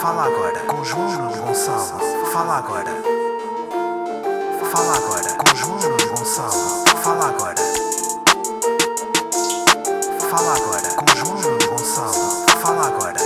[0.00, 2.00] Fala agora com João Gonçalo.
[2.30, 2.90] Fala agora.
[4.70, 6.84] Fala agora com João Gonçalo.
[7.02, 7.54] Fala agora.
[10.30, 12.46] Fala agora com João Gonçalo.
[12.60, 13.18] Fala agora.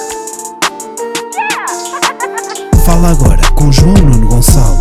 [2.86, 4.80] Fala agora com João Nuno Gonçalo.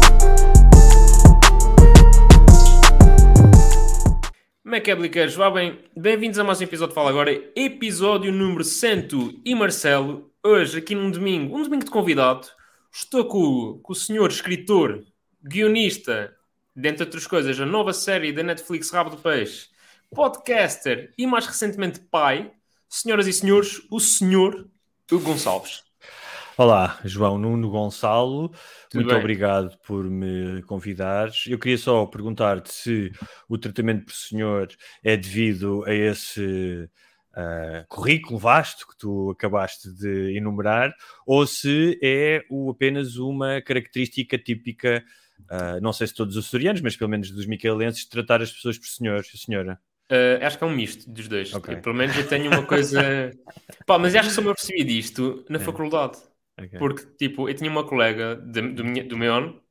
[4.63, 5.27] Como é que é?
[5.27, 10.28] Vá bem, bem-vindos a mais um episódio de Fala Agora, episódio número 100 e Marcelo.
[10.43, 12.47] Hoje, aqui num domingo, um domingo de convidado,
[12.91, 15.03] estou com, o- com o senhor escritor,
[15.43, 16.33] guionista,
[16.75, 19.67] dentre outras coisas, a nova série da Netflix Rabo do Peixe,
[20.13, 22.51] podcaster e mais recentemente pai,
[22.87, 24.69] senhoras e senhores, o senhor
[25.11, 25.83] Hugo Gonçalves.
[26.57, 28.51] Olá, João Nuno Gonçalo,
[28.93, 29.17] muito bem?
[29.17, 31.45] obrigado por me convidares.
[31.47, 33.11] Eu queria só perguntar-te se
[33.47, 34.67] o tratamento por senhor
[35.03, 36.89] é devido a esse
[37.39, 40.93] ah, currículo vasto que tu acabaste de enumerar
[41.25, 45.03] ou se é o, apenas uma característica típica,
[45.49, 48.51] ah, não sei se todos os açorianos, mas pelo menos dos micaelenses, de tratar as
[48.51, 49.79] pessoas por senhor e senhora.
[50.11, 51.53] Uh, acho que é um misto dos dois.
[51.53, 51.75] Ok.
[51.77, 52.99] Pelo menos eu tenho uma coisa.
[53.85, 55.59] Pá, mas acho que só me apercebi disto na É.
[55.59, 56.17] faculdade.
[56.59, 56.79] Ok.
[56.79, 59.61] Porque, tipo, eu tinha uma colega de- do, minha- do meu ano,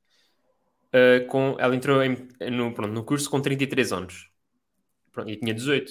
[0.94, 4.30] uh, com, ela entrou em- no, pronto, no curso com 33 anos.
[5.12, 5.90] Pronto, e eu tinha 18.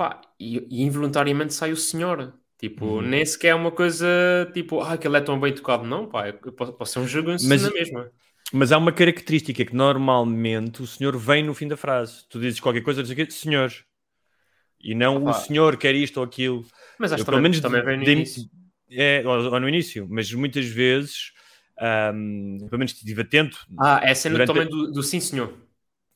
[0.00, 2.32] Pá, e, e involuntariamente sai o senhor.
[2.58, 3.00] Tipo, Uhum.
[3.02, 4.06] nem sequer é uma coisa
[4.54, 5.84] tipo, ah, que ele é tão bem tocado.
[5.84, 8.10] Não, pá, eu posso, posso ser um jogo Mas- na mesma.
[8.50, 12.24] Mas há uma característica que normalmente o senhor vem no fim da frase.
[12.30, 13.70] Tu dizes qualquer coisa, dizes aqui, senhor.
[14.82, 15.32] E não Opa.
[15.32, 16.64] o senhor quer isto ou aquilo.
[16.98, 18.44] Mas acho que também, menos também vem no de- início.
[18.90, 21.32] É, ou, ou no início, mas muitas vezes,
[21.78, 25.52] ahm, pelo menos estive atento, Ah, é a cena Durante- também do, do sim, senhor.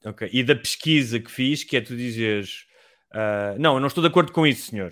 [0.03, 2.65] ok, e da pesquisa que fiz, que é tu dizeres,
[3.15, 4.91] ah, não, eu não estou de acordo com isso, senhor.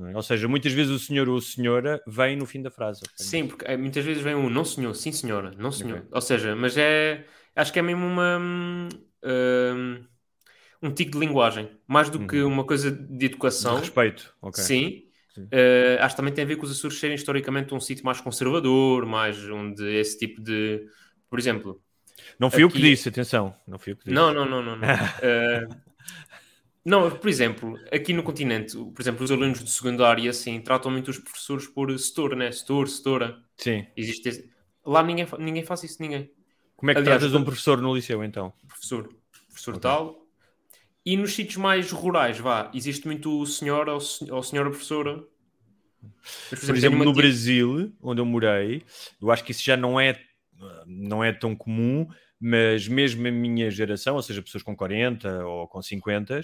[0.00, 0.14] É?
[0.16, 3.00] Ou seja, muitas vezes o senhor ou a senhora vem no fim da frase.
[3.16, 5.98] Sim, porque eh, muitas vezes vem um não senhor, sim senhora, não senhor.
[5.98, 6.08] Ok.
[6.12, 7.24] Ou seja, mas é.
[7.56, 8.38] Acho que é mesmo uma.
[8.40, 8.88] hum,
[9.24, 10.04] hum,
[10.80, 11.68] um tico de linguagem.
[11.88, 12.52] Mais do que Uhum.
[12.52, 13.74] uma coisa de educação.
[13.74, 14.32] De respeito.
[14.40, 14.62] ok.
[14.62, 15.02] Sim.
[15.34, 15.48] Sim.
[15.50, 18.20] Eh, acho que também tem a ver com os Açores serem historicamente um sítio mais
[18.20, 20.86] conservador, mais onde esse tipo de.
[21.28, 21.82] Por exemplo.
[22.38, 23.52] Não fui eu que Aqui- disse, atenção.
[23.66, 24.14] Não fui eu que disse.
[24.14, 24.76] Não, não, não, não.
[24.76, 24.86] Não,
[25.22, 25.66] Eh,
[26.88, 31.10] não por exemplo, aqui no continente, por exemplo, os alunos de secundária assim, tratam muito
[31.10, 32.50] os professores por setor, né?
[32.52, 33.38] Setor, setora.
[33.56, 33.86] Sim.
[33.96, 34.50] Existe esse-
[34.84, 36.30] Lá ninguém, ninguém faz isso, ninguém.
[36.76, 38.52] Como é que Aliás, tratas um professor no liceu, então?
[38.66, 39.08] Professor,
[39.48, 39.82] professor Ok.
[39.82, 40.26] tal.
[41.04, 43.98] E nos sítios mais rurais, vá, existe muito o senhor ou,
[44.30, 45.22] ou senhora professora.
[46.50, 48.82] Mas, Por exemplo, tenho no tia- Brasil, onde eu morei,
[49.20, 50.18] eu acho que isso já não é,
[50.86, 52.06] não é tão comum,
[52.40, 56.40] mas mesmo a minha geração, ou seja, pessoas com 40 ou com 50,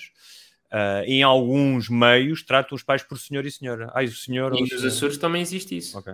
[0.71, 3.91] ah, em alguns meios tratam os pais por senhor e senhora.
[3.95, 4.89] Ai, o senhor ou E nos senhora.
[4.89, 5.97] Açores também existe isso.
[5.99, 6.13] Ok.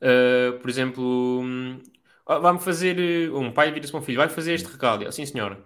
[0.00, 1.80] Uh, por exemplo, hum,
[2.26, 2.98] ah, vai-me fazer.
[3.30, 5.04] uh, Um pai vira-se para um filho, vai fazer este recado.
[5.04, 5.58] Eu, Sim, senhora.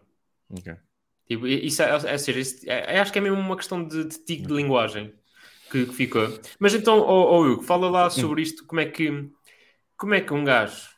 [0.50, 0.74] Ok.
[1.28, 4.04] Tipo, isso é, ou seja, isso- é- é- acho que é mesmo uma questão de,
[4.04, 5.12] de de linguagem
[5.70, 6.28] que, que ficou.
[6.58, 8.66] Mas então, ó ó, Hugo, fala lá sobre isto.
[8.66, 9.30] Como é que,
[9.96, 10.88] como é que um gajo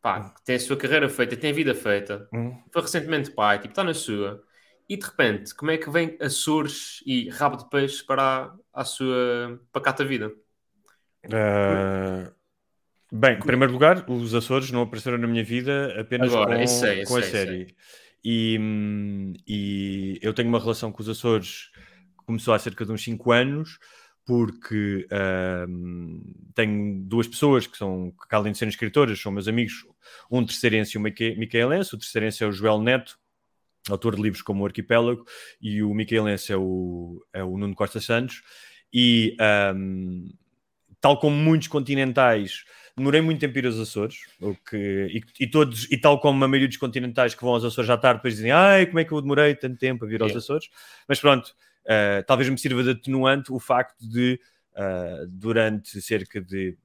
[0.00, 2.62] pá, que tem a sua carreira feita, tem a vida feita, Hum.
[2.72, 4.42] foi recentemente pai, tipo, está na sua,
[4.88, 8.84] e de repente, como é que vem Açores e rabo de peixe para a, a
[8.84, 10.32] sua pacata vida?
[11.32, 12.32] Ah,
[13.12, 16.66] bem, em primeiro lugar, os Açores não apareceram na minha vida apenas Agora, com, eu
[16.68, 17.76] sei, eu com a sei, série.
[18.24, 21.70] E, hum, e eu tenho uma relação com os Açores
[22.18, 23.78] que começou há cerca de uns 5 anos,
[24.30, 25.08] porque
[26.54, 29.84] tenho duas pessoas que são, que além de serem escritoras, são meus amigos,
[30.30, 31.96] um terceirense e um mica- micaelense.
[31.96, 33.18] O terceirense é o Joel Neto,
[33.88, 35.24] autor de livros como o Arquipélago,
[35.60, 38.40] e o micaelense é o, é o Nuno Costa Santos.
[38.94, 39.36] E
[39.74, 40.32] hum,
[41.00, 42.64] tal como muitos continentais,
[42.96, 44.76] demorei muito tempo a ir aos Açores, o que,
[45.12, 47.96] e, e todos, e tal como a maioria dos continentais que vão aos Açores à
[47.96, 50.38] tarde, depois dizem, ai, como é que eu demorei tanto tempo a vir aos Yeah.
[50.38, 50.68] Açores?
[51.08, 51.52] Mas pronto,
[51.92, 54.40] eh, talvez me sirva de atenuante o facto de,
[54.76, 56.78] eh, durante cerca de,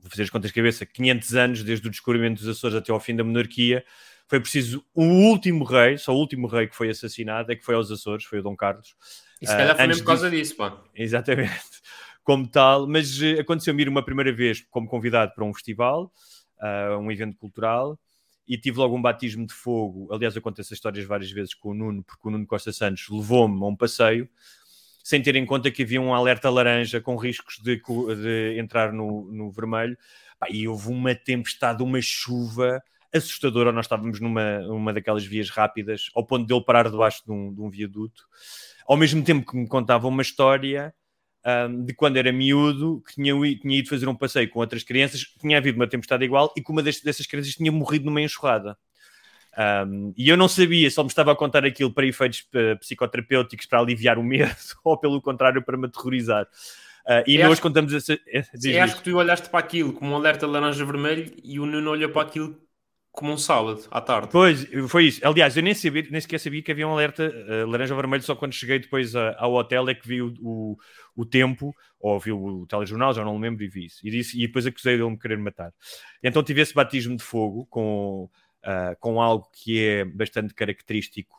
[0.00, 2.98] vou fazer as contas de cabeça, 500 anos, desde o descobrimento dos Açores até ao
[2.98, 3.84] fim da monarquia,
[4.26, 7.74] foi preciso o último rei, só o último rei que foi assassinado, é que foi
[7.74, 8.96] aos Açores, foi o Dom Carlos,
[9.38, 10.82] E se calhar foi antes mesmo por causa disso, pá.
[10.94, 11.52] Exatamente.
[12.24, 16.12] Como tal, mas aconteceu-me ir uma primeira vez como convidado para um festival,
[16.60, 17.98] ah, um evento cultural,
[18.48, 20.08] e tive logo um batismo de fogo.
[20.10, 23.06] Aliás, eu conto essas histórias várias vezes com o Nuno, porque o Nuno Costa Santos
[23.10, 24.26] levou-me a um passeio,
[25.04, 29.30] sem ter em conta que havia um alerta laranja com riscos de, de entrar no,
[29.30, 29.96] no vermelho.
[30.50, 32.82] E houve uma tempestade, uma chuva
[33.14, 33.72] assustadora.
[33.72, 37.52] Nós estávamos numa uma daquelas vias rápidas, ao ponto de ele parar debaixo de um,
[37.52, 38.24] de um viaduto.
[38.86, 40.94] Ao mesmo tempo que me contava uma história
[41.48, 45.20] um, de quando era miúdo, que tinha, tinha, ido fazer um passeio com outras crianças,
[45.40, 48.76] tinha havido uma tempestade igual e que uma dessas crianças tinha morrido numa enxurrada.
[49.86, 52.78] Um, e eu não sabia se ele me estava a contar aquilo para efeitos uh,
[52.78, 54.54] psicoterapêuticos para aliviar o medo
[54.84, 56.44] ou, pelo contrário, para me aterrorizar.
[56.44, 58.18] Uh, e, nós acho, contamos essa.
[58.54, 62.10] Sim, acho que tu olhaste para aquilo como um alerta laranja-vermelho e o Nuno olhou
[62.10, 62.54] para aquilo
[63.18, 64.28] como um sábado à tarde.
[64.30, 65.26] Pois, foi isso.
[65.26, 68.52] Aliás, eu nem, sabia, nem sequer sabia que havia um alerta uh, laranja-vermelho, só quando
[68.52, 70.76] cheguei depois a, ao hotel é que vi o, o,
[71.16, 74.06] o, tempo, ou vi o telejornal, já não me lembro, e vi isso.
[74.06, 75.74] E, disse, e depois acusei de ele me querer matar.
[76.22, 78.30] Então tive esse batismo de fogo com,
[78.62, 81.36] uh, com algo que é bastante característico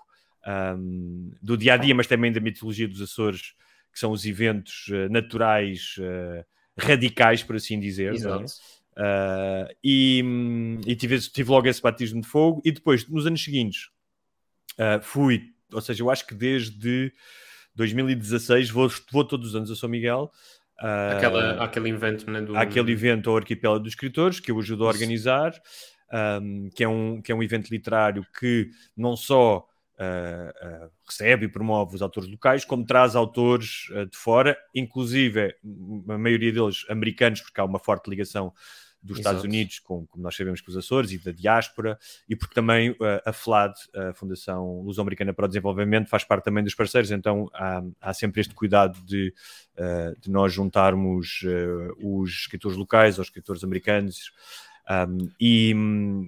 [0.75, 3.54] um, do dia a dia, mas também da mitologia dos Açores,
[3.94, 5.96] que são os eventos uh, naturais
[6.78, 8.14] radicais, por assim dizer.
[8.14, 8.46] É?
[9.00, 10.22] Uh, e,
[10.86, 12.62] e tive, tive, logo esse batismo de fogo.
[12.66, 13.90] E depois, nos anos seguintes,
[14.74, 17.13] uh, fui, ou seja, eu acho que desde
[17.75, 20.30] 2016 vou, vou todos os anos a São Miguel.
[20.81, 22.57] Uh, Aquela, aquele evento, né, do...
[22.57, 25.54] Aquele evento ao Arquipélago dos Escritores, que eu ajudo a organizar,
[26.42, 29.66] um, que, é um, que é um evento literário que não só
[30.01, 35.54] Uh, uh, recebe e promove os autores locais, como traz autores uh, de fora, inclusive
[36.07, 38.54] a maioria deles americanos, porque há uma forte ligação
[39.01, 39.19] dos Exato.
[39.19, 41.98] Estados Unidos, com, como nós sabemos com os Açores, e da diáspora,
[42.28, 46.63] e porque também uh, a FLAD, a Fundação Luso-Americana para o Desenvolvimento, faz parte também
[46.63, 49.34] dos parceiros, então há, há sempre este cuidado de,
[49.78, 54.31] uh, de nós juntarmos uh, os escritores locais aos escritores americanos.
[54.89, 55.71] Um, e,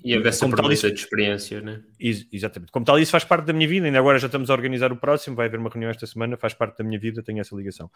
[0.04, 1.82] e haver essa tal, isso, de experiências, né?
[2.00, 2.72] Ex exatamente.
[2.72, 3.88] Como tal, isso faz parte da minha vida.
[3.88, 5.36] Ainda agora já estamos a organizar o próximo.
[5.36, 6.38] Vai haver uma reunião esta semana.
[6.38, 7.24] Faz parte da minha vida.
[7.24, 7.90] Tenho essa ligação.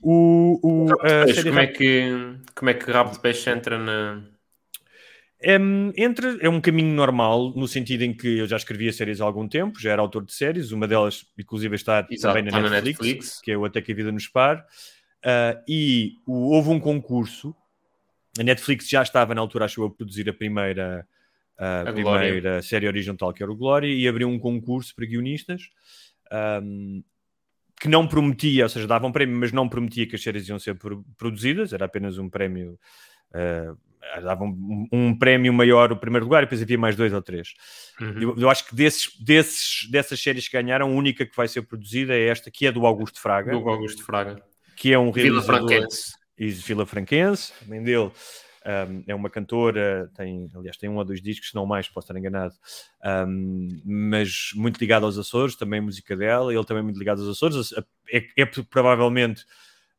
[0.00, 4.22] O, o, peixe, como, é que, como é que Rabo de Peixe entra na.
[5.42, 5.58] É,
[5.96, 9.46] entra, é um caminho normal, no sentido em que eu já escrevia séries há algum
[9.46, 12.80] tempo, já era autor de séries, uma delas, inclusive, está Exato, também na, Netflix, na
[12.80, 14.64] Netflix, que é o Até que a Vida nos Par.
[15.24, 17.54] Uh, e o, houve um concurso
[18.38, 21.06] a Netflix já estava na altura, acho eu, a produzir a primeira,
[21.58, 22.62] a, a primeira Glória.
[22.62, 25.70] série horizontal, que era o Glória, e abriu um concurso para guionistas
[26.62, 27.02] um,
[27.80, 30.58] que não prometia, ou seja, dava um prémio, mas não prometia que as séries iam
[30.58, 30.76] ser
[31.16, 32.78] produzidas, era apenas um prémio.
[33.30, 33.76] Uh,
[34.22, 37.54] dava um, um, prémio maior o primeiro lugar e depois havia mais dois ou três.
[38.00, 38.20] Uhum.
[38.20, 41.62] Eu, eu, acho que desses, desses, dessas séries que ganharam, a única que vai ser
[41.62, 43.52] produzida é esta, que é do Augusto Fraga.
[43.52, 44.42] Do Augusto Fraga.
[44.76, 45.42] Que é um realizador...
[45.42, 48.10] Vila Franquense e Vila Franquense, também dele.
[48.66, 52.06] Um, é uma cantora, tem, aliás, tem um ou dois discos, se não mais, posso
[52.06, 52.54] estar enganado,
[53.28, 57.74] um, mas muito ligado aos Açores, também música dela, ele também muito ligado aos Açores,
[58.10, 59.44] é, é provavelmente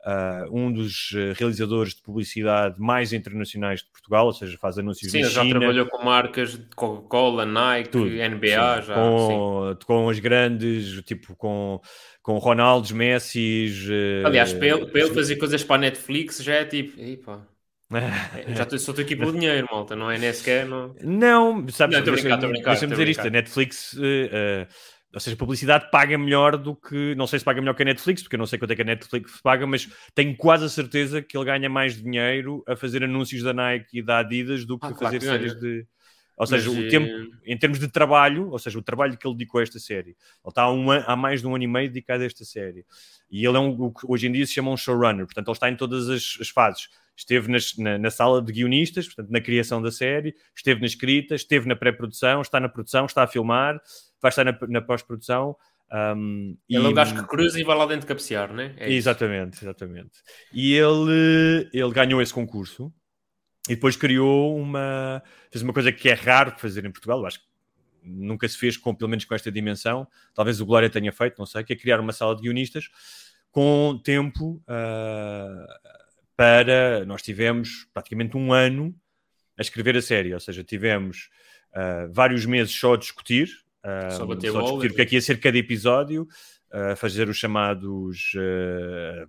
[0.05, 5.21] uh, um dos realizadores de publicidade mais internacionais de Portugal, ou seja, faz anúncios sim,
[5.21, 5.43] na China.
[5.43, 8.95] Sim, já trabalhou com marcas de Coca-Cola, Nike, Tudo, NBA, sim, já.
[8.95, 11.81] Com, com os grandes, tipo, com
[12.25, 13.71] com Ronaldos, Messi.
[13.87, 17.47] Uh, Aliás, para ele, para ele fazer coisas para a Netflix já é tipo, epa,
[18.55, 20.65] já estou, só estou aqui pelo dinheiro, malta, não é nem sequer.
[20.65, 24.67] Não, não sabes, deixa-me dizer isto: a Netflix, uh, uh,
[25.15, 27.15] ou seja, a publicidade paga melhor do que.
[27.15, 28.81] Não sei se paga melhor que a Netflix, porque eu não sei quanto é que
[28.81, 33.01] a Netflix paga, mas tenho quase a certeza que ele ganha mais dinheiro a fazer
[33.01, 35.87] anúncios da Nike e da Adidas do que ah, a fazer claro, séries de.
[36.35, 39.25] Ou seja, Mas, o tempo, eh, em termos de trabalho, ou seja, o trabalho que
[39.25, 40.09] ele dedicou a esta série.
[40.09, 40.17] Ele
[40.49, 42.85] está há, um, há mais de um ano e meio dedicado a esta série.
[43.31, 45.55] E ele é um, o que hoje em dia se chama um showrunner, portanto, ele
[45.55, 46.89] está em todas as, as fases.
[47.15, 51.35] Esteve nas, na, na, sala de guionistas, portanto, na criação da série, esteve na escrita,
[51.35, 53.79] esteve na pré-produção, está na produção, está a filmar,
[54.21, 55.55] vai estar na, na pós-produção.
[55.91, 58.73] Um, ele e, é um gajo que cruza e vai lá dentro cabecear, né?
[58.77, 60.19] É exatamente, exatamente.
[60.51, 62.91] E ele, ele ganhou esse concurso
[63.69, 65.23] e depois criou uma.
[65.51, 67.45] fez uma coisa que é raro fazer em Portugal, eu acho que
[68.03, 70.07] nunca se fez, com, pelo menos com esta dimensão.
[70.33, 72.89] Talvez o Glória tenha feito, não sei, que é criar uma sala de guionistas
[73.51, 75.65] com tempo uh,
[76.35, 77.05] para.
[77.05, 78.95] Nós tivemos praticamente um ano
[79.57, 81.29] a escrever a série, ou seja, tivemos
[81.71, 83.49] uh, vários meses só a discutir,
[83.83, 86.27] uh, só, só discutir o que é que ia ser cada episódio,
[86.71, 88.33] a fazer os chamados,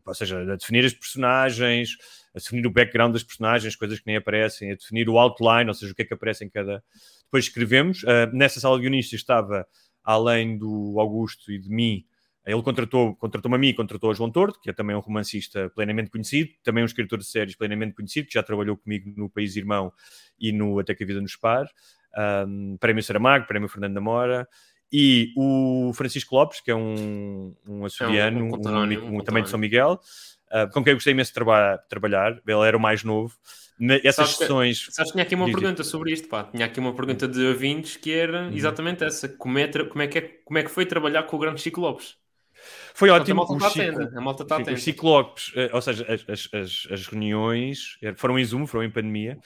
[0.04, 1.96] ou seja, a definir as personagens,
[2.34, 5.74] a definir o background das personagens, coisas que nem aparecem, a definir o outline, ou
[5.74, 6.82] seja, o que é que aparece em cada.
[7.24, 8.02] Depois escrevemos.
[8.02, 9.64] Uh, nessa sala de guionistas estava,
[10.02, 12.04] além do Augusto e de mim,
[12.46, 16.10] ele contratou, contratou-me a mim contratou a João Torto, que é também um romancista plenamente
[16.10, 19.92] conhecido, também um escritor de séries plenamente conhecido, que já trabalhou comigo no País Irmão
[20.38, 21.68] e no Até que a Vida nos Par.
[22.46, 24.48] Um, prémio Saramago, Prémio Fernando da Mora,
[24.92, 29.50] e o Francisco Lopes, que é um, um açoriano, é um, um, um, também de
[29.50, 30.00] São Miguel,
[30.52, 32.40] uh, com quem eu gostei imenso de traba trabalhar.
[32.46, 33.34] Ele era o mais novo.
[34.02, 34.86] Essas sabes sessões.
[34.86, 36.44] Que, sabes que tinha aqui uma pergunta sobre isto, pá.
[36.44, 38.54] Tinha aqui uma pergunta de ouvintes que era uhum.
[38.54, 41.38] exatamente essa: como é, como, é que é, como é que foi trabalhar com o
[41.38, 42.16] grande Chico Lopes?
[42.96, 43.42] Foi Portanto, ótimo.
[43.42, 44.18] a malta Os está ciclo- atenta.
[44.18, 44.72] A malta está atenta.
[44.72, 48.90] os ciclopes, eh, ou seja, as, as, as, reuniões eh, foram em Zoom, foram em
[48.90, 49.38] pandemia,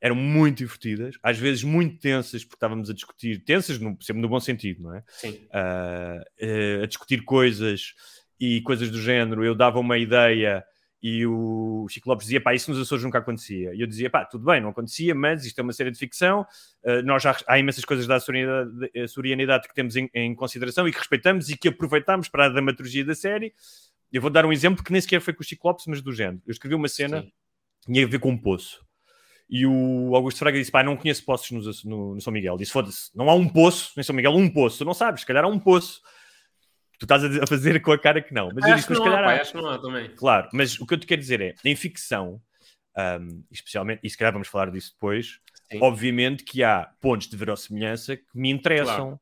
[0.00, 4.28] eram muito divertidas, às vezes muito tensas, porque estávamos a discutir, tensas no, sempre no
[4.28, 5.02] bom sentido, não é?
[5.08, 5.46] Sim.
[5.52, 7.92] Ah, eh, a discutir coisas
[8.40, 9.44] e coisas do género.
[9.44, 10.64] Eu dava uma ideia
[11.06, 13.74] e o Chico Lopes dizia, pá, isso nos Açores nunca acontecia.
[13.74, 16.46] E eu dizia, pá, tudo bem, não acontecia, mas isto é uma série de ficção,
[16.82, 20.92] ah, nós já, há imensas coisas da açorianidade, açorianidade que temos em, em consideração e
[20.92, 23.52] que respeitamos e que aproveitamos para a dramaturgia da série.
[24.10, 26.10] Eu vou dar um exemplo que nem sequer foi com o Chico Lopes, mas do
[26.10, 26.40] género.
[26.46, 27.32] Eu escrevi uma cena Sim.
[27.84, 28.82] tinha a ver com um poço.
[29.46, 32.56] E o Augusto Fraga disse: pá, não conheço poços no, no, no São Miguel.
[32.56, 34.78] Disse: foda-se, não há um poço em São Miguel, um poço.
[34.78, 36.00] Tu não sabes, se calhar há um poço.
[37.06, 38.50] Tu estás a fazer com a cara que não.
[38.54, 39.40] Mas eu acho, disse: que mas se não há, calhar pá, há.
[39.40, 40.08] acho que não há também.
[40.16, 42.40] Claro, mas o que eu te quero dizer é: em ficção,
[42.96, 45.80] um, especialmente, e se calhar vamos falar disso depois, Sim.
[45.82, 49.20] obviamente que há pontos de verossimilhança que me interessam.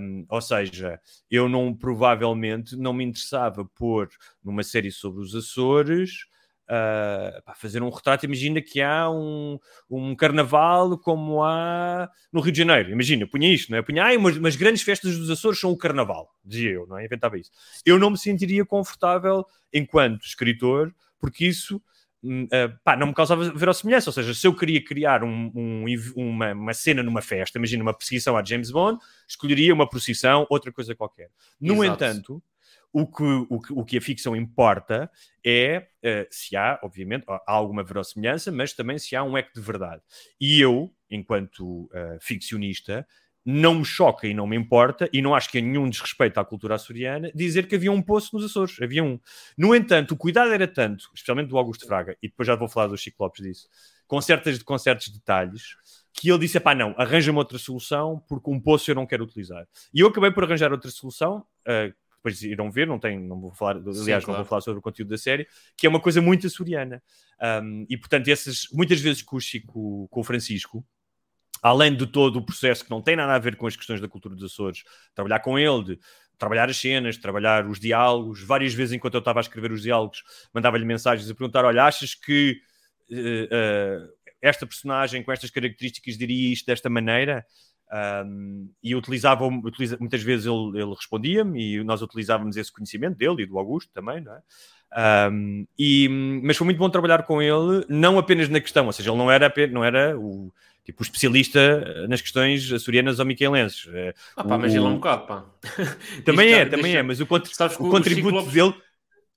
[0.00, 1.00] Um, ou seja,
[1.30, 4.08] eu não provavelmente não me interessava pôr
[4.42, 6.26] numa série sobre os Açores
[6.70, 8.24] uh, pá, fazer um retrato.
[8.24, 9.58] Imagina que há um,
[9.90, 12.90] um carnaval como há no Rio de Janeiro.
[12.90, 13.82] Imagina, punha isto, não é?
[13.82, 17.04] Punha, ah, umas, umas grandes festas dos Açores são o carnaval, dizia eu, não é?
[17.04, 17.50] Inventava isso.
[17.84, 21.82] Eu não me sentiria confortável enquanto escritor, porque isso
[22.24, 24.10] uh, pá, não me causava verossimilhança.
[24.10, 25.84] Ou seja, se eu queria criar um- um
[26.16, 30.72] uma, uma cena numa festa, imagina uma perseguição a James Bond, escolheria uma procissão, outra
[30.72, 31.30] coisa qualquer.
[31.60, 32.04] No Exato.
[32.04, 32.42] entanto,
[32.92, 35.10] o que, o, que, o que a ficção importa
[35.44, 39.60] é eh, se há, obviamente, há alguma verossimilhança, mas também se há um eco de
[39.60, 40.02] verdade.
[40.40, 43.06] E eu, enquanto eh, ficcionista,
[43.44, 46.44] não me choca e não me importa, e não acho que há nenhum desrespeito à
[46.44, 48.76] cultura açoriana, dizer que havia um poço nos Açores.
[48.82, 49.18] Havia um.
[49.56, 52.88] No entanto, o cuidado era tanto, especialmente do Augusto Fraga, e depois já vou falar
[52.88, 53.68] do Chico Lopes disso,
[54.06, 55.76] com, certas, com certos detalhes,
[56.12, 59.66] que ele disse: pá, não, arranja-me outra solução, porque um poço eu não quero utilizar.
[59.94, 61.44] E eu acabei por arranjar outra solução.
[61.66, 61.92] eh,
[62.22, 64.42] depois irão ver, não, tem, não vou falar, aliás, não claro.
[64.42, 67.02] vou falar sobre o conteúdo da série, que é uma coisa muito açoriana.
[67.62, 70.84] Um, e portanto, essas, muitas vezes com o Chico, com o Francisco,
[71.62, 74.08] além de todo o processo que não tem nada a ver com as questões da
[74.08, 74.84] cultura dos Açores,
[75.14, 76.00] trabalhar com ele, de
[76.38, 80.22] trabalhar as cenas, trabalhar os diálogos, várias vezes enquanto eu estava a escrever os diálogos,
[80.52, 82.60] mandava-lhe mensagens a perguntar: olha, achas que
[83.10, 83.98] eh, eh,
[84.40, 87.44] esta personagem com estas características diria isto desta maneira?
[87.92, 93.42] Um, e utilizava, utiliza, muitas vezes ele, ele respondia-me e nós utilizávamos esse conhecimento dele
[93.42, 94.40] e do Augusto também, não é?
[95.28, 96.08] Um, e,
[96.42, 99.30] mas foi muito bom trabalhar com ele, não apenas na questão, ou seja, ele não
[99.30, 100.52] era, não era o,
[100.84, 103.88] tipo, o especialista nas questões açorianas ou miquelenses.
[103.92, 105.44] Eh, Ah, pá, O- mas ele é um bocado, pá.
[106.24, 108.74] Também Isto é, já- também é, mas o, contri- o o contributo Chico Lopes- dele,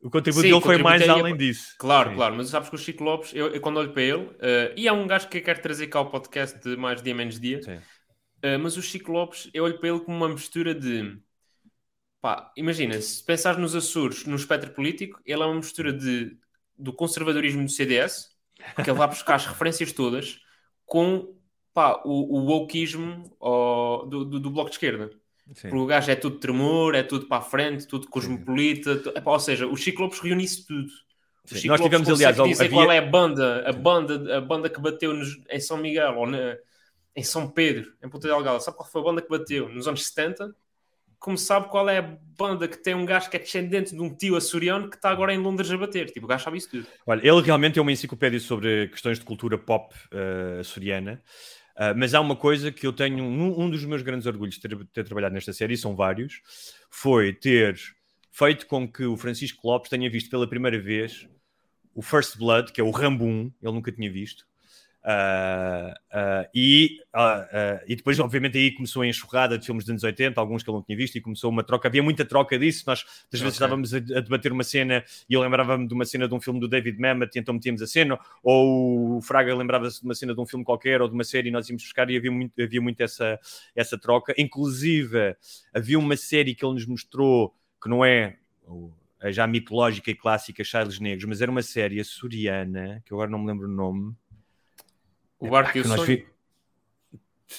[0.02, 1.76] o contributo Sim, dele foi o mais é- além disso.
[1.80, 2.16] Claro, Sim.
[2.18, 4.88] claro, mas sabes que o Chico Lopes, eu, eu quando olho para ele, eh, e
[4.88, 7.62] há um gajo que eu quero trazer cá ao podcast de mais dia menos dia,
[7.62, 7.80] Sim.
[8.44, 11.18] Eh, mas o Chico Lopes, eu olho para ele como uma mistura de
[12.22, 16.38] pá, imagina, se pensares nos Açores, no espectro político, ele é uma mistura de,
[16.78, 18.30] do conservadorismo do CDS,
[18.84, 20.40] que ele vai buscar as referências todas,
[20.86, 21.36] com
[21.74, 23.36] pá, o, o wokeismo
[24.08, 25.10] do, do, do Bloco de Esquerda.
[25.54, 25.70] Sim.
[25.70, 28.96] Porque o gajo é tudo tremor, é tudo para a frente, tudo cosmopolita.
[28.98, 30.88] tu- ou seja, o Chico Lopes reúne isso tudo.
[31.52, 34.70] Nós Lopes tivemos, consegue aliás, dizer havia- qual é a banda, a banda, a banda
[34.70, 36.56] que bateu nos- em São Miguel ou na-
[37.16, 38.60] em São Pedro, em Ponta Delgada.
[38.60, 40.56] Sabe qual foi a banda que bateu nos anos 70?
[41.20, 44.14] Como sabe qual é a banda que tem um gajo que é descendente de um
[44.14, 46.12] tio açoriano que está agora em Londres a bater?
[46.12, 46.88] Tipo, o gajo sabe isso tudo.
[47.06, 51.24] Olha, ele realmente é uma enciclopédia sobre questões de cultura pop eh, açoriana.
[51.76, 54.62] Uh, mas há uma coisa que eu tenho, um, um dos meus grandes orgulhos de
[54.62, 56.42] ter, ter trabalhado nesta série, são vários,
[56.92, 57.76] foi ter
[58.32, 61.28] feito com que o Francisco Lopes tenha visto pela primeira vez
[61.96, 64.46] o First Blood, que é o Rambo 1, ele nunca tinha visto.
[65.06, 70.04] Uh, uh, e, uh, e depois, obviamente, aí começou a enxurrada de filmes dos anos
[70.04, 71.90] 80, alguns que ele não tinha visto, e começou uma troca.
[71.90, 72.86] Havia muita troca disso.
[72.88, 73.52] Nós, às vezes, Ok.
[73.52, 76.60] estávamos a, a debater uma cena e eu lembrava-me de uma cena de um filme
[76.60, 80.34] do David Mamet, e então metíamos a cena, ou o Fraga lembrava-se de uma cena
[80.34, 82.62] de um filme qualquer ou de uma série e nós íamos buscar, e havia muito,
[82.62, 83.38] havia muito essa,
[83.76, 84.34] essa troca.
[84.38, 85.36] Inclusive,
[85.74, 88.38] havia uma série que ele nos mostrou que não é.
[89.32, 93.48] já mitológica e clássica Charles Negros, mas era uma série açoriana, que agora não me
[93.48, 94.16] lembro o nome,
[95.48, 96.04] O Barco e o Sonho.
[96.06, 96.26] vi-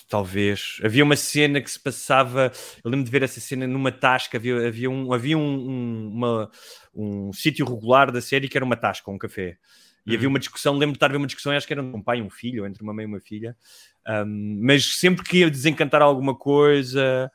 [0.08, 0.80] Talvez.
[0.82, 2.50] Havia uma cena que se passava.
[2.82, 4.36] Eu lembro de ver essa cena numa tasca.
[4.38, 6.50] Havia, havia um, havia um, um, uma-
[6.94, 9.56] um sítio regular da série que era uma tasca, um café.
[10.04, 10.16] E Uhum.
[10.16, 10.72] havia uma discussão.
[10.74, 12.62] Lembro de estar a ver uma discussão, acho que era um pai e um filho,
[12.62, 13.56] ou entre uma mãe e uma filha.
[14.06, 17.30] Um, mas sempre que ia desencantar alguma coisa,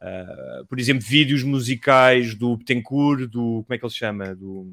[0.00, 3.62] uh, por exemplo, vídeos musicais do Betancourt, do.
[3.64, 4.34] Como é que ele se chama?
[4.36, 4.72] Do.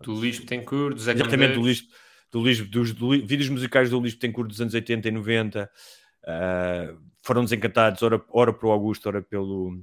[0.00, 1.58] Do Luís Betancourt, do Zé Exatamente, do Camões.
[1.80, 1.88] Luís,
[2.36, 5.70] do Luís, dos do vídeos musicais do Luís Betancourt dos anos 80 e 90
[6.26, 9.80] ah, foram desencantados, ora, ora pelo Augusto, ora pelo,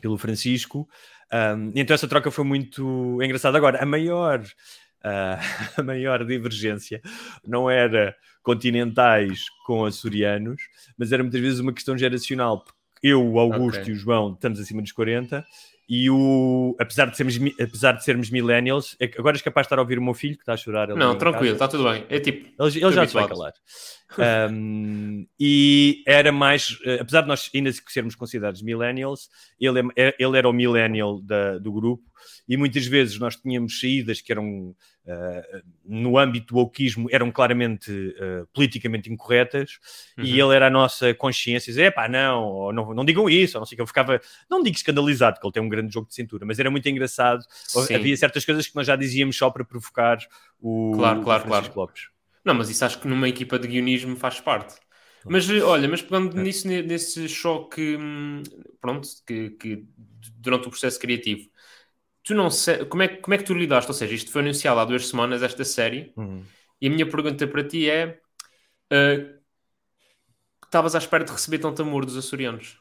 [0.00, 0.88] pelo Francisco.
[1.32, 3.58] Um, então essa troca foi muito engraçada.
[3.58, 7.00] Agora, a maior, uh, a maior divergência
[7.46, 10.62] não era continentais com açorianos,
[10.96, 12.64] mas era muitas vezes uma questão geracional.
[13.02, 13.92] Eu, o Augusto okay.
[13.92, 15.44] e o João estamos acima dos 40
[15.92, 19.78] e o, apesar de sermos, apesar de sermos millennials, é agora és capaz de estar
[19.80, 20.86] a ouvir o meu filho que está a chorar.
[20.90, 22.06] Não, tranquilo, está tudo bem.
[22.08, 23.52] É tipo, ele, ele já se vai calar.
[24.52, 29.28] um, e era mais, eh, apesar de nós ainda sermos considerados millennials,
[29.58, 32.04] ele, é, ele era o millennial da, do grupo
[32.48, 34.76] e muitas vezes nós tínhamos saídas que eram
[35.84, 39.78] no âmbito do wokeismo eram claramente uh, politicamente incorretas
[40.16, 40.24] uhum.
[40.24, 43.66] e ele era a nossa consciência dizer, pá, não, não, não digam isso, ou não
[43.66, 46.44] sei que eu ficava, não digo escandalizado, porque ele tem um grande jogo de cintura,
[46.46, 47.44] mas era muito engraçado.
[47.50, 47.94] Sim.
[47.94, 50.18] Havia certas coisas que nós já dizíamos só para provocar
[50.60, 51.72] o, claro, claro, claro.
[51.74, 52.08] Lopes.
[52.44, 54.76] Não, mas isso acho que numa equipa de guionismo faz parte.
[55.24, 56.42] Mas olha, mas pegando é.
[56.42, 58.42] nisso, nesse choque, hum,
[58.80, 59.84] pronto, que, que
[60.36, 61.49] durante o processo criativo,
[62.30, 63.90] tu não sei, como é, como é que tu lidaste?
[63.90, 66.44] Ou seja, isto foi anunciado há duas semanas, esta série, uhum.
[66.80, 68.20] e a minha pergunta para ti é:
[68.92, 69.40] uh,
[70.64, 72.78] estavas à espera de receber tanto amor dos açorianos?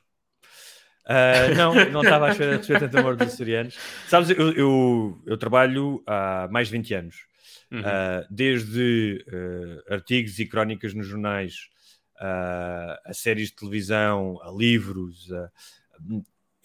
[1.04, 3.76] Uh, não, não estava à espera de receber tanto amor dos açorianos.
[4.08, 7.16] Sabes, eu, eu, eu, trabalho há mais de 20 anos,
[7.72, 7.80] uhum.
[7.80, 9.26] uh, desde
[9.90, 11.70] artigos e crónicas nos jornais,
[12.20, 15.28] a séries de televisão, a livros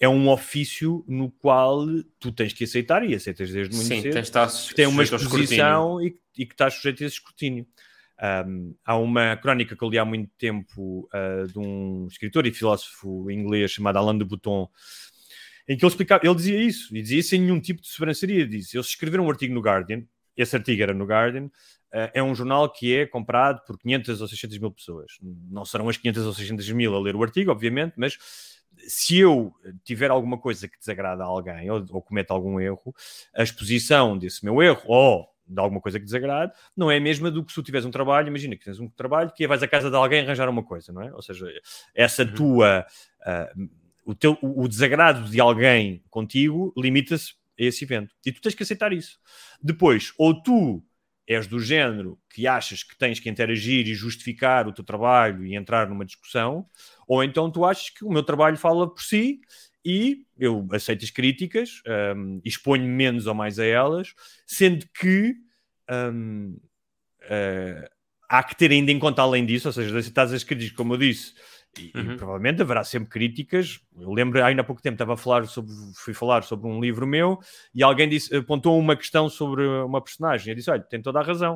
[0.05, 1.85] é um ofício no qual
[2.19, 4.13] tu tens que aceitar e aceitas desde muito Sim, cedo.
[4.13, 7.65] Tens estar que tem uma exposição e, e, que estás sujeito a esse escrutínio.
[8.47, 12.53] Um, há uma crónica que eu li há muito tempo uh, de um escritor e
[12.53, 14.69] filósofo inglês chamado Alain de Botton,
[15.67, 18.47] em que ele explicava, ele dizia isso, e dizia sem nenhum tipo de sobranceria.
[18.47, 20.03] Disse, eles escreveram um artigo no Guardian,
[20.37, 24.27] esse artigo era no Guardian, uh, é um jornal que é comprado por 500 ou
[24.27, 25.13] 600 mil pessoas.
[25.49, 28.17] Não serão as 500 ou 600 mil a ler o artigo, obviamente, mas
[28.87, 32.93] se eu tiver alguma coisa que desagrada a alguém ou, ou cometo algum erro,
[33.35, 37.29] a exposição desse meu erro ou de alguma coisa que desagrade, não é a mesma
[37.29, 39.61] do que se tu tiveres um trabalho, imagina que tens um trabalho que é vais
[39.61, 41.13] à casa de alguém arranjar uma coisa, não é?
[41.13, 41.47] Ou seja,
[41.93, 42.33] essa uhum.
[42.33, 42.85] tua,
[43.21, 43.69] uh,
[44.03, 48.13] o, teu, o desagrado de alguém contigo limita-se a esse evento.
[48.25, 49.19] E tu tens que aceitar isso.
[49.61, 50.83] Depois, ou tu
[51.27, 55.55] és do género que achas que tens que interagir e justificar o teu trabalho e
[55.55, 56.65] entrar numa discussão,
[57.07, 59.39] ou então tu achas que o meu trabalho fala por si
[59.83, 61.81] e eu aceito as críticas,
[62.15, 64.13] um, exponho menos ou mais a elas,
[64.45, 65.35] sendo que
[65.89, 66.59] um, uh,
[67.29, 67.89] eh,
[68.27, 70.97] há que ter ainda em conta além disso, ou seja, aceitar as críticas, como eu
[70.97, 71.33] disse,
[71.77, 72.13] e, uhum.
[72.13, 73.79] e, provavelmente haverá sempre críticas.
[73.99, 77.05] Eu lembro, ainda há pouco tempo, estava a falar sobre, fui falar sobre um livro
[77.05, 77.39] meu
[77.73, 80.51] e alguém disse, apontou uma questão sobre uma personagem.
[80.51, 81.55] Eu disse: Olha, tem toda a razão.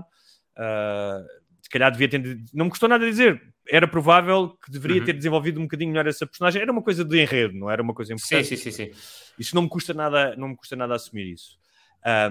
[0.58, 1.24] Uh,
[1.62, 2.22] se calhar devia ter.
[2.54, 3.42] Não me custou nada dizer.
[3.72, 5.06] Era provável que deveria uhum.
[5.06, 6.62] ter desenvolvido um bocadinho melhor essa personagem.
[6.62, 8.48] Era uma coisa de enredo, não era uma coisa importante.
[8.48, 8.92] Sim, sim, sim.
[8.92, 9.00] sim.
[9.38, 11.60] Isso não me custa nada, não me custa nada assumir isso.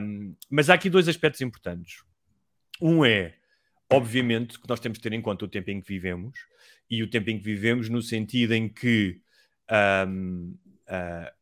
[0.01, 2.03] Um, mas há aqui dois aspectos importantes.
[2.81, 3.38] Um é,
[3.91, 6.39] obviamente, que nós temos de ter em conta o tempo em que vivemos
[6.91, 9.21] e o tempo em que vivemos, no sentido em que
[10.07, 11.33] um, uh, ah,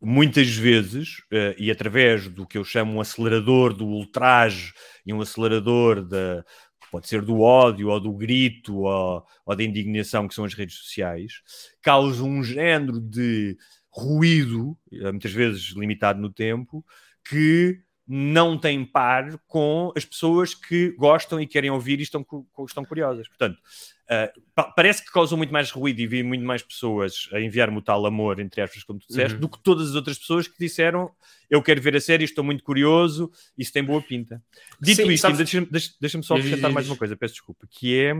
[0.00, 4.72] muitas vezes, uh, e através do que eu chamo um acelerador do ultraje
[5.04, 6.44] e um acelerador da.
[6.90, 10.76] Pode ser do ódio ou do grito ou, ou da indignação, que são as redes
[10.76, 11.42] sociais,
[11.82, 13.56] causa um género de
[13.90, 16.86] ruído, muitas vezes limitado no tempo,
[17.28, 22.24] que não tem par com as pessoas que gostam e querem ouvir e estão,
[22.66, 23.26] estão curiosas.
[23.26, 27.78] Portanto, uh, parece que causam muito mais ruído e vi muito mais pessoas a enviar-me
[27.78, 29.40] o tal amor, entre aspas, como tu disseste, uhum.
[29.40, 31.10] do que todas as outras pessoas que disseram
[31.48, 34.42] eu quero ver a série, estou muito curioso, isso tem boa pinta.
[34.80, 35.38] Dito Sim, isto, sabes...
[35.38, 35.68] deixa-me
[36.00, 38.14] deixa só acrescentar mais uma coisa, peço desculpa, que é.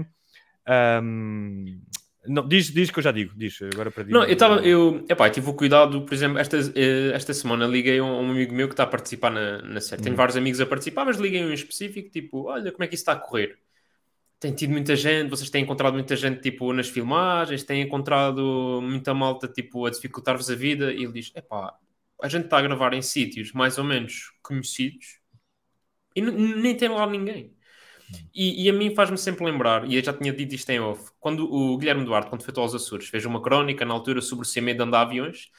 [1.03, 1.81] Um,
[2.29, 5.29] não, diz, diz que eu já digo, diz agora para Não, eu estava, eu, epá,
[5.31, 8.75] tive o cuidado, por exemplo, esta, eh, esta semana liguei a um, amigo meu que
[8.75, 10.03] está a participar na, na série.
[10.03, 10.17] Tenho hum.
[10.17, 13.03] vários amigos a participar, mas liguei um em específico, tipo, olha como é que isso
[13.03, 13.59] está a correr.
[14.39, 19.15] Tem tido muita gente, vocês têm encontrado muita gente, tipo, nas filmagens, têm encontrado muita
[19.15, 21.75] malta, tipo, a dificultar-vos a vida, e ele diz, epá,
[22.23, 25.19] a gente está a gravar em sítios mais ou menos conhecidos
[26.15, 27.56] e nem tem lá ninguém.
[28.35, 31.11] E, e a mim faz-me sempre lembrar, e eu já tinha dito isto em off,
[31.19, 34.63] quando o Guilherme Duarte, quando foi aos Açores, fez uma crónica na altura sobre o
[34.63, 35.51] medo de andar aviões,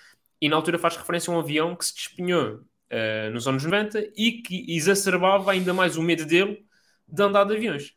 [0.41, 4.11] e na altura faz referência a um avião que se despenhou uh, nos anos 90
[4.15, 6.63] e que exacerbava ainda mais o medo dele
[7.07, 7.93] de andar de aviões.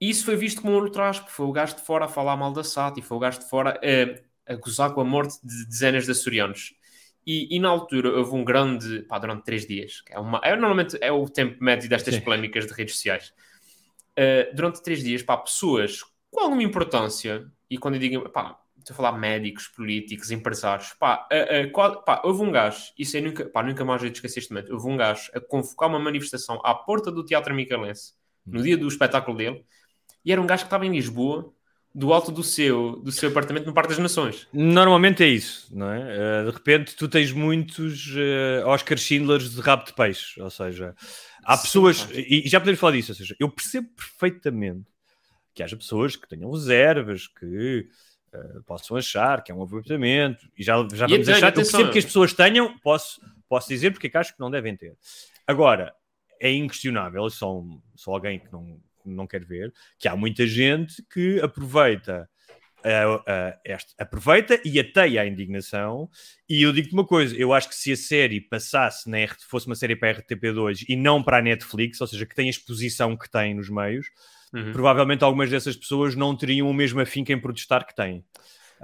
[0.00, 2.36] E isso foi visto como um ultraje, porque foi o gajo de fora a falar
[2.36, 3.80] mal da SAT e foi o gajo de fora
[4.46, 6.74] a, a gozar com a morte de dezenas de açorianos.
[7.26, 10.98] E, e, na altura houve um grande, pá, durante três dias, é, uma, é normalmente
[11.00, 12.20] é o tempo médio destas Sim.
[12.20, 13.32] polémicas de redes sociais.
[14.18, 18.94] Uh, durante três dias, pá, pessoas com alguma importância, e quando eu digo, pá, estou
[18.94, 20.92] a falar médicos, políticos, empresários.
[20.94, 24.10] Pá, a, a, qual- pá, houve um gajo, isso eu nunca, pá, nunca mais eu
[24.10, 24.72] esqueci este momento.
[24.72, 28.88] Houve um gajo a convocar uma manifestação à porta do Teatro Micalense, no dia do
[28.88, 29.64] espetáculo dele,
[30.24, 31.52] e era um gajo que estava em Lisboa,
[31.94, 34.48] do alto do seu, do seu apartamento no Parque das Nações.
[34.52, 36.00] Normalmente é isso, não é?
[36.42, 40.94] Uh, de repente tu tens muitos uh, Oscar Schindlers de rabo de peixe, ou seja,
[41.44, 44.90] há Sim, pessoas, e, e já podemos falar disso, ou seja, eu percebo perfeitamente
[45.54, 47.86] que haja pessoas que tenham reservas, que
[48.34, 51.48] uh, possam achar que é um aproveitamento, e já, já E vamos até- achar, eu
[51.50, 54.50] atenção, percebo que as pessoas tenham, posso, posso dizer porque é que acho que não
[54.50, 54.96] devem ter.
[55.46, 55.92] Agora,
[56.40, 61.40] é inquestionável, sou, sou alguém que não, não quer ver, que há muita gente que
[61.40, 62.28] aproveita
[62.84, 66.08] uh, uh, este, aproveita e ateia a indignação.
[66.48, 69.66] E eu digo-te uma coisa: eu acho que se a série passasse na RT, fosse
[69.66, 72.50] uma série para a RTP2 e não para a Netflix, ou seja, que tem a
[72.50, 74.06] exposição que tem nos meios,
[74.54, 74.70] Uhum.
[74.70, 78.22] provavelmente algumas dessas pessoas não teriam o mesmo afinco em protestar que têm.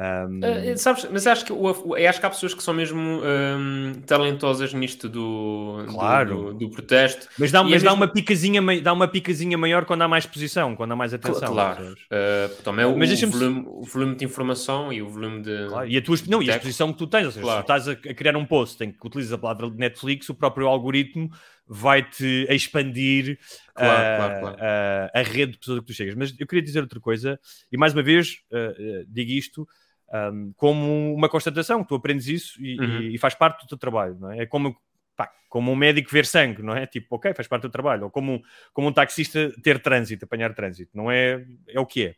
[0.00, 2.72] Um, Uh, sabes, mas acho que, o, o- eu acho que há pessoas que são
[2.72, 6.52] mesmo hum, talentosas nisto do, do- Claro.
[6.52, 7.26] do, do protesto.
[7.36, 10.22] mas dá, é mas dá, mesmo- uma picazinha, dá uma picazinha maior quando há mais
[10.24, 11.52] exposição, quando há mais atenção.
[11.52, 11.84] claro.
[11.94, 15.66] Uh, também o, Mas deixa-me- volume, o volume de informação e o volume de.
[15.68, 17.60] Claro, E a, tua, não, e a exposição que tu tens, ou seja, Claro.
[17.60, 20.28] se tu estás a, a criar um post em que utilizas a palavra de Netflix,
[20.28, 21.28] o próprio algoritmo
[21.66, 23.36] vai-te expandir
[23.74, 24.56] Claro, ah, claro, claro.
[24.60, 26.14] ah, a rede de pessoas a que tu chegas.
[26.14, 27.38] Mas eu queria dizer outra coisa,
[27.72, 28.72] e mais uma vez ah,
[29.08, 29.66] digo isto
[30.12, 33.00] ahm, como uma constatação, tu aprendes isso e, Uhum.
[33.12, 34.40] e- faz parte do teu trabalho, não é?
[34.40, 34.76] É como,
[35.16, 36.86] pá, como um médico ver sangue, não é?
[36.86, 38.04] Tipo, ok, faz parte do trabalho.
[38.04, 38.42] Ou como,
[38.72, 41.44] como um taxista ter trânsito, apanhar trânsito, não é?
[41.68, 42.14] É o que é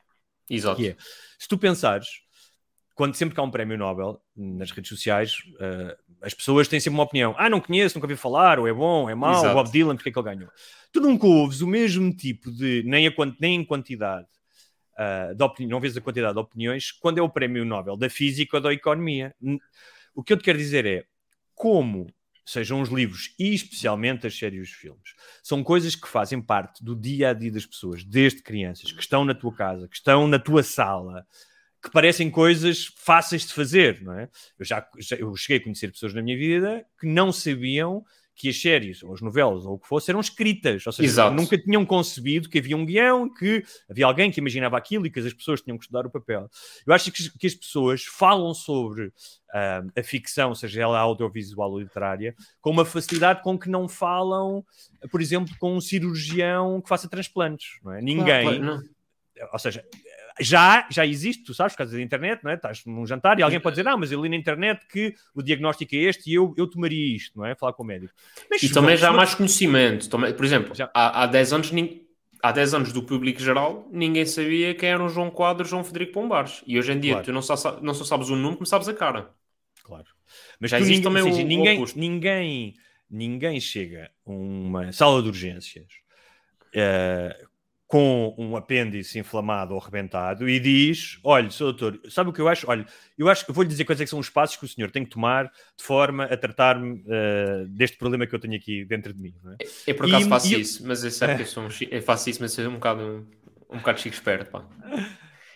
[0.48, 0.76] Exato.
[0.76, 0.96] que é,
[1.38, 2.08] se tu pensares,
[2.94, 6.98] quando sempre que há um prémio Nobel nas redes sociais, eh, as pessoas têm sempre
[6.98, 7.34] uma opinião.
[7.38, 9.54] Ah, não conheço, nunca ouvi falar, ou é bom, ou é mau, Exato.
[9.54, 10.50] Bob Dylan, porque é que ele ganhou?
[10.92, 14.26] Tu nunca ouves o mesmo tipo de, nem, a, nem em quantidade,
[15.00, 18.58] ah, de não vês a quantidade de opiniões quando é o prémio Nobel da Física
[18.58, 19.34] ou da Economia.
[20.14, 21.04] O que eu te quero dizer é,
[21.54, 22.06] como
[22.44, 26.82] sejam os livros e especialmente as séries e os filmes, são coisas que fazem parte
[26.84, 30.26] do dia a dia das pessoas, desde crianças, que estão na tua casa, que estão
[30.26, 31.24] na tua sala,
[31.82, 34.28] que parecem coisas fáceis de fazer, não é?
[34.58, 38.48] Eu já, já- eu cheguei a conhecer pessoas na minha vida que não sabiam que
[38.48, 41.36] as séries, ou as novelas, ou o que fosse, eram escritas, ou seja, Exato.
[41.36, 45.20] nunca tinham concebido que havia um guião, que havia alguém que imaginava aquilo e que
[45.20, 46.48] as pessoas tinham que estudar o papel.
[46.86, 49.12] Eu acho que, que as pessoas falam sobre
[49.52, 54.64] ah, a ficção, seja ela audiovisual ou literária, com uma facilidade com que não falam,
[55.10, 58.00] por exemplo, com um cirurgião que faça transplantes, não é?
[58.00, 59.48] Ninguém, Claro, claro, não.
[59.52, 59.84] ou seja,
[60.40, 62.54] já, já existe, tu sabes, por causa da internet, não é?
[62.54, 65.42] Estás num jantar e alguém pode dizer, ah, mas eu li na internet que o
[65.42, 67.54] diagnóstico é este e eu, eu tomaria isto, não é?
[67.54, 68.12] Falar com o médico.
[68.50, 70.08] Mas E também já há mais conhecimento.
[70.08, 70.90] Também, por exemplo, Já.
[70.94, 71.70] há, há 10 anos.
[72.42, 76.12] Há 10 anos do público geral, ninguém sabia quem eram João Quadro e João Frederico
[76.14, 76.62] Pombares.
[76.66, 77.26] E hoje em dia, Claro.
[77.26, 79.28] tu não só, não só sabes o nome, como sabes a cara.
[79.84, 80.06] Claro.
[80.58, 81.98] Mas Já existe ninguém, também seja, o- o ninguém, oposto.
[81.98, 82.74] ninguém,
[83.10, 85.88] ninguém chega a uma sala de urgências
[86.72, 87.44] eh,
[87.90, 91.72] com um apêndice inflamado ou rebentado e diz: Olha, Sr.
[91.72, 92.70] Doutor, sabe o que eu acho?
[92.70, 92.86] Olha,
[93.18, 95.04] eu acho que vou-lhe dizer quais é que são os passos que o senhor tem
[95.04, 99.20] que tomar de forma a tratar-me eh, deste problema que eu tenho aqui dentro de
[99.20, 99.34] mim.
[99.60, 99.66] É?
[99.88, 102.02] Eu por acaso E- faço e isso, mas eu sei que eu, sou um, eu
[102.02, 103.26] faço isso, mas sou um bocado,
[103.68, 104.64] um bocado chico esperto, pá.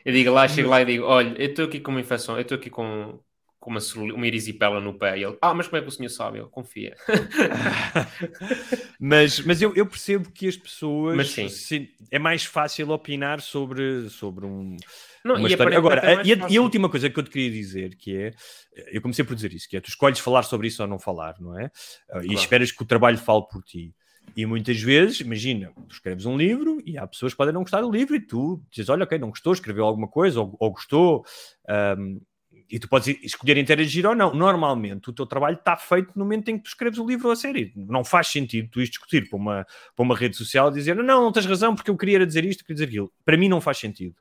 [0.05, 2.43] Eu digo lá, chego lá e digo, olha, eu estou aqui com uma infecção, eu
[2.43, 3.19] estou aqui com,
[3.65, 3.81] com uma,
[4.15, 5.19] uma erisipela no pé.
[5.19, 6.39] E ele, ah, mas como é que o senhor sabe?
[6.39, 6.95] Eu, confia.
[9.01, 11.49] mas mas eu, eu percebo que as pessoas Mas sim.
[11.49, 14.77] se- é mais fácil opinar sobre, sobre um,
[15.25, 15.79] Não, uma e história.
[15.79, 18.35] Agora, é e, a, e a última coisa que eu te queria dizer, que é,
[18.93, 21.35] eu comecei por dizer isso, que é, tu escolhes falar sobre isso ou não falar,
[21.41, 21.65] não é?
[21.65, 21.71] E
[22.11, 22.33] Claro.
[22.35, 23.95] esperas que o trabalho fale por ti.
[24.37, 27.83] E muitas vezes, imagina, tu escreves um livro e há pessoas que podem não gostar
[27.83, 31.25] do livro e tu dizes, olha, ok, não gostou, escreveu alguma coisa ou, ou gostou,
[31.99, 32.21] um,
[32.71, 34.35] e tu podes escolher interagir ou não.
[34.35, 37.33] Normalmente, o teu trabalho está feito no momento em que tu escreves o livro ou
[37.33, 37.73] a série.
[37.77, 41.05] Não faz sentido tu isto discutir para uma, para uma rede social e dizer, não,
[41.05, 43.13] não tens razão porque eu queria dizer isto, queria dizer aquilo.
[43.25, 44.17] Para mim não faz sentido.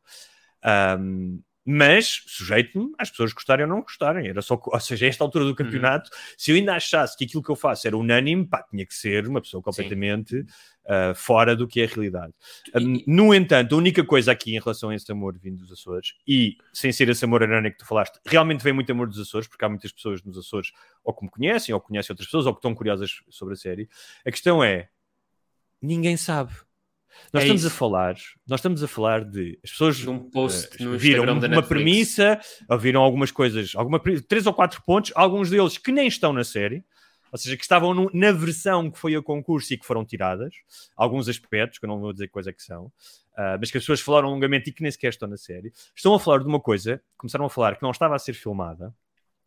[0.99, 4.27] Um, mas sujeito-me às pessoas gostarem ou não gostarem.
[4.27, 7.41] Era só, ou seja, a esta altura do campeonato, se eu ainda achasse que aquilo
[7.41, 11.67] que eu faço era unânime, pá, tinha que ser uma pessoa completamente uh, fora do
[11.67, 12.33] que é a realidade.
[12.75, 16.13] Um, no entanto, a única coisa aqui em relação a esse amor vindo dos Açores,
[16.27, 19.47] e sem ser esse amor aranha que tu falaste, realmente vem muito amor dos Açores,
[19.47, 20.71] porque há muitas pessoas nos Açores
[21.03, 23.57] ou que me conhecem, ou que conhecem outras pessoas, ou que estão curiosas sobre a
[23.57, 23.89] série.
[24.25, 24.89] A questão é,
[25.81, 26.53] ninguém sabe.
[27.31, 27.73] Nós É estamos isso.
[27.73, 28.15] a falar,
[28.47, 30.29] nós estamos a falar de as pessoas um
[30.79, 31.67] no viram uma Netflix.
[31.67, 36.43] premissa, ouviram algumas coisas, alguma, três ou quatro pontos, alguns deles que nem estão na
[36.43, 36.83] série,
[37.31, 40.53] ou seja, que estavam no- na versão que foi a concurso e que foram tiradas,
[40.95, 44.01] alguns aspectos, que eu não vou dizer coisa que são, uh, mas que as pessoas
[44.01, 47.01] falaram longamente e que nem sequer estão na série, estão a falar de uma coisa,
[47.17, 48.93] começaram a falar que não estava a ser filmada.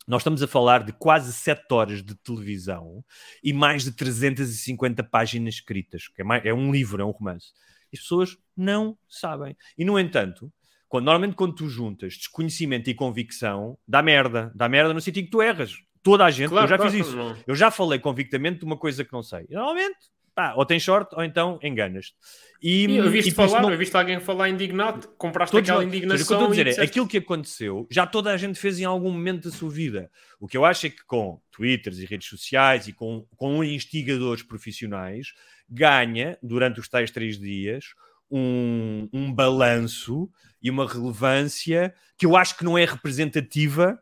[0.07, 3.03] Nós estamos a falar de quase 7 horas de televisão
[3.43, 7.47] e mais de 350 páginas escritas, que é, mais, é um livro, é um romance.
[7.93, 9.55] As pessoas não sabem.
[9.77, 10.51] E, no entanto,
[10.87, 14.49] quando, normalmente quando tu juntas desconhecimento e convicção, dá merda.
[14.55, 15.73] Dá merda no sentido que tu erras.
[16.01, 17.15] Toda a gente, Claro, eu já claro, fiz isso.
[17.15, 17.37] não.
[17.45, 19.45] Eu já falei convictamente de uma coisa que não sei.
[19.49, 19.97] E, Normalmente,
[20.37, 22.13] pá, ou tens sorte ou então enganas-te.
[22.61, 25.93] E, E eu viste falar, não- eu viste alguém falar indignado, compraste Todos aquela nós-
[25.93, 28.05] Ou seja, o que eu indignação estou a dizer é, disseste, aquilo que aconteceu, já
[28.05, 30.11] toda a gente fez em algum momento da sua vida.
[30.39, 34.43] O que eu acho é que com Twitters e redes sociais e com, com instigadores
[34.43, 35.33] profissionais,
[35.67, 37.85] ganha, durante os tais três dias,
[38.29, 40.29] um, um balanço
[40.61, 43.99] e uma relevância que eu acho que não é representativa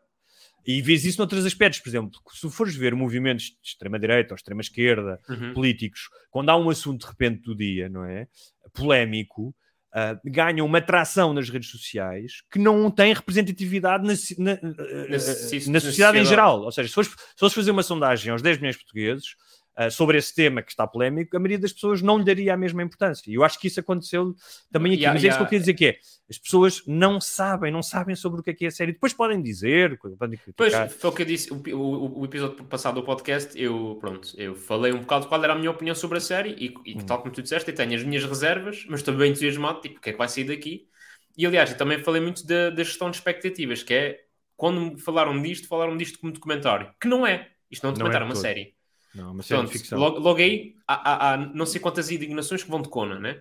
[0.66, 1.80] e vês isso noutros aspectos.
[1.80, 5.54] Por exemplo, se fores ver movimentos de extrema-direita ou extrema-esquerda, Uhum.
[5.54, 8.26] políticos, quando há um assunto de repente do dia, não é?
[8.74, 9.54] Polémico,
[9.92, 14.12] ah, ganham uma atração nas redes sociais que não tem representatividade na,
[14.44, 16.24] na- ah, Na ah, na na sociedade em sociedade.
[16.26, 16.60] geral.
[16.62, 19.28] Ou seja, se fores, se fores fazer uma sondagem aos 10 milhões de portugueses
[19.76, 22.56] ah, sobre esse tema que está polémico, a maioria das pessoas não lhe daria a
[22.56, 23.30] mesma importância.
[23.30, 24.34] E eu acho que isso aconteceu
[24.72, 25.08] também aqui.
[25.08, 25.98] Há- Mas é isso que eu queria dizer que é,
[26.30, 28.92] as pessoas não sabem, não sabem sobre o que é que é a série.
[28.92, 30.88] Depois podem dizer, podem Pois, criticar.
[30.88, 34.54] foi o que eu disse, o, o- o episódio passado do podcast, eu, pronto, eu
[34.54, 37.04] falei um bocado qual era a minha opinião sobre a série e, e Hum.
[37.04, 40.00] tal como tu disseste, eu tenho as minhas reservas, mas estou bem entusiasmado, tipo, o
[40.00, 40.88] que é que vai sair daqui?
[41.36, 44.24] E aliás, eu também falei muito da, da gestão de expectativas, que é,
[44.56, 47.50] quando me falaram disto, falaram disto como documentário, que não é.
[47.70, 48.36] Isto não é um é documentário, é uma todo.
[48.36, 48.75] série.
[49.16, 49.98] Não, uma série Pronto, ficção.
[49.98, 53.40] logo, logo aí há, há- há não sei quantas indignações que vão de cona, né?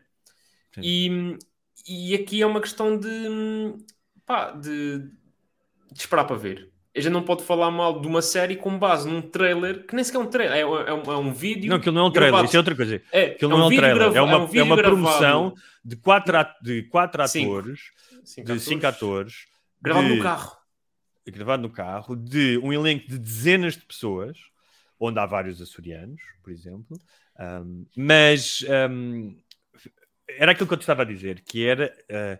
[0.74, 0.82] Sim.
[0.84, 1.38] E,
[1.88, 3.76] e aqui é uma questão de,
[4.26, 6.72] pá, de, de esperar para ver.
[6.96, 10.02] A gente não pode falar mal de uma série com base num trailer que nem
[10.04, 11.70] sequer é um trailer, é, é um, é um vídeo.
[11.70, 12.48] Não, aquilo não é um trailer, gravado.
[12.48, 13.02] isso é outra coisa.
[13.12, 14.82] É, Aquilo é um não é um trailer, grava- é uma, um é uma gravado-
[15.02, 17.52] promoção de quatro, at- de quatro Cinco.
[17.58, 17.80] atores,
[18.24, 19.46] Cinco de cinco atores,
[19.82, 20.58] Gravado de- no carro.
[21.28, 24.38] gravado no carro, de um elenco de dezenas de pessoas,
[25.00, 27.00] onde há vários açorianos, por exemplo.
[27.40, 29.38] Um, mas um,
[30.28, 32.40] era aquilo que eu te estava a dizer, que era uh,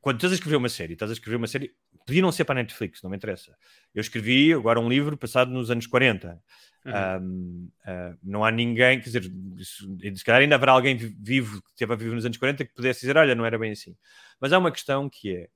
[0.00, 1.74] quando estás a escrever uma série, estás a escrever uma série,
[2.06, 3.56] podia não ser para a Netflix, não me interessa.
[3.94, 6.40] Eu escrevi agora um livro passado nos anos 40.
[6.82, 6.92] Uhum.
[6.92, 9.30] Um, uh, não há ninguém, quer dizer,
[9.62, 12.74] se calhar ainda haverá alguém vi- vivo que esteve a viver nos anos 40 que
[12.74, 13.94] pudesse dizer, olha, não era bem assim.
[14.40, 15.48] Mas há uma questão que é.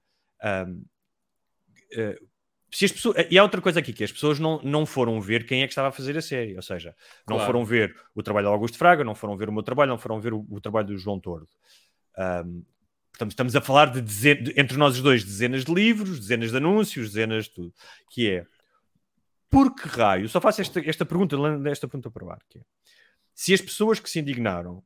[0.66, 0.84] uh,
[2.76, 5.46] se as pessoas, e há outra coisa aqui, que as pessoas não, não foram ver
[5.46, 6.94] quem é que estava a fazer a série, ou seja,
[7.28, 7.46] não Claro.
[7.46, 10.20] foram ver o trabalho do Augusto Fraga, não foram ver o meu trabalho, não foram
[10.20, 11.48] ver o, o trabalho do João Tordo.
[12.18, 12.64] Um,
[13.12, 16.50] portanto, estamos a falar de, dezen- de- entre nós os dois dezenas de livros, dezenas
[16.50, 17.74] de anúncios, dezenas de tudo,
[18.10, 18.46] que é
[19.48, 21.36] por que raio, só faço esta, esta pergunta,
[21.70, 22.62] esta pergunta para o ar, que é,
[23.34, 24.82] se as pessoas que se indignaram,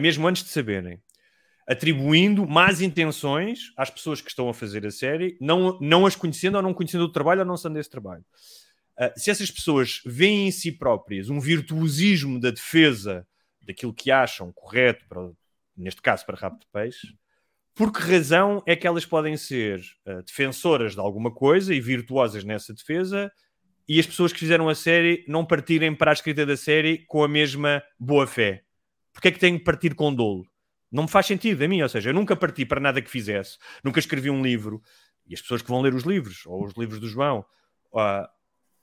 [0.00, 1.00] mesmo antes de saberem,
[1.68, 6.56] atribuindo más intenções às pessoas que estão a fazer a série, não, não as conhecendo
[6.56, 8.24] ou não conhecendo o trabalho ou não sendo esse trabalho.
[8.98, 13.28] Ah, se essas pessoas veem em si próprias um virtuosismo da defesa
[13.60, 15.30] daquilo que acham correto, para,
[15.76, 17.14] neste caso para rabo de peixe,
[17.74, 22.44] por que razão é que elas podem ser ah, defensoras de alguma coisa e virtuosas
[22.44, 23.30] nessa defesa
[23.86, 27.22] e as pessoas que fizeram a série não partirem para a escrita da série com
[27.22, 28.62] a mesma boa fé?
[29.12, 30.47] Porque é que têm que partir com dolo?
[30.90, 33.58] Não me faz sentido a mim, ou seja, eu nunca parti para nada que fizesse,
[33.84, 34.82] nunca escrevi um livro,
[35.26, 37.44] e as pessoas que vão ler os livros, ou os livros do João,
[37.94, 38.28] ah,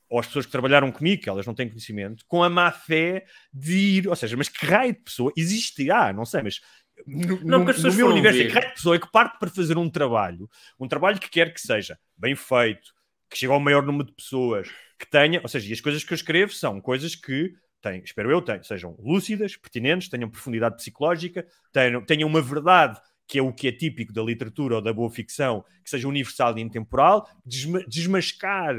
[0.07, 3.25] ou as pessoas que trabalharam comigo, que elas não têm conhecimento, com a má fé
[3.51, 6.61] de ir, ou seja, mas que raio de pessoa existirá, não sei, mas
[7.07, 8.47] no, Não, no- no meu universo, é ver.
[8.49, 10.47] que raio de pessoa é que parte para fazer um trabalho,
[10.79, 12.93] um trabalho que quer que seja bem feito,
[13.29, 16.13] que chegue ao maior número de pessoas, que tenha, ou seja, e as coisas que
[16.13, 17.53] eu escrevo são coisas que
[17.85, 23.39] têm, espero eu, tenham, sejam lúcidas, pertinentes, tenham profundidade psicológica, tenham, tenham uma verdade que
[23.39, 26.61] é o que é típico da literatura ou da boa ficção, que seja universal e
[26.61, 28.75] intemporal, desma- desmascar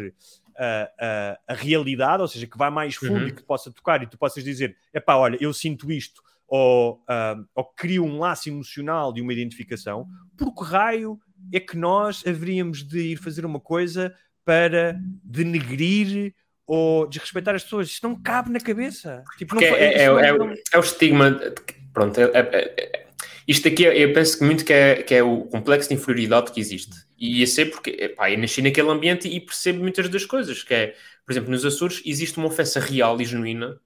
[0.57, 3.29] a, a, a realidade, ou seja, que vá mais fundo Uhum.
[3.29, 7.37] e que possa tocar e tu possas dizer, epá, olha, eu sinto isto, ou, ah,
[7.55, 11.19] ou crio um laço emocional de uma identificação, por que raio
[11.53, 14.14] é que nós haveríamos de ir fazer uma coisa
[14.45, 16.33] para denegrir
[16.66, 17.88] ou desrespeitar as pessoas?
[17.88, 19.22] Isso não cabe na cabeça.
[19.38, 19.66] Tipo, não é,
[20.02, 21.31] é, não- é, não- o- é o estigma.
[21.31, 23.07] de que- Pronto, é- é- é-
[23.48, 26.52] isto aqui é- eu penso que muito que é, que é o complexo de inferioridade
[26.52, 26.92] que existe.
[27.16, 30.62] E ia ser porque epá, eu nasci naquele ambiente e percebo muitas das coisas.
[30.62, 33.81] Que é, por exemplo, nos Açores existe uma ofensa real e genuína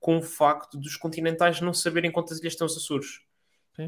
[0.00, 3.20] com o facto dos continentais não saberem quantas ilhas têm os Açores.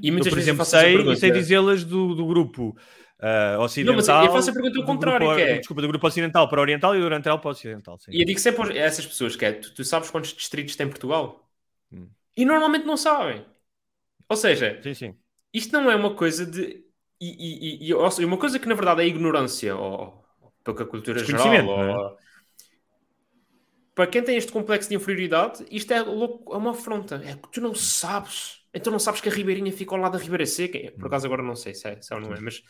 [0.01, 2.77] E muitas eu, por vezes eu exemplo, sei, e sei dizê-las do, do grupo
[3.21, 3.97] ah, ocidental.
[3.97, 6.49] Não, mas eu faço a pergunta ao contrário, grupo- que é- Desculpa, do grupo ocidental
[6.49, 7.99] para o oriental e do oriental para o ocidental.
[7.99, 8.11] Sim.
[8.13, 10.89] E eu digo sempre a essas pessoas que é, tu, tu sabes quantos distritos tem
[10.89, 11.49] Portugal?
[11.93, 12.09] Hum.
[12.37, 13.45] E normalmente não sabem.
[14.29, 15.15] Ou seja, sim, sim.
[15.53, 16.83] isto não é uma coisa de.
[17.21, 21.25] E, e, e, e uma coisa que na verdade é ignorância, ou, ou pouca cultura
[21.25, 22.17] geral, Desconhecimento, ou, é?
[23.95, 27.17] Para quem tem este complexo de inferioridade, isto é, louco, é uma afronta.
[27.25, 28.61] É que tu não sabes.
[28.75, 30.79] Então não sabes que a Ribeirinha fica ao lado da Ribeira Seca.
[30.99, 32.61] Por acaso agora não sei se é, se é ou não é, mas,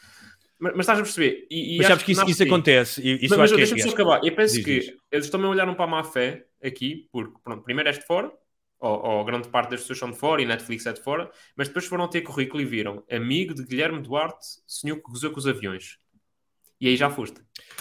[0.58, 1.46] mas, mas estás a perceber.
[1.50, 2.48] E, e Mas sabes que isso, nasce isso daí.
[2.48, 3.00] acontece.
[3.02, 4.20] e Isso mas acho que é- deixa-me só acho- acabar.
[4.24, 4.92] Eu penso Diz, que diz.
[5.10, 8.30] eles também olharam para a má fé aqui, porque pronto, primeiro és de fora,
[8.78, 11.68] ou, ou grande parte das pessoas são de fora e Netflix é de fora, mas
[11.68, 15.46] depois foram ter currículo e viram amigo de Guilherme Duarte, senhor que gozou com os
[15.46, 15.96] aviões.
[16.84, 17.40] E aí já foste.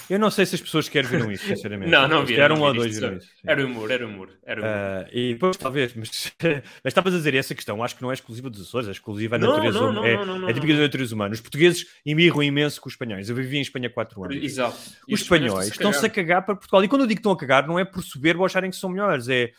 [0.10, 1.92] Eu não sei se as pessoas querem viram isso, sinceramente.
[1.92, 3.28] Não, não viram, não um ou dois viram isso.
[3.46, 4.30] Era humor, era humor.
[4.46, 4.72] Era humor.
[4.74, 8.14] Ah, e depois, talvez, mas, mas estavas a dizer essa questão, acho que não é
[8.14, 11.14] exclusiva dos Açores, é exclusiva da natureza hum- não, é, não, é típica da natureza
[11.14, 11.34] humana.
[11.34, 13.30] Os portugueses embirram imenso com os espanhóis.
[13.30, 14.42] Eu vivi em Espanha há 4 anos.
[14.42, 14.78] Exato.
[15.06, 16.82] E Os espanhóis estão-se a cagar para Portugal.
[16.82, 18.78] E quando eu digo que estão a cagar, não é por soberbo ou acharem que
[18.78, 19.52] são melhores, é.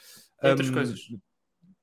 [0.42, 1.00] Outras hum, coisas.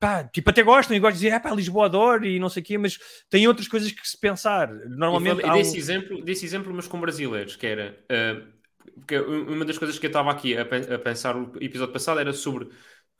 [0.02, 2.60] Pá, tipo, até gostam e gostam de dizer, ah, pá, Lisboa adoro e não sei
[2.60, 2.98] o quê, mas
[3.30, 4.68] tem outras coisas que se pensar.
[4.68, 8.04] Normalmente Normalmente há um- desse, exemplo, desse exemplo, mas com brasileiros, que era.
[8.10, 8.42] ah,
[8.96, 12.32] porque uma das coisas que eu estava aqui a, a pensar no episódio passado era
[12.32, 12.68] sobre.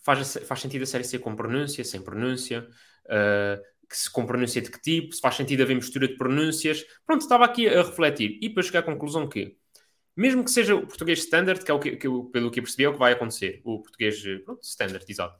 [0.04, 2.66] Faz, faz sentido a série ser com pronúncia, sem pronúncia,
[3.08, 6.84] ah, que se com pronúncia de que tipo, se faz sentido haver mistura de pronúncias.
[7.06, 9.56] Pronto, estava aqui a refletir e depois chegar à conclusão que,
[10.16, 12.84] mesmo que seja o português standard, que é o que, que pelo que eu percebi
[12.84, 15.36] é o que vai acontecer, o português pronto, standard, exato.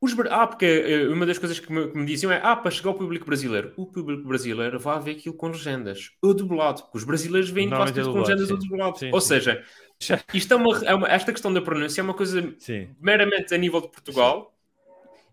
[0.00, 2.70] Os ah, porque eh, uma das coisas que me, que me diziam é: ah, para
[2.70, 6.96] chegar ao público brasileiro, o público brasileiro vai ver aquilo com legendas, ou dublado, porque
[6.98, 8.68] os brasileiros veem quase é tudo com legendas ou sim.
[8.68, 8.98] dublado.
[8.98, 9.28] Sim, ou sim.
[9.28, 9.64] seja,
[10.32, 12.54] isto é uma, é uma- esta questão da pronúncia é uma coisa
[12.98, 14.54] meramente a nível de Portugal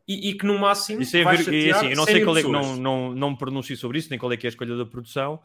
[0.05, 2.37] e, e que no máximo Isso é vai e, assim, eu não 100 sei qual
[2.37, 4.51] é que não, não, não me pronuncio sobre isso, nem qual é que é a
[4.51, 5.39] escolha da produção.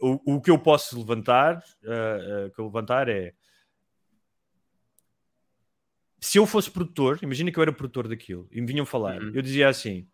[0.00, 3.32] O, o que eu posso levantar, ah, ah, que eu levantar é
[6.22, 9.32] se eu fosse produtor, imagina que eu era produtor daquilo e me vinham falar, Uhum.
[9.34, 10.06] eu dizia assim: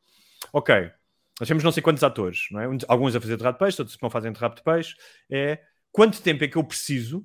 [0.52, 0.90] ok,
[1.38, 2.68] nós temos não sei quantos atores, não é?
[2.68, 4.62] Uns- alguns a fazer de rato de peixe, outros que não fazem de rato de
[4.62, 4.94] peixe.
[5.30, 5.60] É
[5.92, 7.24] quanto tempo é que eu preciso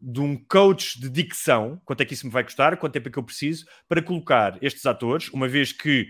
[0.00, 3.10] de um coach de dicção, quanto é que isso me vai custar, quanto tempo é
[3.12, 6.08] que eu preciso para colocar estes atores, uma vez que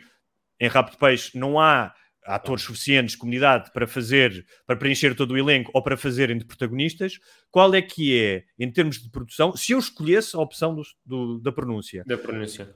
[0.58, 5.38] em Rabo de Peixe não há atores suficientes, comunidade, para fazer, para preencher todo o
[5.38, 7.18] elenco ou para fazerem de protagonistas,
[7.50, 11.40] qual é que é, em termos de produção, se eu escolhesse a opção do- do-
[11.40, 12.74] da pronúncia, Da pronúncia.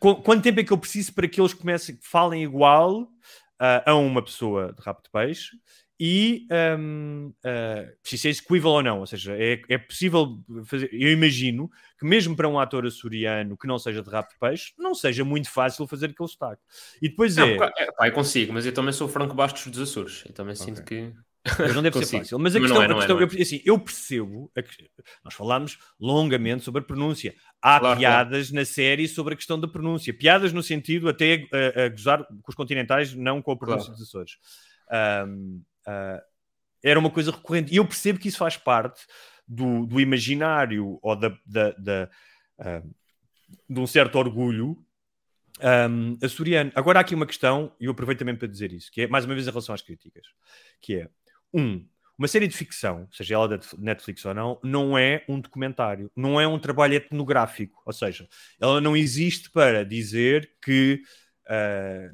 [0.00, 3.08] qu- quanto tempo é que eu preciso para que eles comecem, falem igual
[3.60, 5.50] ah, a uma pessoa de rabo de peixe
[5.98, 6.46] e
[6.78, 7.32] um,
[8.02, 12.04] se isso é execuível ou não, ou seja, é, é possível fazer, eu imagino que
[12.04, 15.48] mesmo para um ator açoriano que não seja de rabo de peixe, não seja muito
[15.50, 16.60] fácil fazer aquele sotaque.
[17.00, 19.88] E depois Não, é, é, pá, eu consigo, mas eu também sou Franco Bastos dos
[19.88, 20.24] Açores.
[20.26, 21.12] Eu também sinto Ok.
[21.12, 21.14] que.
[21.58, 22.38] Mas não deve ser fácil.
[22.38, 23.22] Mas a questão, é, a é, questão- é.
[23.22, 24.50] eu, assim, eu percebo.
[24.56, 24.90] a que-
[25.22, 27.34] nós falámos longamente sobre a pronúncia.
[27.62, 30.12] Há Claro, piadas na série sobre a questão da pronúncia.
[30.12, 33.98] Piadas no sentido até a, a gozar com os continentais, não com a pronúncia Claro.
[34.00, 34.32] dos Açores.
[34.90, 36.22] Ahm, ah,
[36.82, 37.72] era uma coisa recorrente.
[37.72, 39.02] E eu percebo que isso faz parte
[39.46, 42.10] do, do imaginário ou da, da- da,
[42.58, 42.82] ah,
[43.68, 44.76] de um certo orgulho
[45.62, 46.72] um, açoriano.
[46.74, 49.24] Agora há aqui uma questão, e eu aproveito também para dizer isso, que é mais
[49.24, 50.26] uma vez em relação às críticas,
[50.80, 51.08] que é
[51.52, 51.86] um,
[52.18, 56.40] uma série de ficção, seja ela da Netflix ou não, não é um documentário, não
[56.40, 58.28] é um trabalho etnográfico, ou seja,
[58.60, 61.00] ela não existe para dizer que
[61.48, 62.10] ah,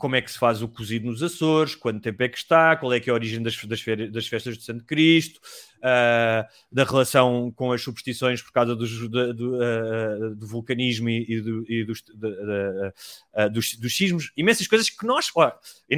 [0.00, 2.90] como é que se faz o cozido nos Açores, quanto tempo é que está, qual
[2.92, 5.38] é que é a origem das, das, das festas de Santo Cristo,
[5.82, 11.26] ah, da relação com as superstições por causa dos- do, do, ah, do vulcanismo e,
[11.28, 12.92] e do- e dos, da- da-
[13.34, 15.30] ah, dos, dos sismos, imensas coisas que nós.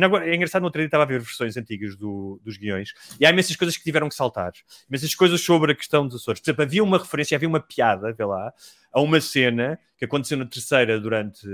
[0.02, 3.26] Agora, é engraçado, no outro dia estava a ver versões antigas do- dos guiões e
[3.26, 4.52] há imensas coisas que tiveram que saltar,
[4.88, 6.40] imensas coisas sobre a questão dos Açores.
[6.40, 8.52] Por exemplo, havia uma referência, havia uma piada, vê lá,
[8.92, 11.46] a uma cena que aconteceu na terceira durante,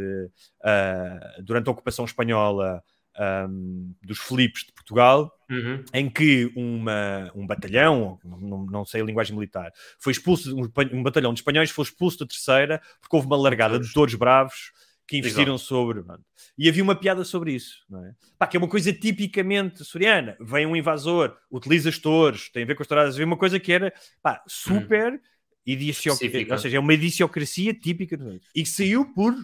[1.43, 2.83] durante a ocupação espanhola
[3.17, 5.83] ahm, dos Filipes de Portugal, Uhum.
[5.95, 11.03] em que uma, um batalhão, não, não sei a linguagem militar, foi expulso, um, um
[11.03, 14.73] batalhão de espanhóis foi expulso da terceira porque houve uma largada de touros bravos
[15.07, 16.03] que investiram sobre.
[16.03, 16.23] mano.
[16.59, 18.13] E havia uma piada sobre isso, não é?
[18.39, 20.37] Pá, que é uma coisa tipicamente açoriana.
[20.39, 23.59] Vem um invasor, utiliza os touros, tem a ver com as touradas, havia uma coisa
[23.59, 23.91] que era
[24.23, 25.19] pá, super
[25.67, 26.53] idiocia- Específica.
[26.53, 29.35] ou seja, é uma idiosincrasia típica do- e que saiu por.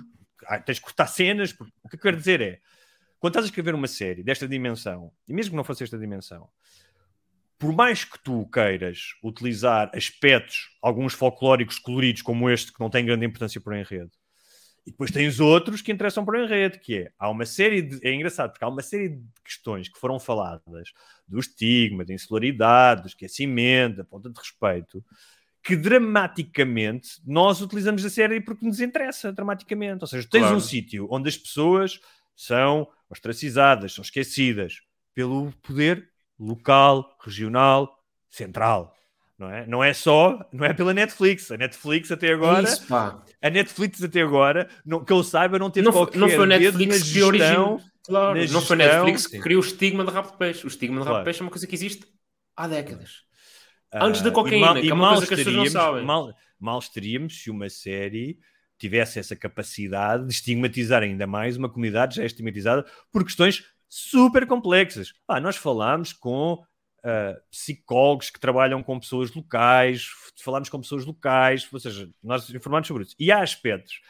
[0.46, 1.50] Ah, tens que cortar cenas.
[1.54, 2.60] por- O que eu quero dizer é
[3.24, 6.46] quando estás a escrever uma série desta dimensão, e mesmo que não fosse esta dimensão,
[7.58, 13.02] por mais que tu queiras utilizar aspectos, alguns folclóricos coloridos, como este, que não têm
[13.02, 14.10] grande importância para o enredo,
[14.86, 18.06] e depois tens outros que interessam para o enredo, que é, há uma série de,
[18.06, 20.92] é engraçado, porque há uma série de questões que foram faladas,
[21.26, 25.02] do estigma, da insularidade, do esquecimento, da falta de respeito,
[25.62, 30.02] que dramaticamente nós utilizamos a série porque nos interessa, dramaticamente.
[30.02, 30.56] Ou seja, tens Claro.
[30.56, 31.98] um sítio onde as pessoas
[32.36, 34.80] são ostracizadas, são esquecidas
[35.14, 37.96] pelo poder local, regional,
[38.30, 38.92] central.
[39.36, 39.66] Não é?
[39.66, 41.50] não é só, não é pela Netflix.
[41.50, 45.84] A Netflix até agora, Isso, a Netflix até agora, não, que eu saiba, não teve
[45.86, 47.78] Não, foi- qualquer não foi Netflix na que originou.
[47.78, 47.90] gestão.
[48.06, 50.64] Claro, na não foi a gestão, Netflix que criou o estigma de rabo de peixe.
[50.64, 51.24] O estigma de rabo Claro.
[51.24, 52.06] de peixe é uma coisa que existe
[52.56, 53.10] há décadas.
[53.92, 55.56] Ah, Antes da e cocaína, mal- que e é uma mal coisa que as pessoas
[55.56, 56.04] não sabem.
[56.04, 58.38] Mal, mal estaríamos se uma série
[58.78, 65.12] tivesse essa capacidade de estigmatizar ainda mais uma comunidade já estigmatizada por questões super complexas.
[65.28, 66.62] Ah, nós falámos com
[67.04, 70.08] ah, psicólogos que trabalham com pessoas locais,
[70.42, 73.14] falámos com pessoas locais, ou seja, nós informámos sobre isso.
[73.18, 74.00] E há aspectos,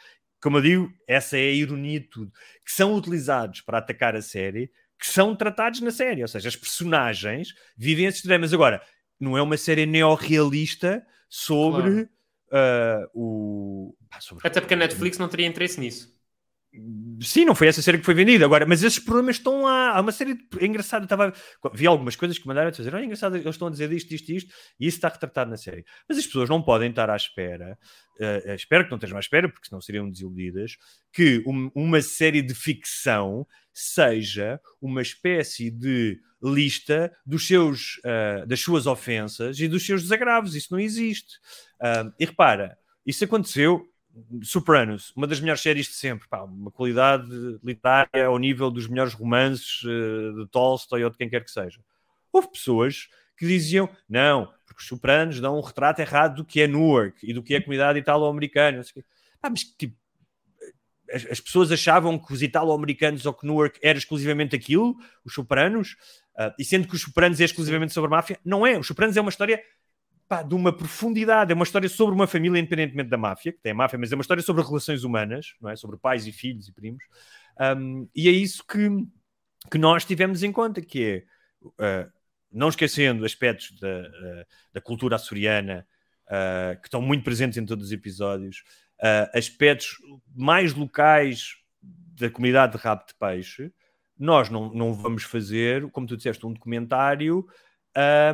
[0.41, 2.31] como eu digo, essa é a ironia de tudo,
[2.65, 6.55] que são utilizados para atacar a série, que são tratados na série, ou seja, as
[6.55, 8.53] personagens vivem esses dramas.
[8.53, 8.81] Agora,
[9.19, 12.09] não é uma série neorrealista sobre
[12.51, 13.93] ah, o.
[14.09, 16.14] pá, Até porque a Netflix não teria interesse nisso.
[17.21, 18.43] Sim, não foi essa série que foi vendida.
[18.45, 19.91] Agora, mas esses problemas estão lá.
[19.91, 20.43] Há uma série de...
[20.59, 21.03] é engraçada.
[21.03, 21.33] eu Estava...
[21.73, 24.31] Vi algumas coisas que mandaram a dizer: olha, engraçado, eles estão a dizer isto, isto,
[24.31, 25.85] isto, e isso está retratado na série.
[26.07, 27.77] Mas as pessoas não podem estar à espera,
[28.19, 30.73] eh, espero que não estejam à espera, porque senão seriam desiludidas,
[31.13, 38.59] que um- uma série de ficção seja uma espécie de lista dos seus, ah, das
[38.59, 40.55] suas ofensas e dos seus desagravos.
[40.55, 41.35] Isso não existe.
[41.81, 43.85] Ah, e repara, isso aconteceu.
[44.43, 47.27] Sopranos, uma das melhores séries de sempre, pá, uma qualidade
[47.63, 51.81] literária ao nível dos melhores romances eh, de Tolstói ou de quem quer que seja.
[52.31, 56.67] Houve pessoas que diziam não, porque os Sopranos dão um retrato errado do que é
[56.67, 58.81] Newark e do que é a comunidade italo-americana.
[59.41, 59.97] Pá, mas tipo,
[61.11, 65.97] as, as pessoas achavam que os italo-americanos ou que Newark era exclusivamente aquilo, os Sopranos,
[66.37, 68.77] ah, e sendo que os Sopranos é exclusivamente sobre a máfia, não é.
[68.77, 69.61] Os Sopranos é uma história
[70.27, 73.71] pá, de uma profundidade, é uma história sobre uma família independentemente da máfia, que tem
[73.71, 75.75] a máfia, mas é uma história sobre relações humanas, não é?
[75.75, 77.03] Sobre pais e filhos e primos.
[77.77, 78.89] Um, e é isso que,
[79.71, 81.25] que nós tivemos em conta, que
[81.61, 82.11] é, uh,
[82.51, 85.87] não esquecendo aspectos da, uh, da cultura açoriana,
[86.27, 88.63] uh, que estão muito presentes em todos os episódios,
[89.33, 89.97] aspectos
[90.33, 93.73] mais locais da comunidade de rabo de peixe,
[94.17, 97.45] nós não, não vamos fazer, como tu disseste, um documentário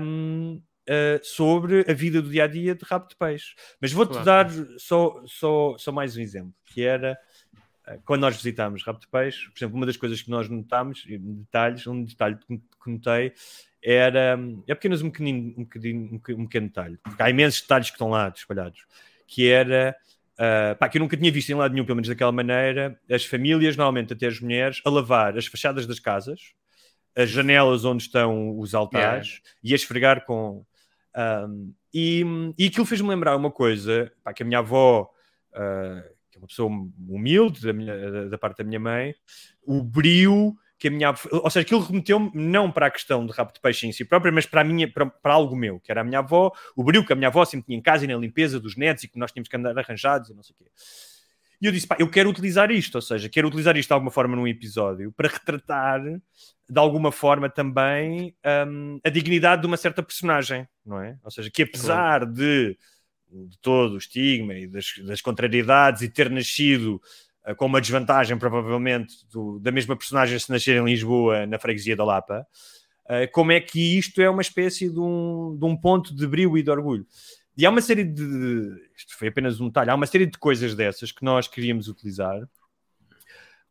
[0.02, 3.54] um, uh, sobre a vida do dia a dia de rabo de peixe.
[3.80, 4.26] Mas vou-te Claro.
[4.26, 7.18] dar só, só, só mais um exemplo, que era
[7.88, 11.04] uh, quando nós visitámos rabo de peixe, por exemplo, uma das coisas que nós notámos,
[11.06, 13.34] detalhes, um detalhe que notei
[13.84, 17.96] era, é apenas um pequenino, um, pequenino, um pequeno- detalhe, porque há imensos detalhes que
[17.96, 18.86] estão lá espalhados,
[19.26, 19.96] que era,
[20.34, 23.26] uh, pá, que eu nunca tinha visto em lado nenhum, pelo menos daquela maneira, as
[23.26, 26.54] famílias, normalmente até as mulheres, a lavar as fachadas das casas,
[27.16, 30.64] as janelas onde estão os altares e a esfregar com.
[31.16, 32.24] Um, e,
[32.58, 35.10] e aquilo fez-me lembrar uma coisa pá, que a minha avó,
[35.54, 36.70] uh, que é uma pessoa
[37.08, 39.14] humilde da, minha- da- parte da minha mãe,
[39.64, 43.32] o brio que a minha avó, ou seja, aquilo remeteu-me não para a questão de
[43.34, 45.92] rabo de peixe em si própria, mas para, a minha, para, para algo meu, que
[45.92, 48.08] era a minha avó, o brio que a minha avó sempre tinha em casa e
[48.08, 50.64] na limpeza dos netos e que nós tínhamos que andar arranjados e não sei o
[50.64, 50.72] quê.
[51.62, 54.12] E eu disse, pá, eu quero utilizar isto, ou seja, quero utilizar isto de alguma
[54.12, 58.34] forma num episódio para retratar de alguma forma também
[58.68, 61.18] hum, a dignidade de uma certa personagem, não é?
[61.24, 62.78] Ou seja, que apesar de,
[63.30, 67.02] de todo o estigma e das, das contrariedades e ter nascido
[67.48, 71.96] uh, com uma desvantagem, provavelmente, do- da mesma personagem se nascer em Lisboa, na freguesia
[71.96, 72.48] da Lapa,
[73.06, 76.58] uh, como é que isto é uma espécie de um, de um ponto de brilho
[76.58, 77.06] e de orgulho.
[77.58, 78.90] E há uma série de.
[78.96, 82.48] Isto foi apenas um detalhe, há uma série de coisas dessas que nós queríamos utilizar.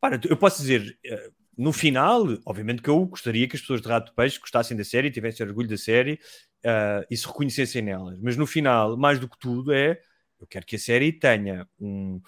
[0.01, 3.89] Para, eu posso dizer, eh, no final, obviamente que eu gostaria que as pessoas de
[3.89, 6.18] Rato de Peixe gostassem da série, tivessem orgulho da série
[6.62, 8.18] eh, e se reconhecessem nelas.
[8.20, 10.01] Mas no final, mais do que tudo, é
[10.41, 12.20] eu quero que a série tenha um,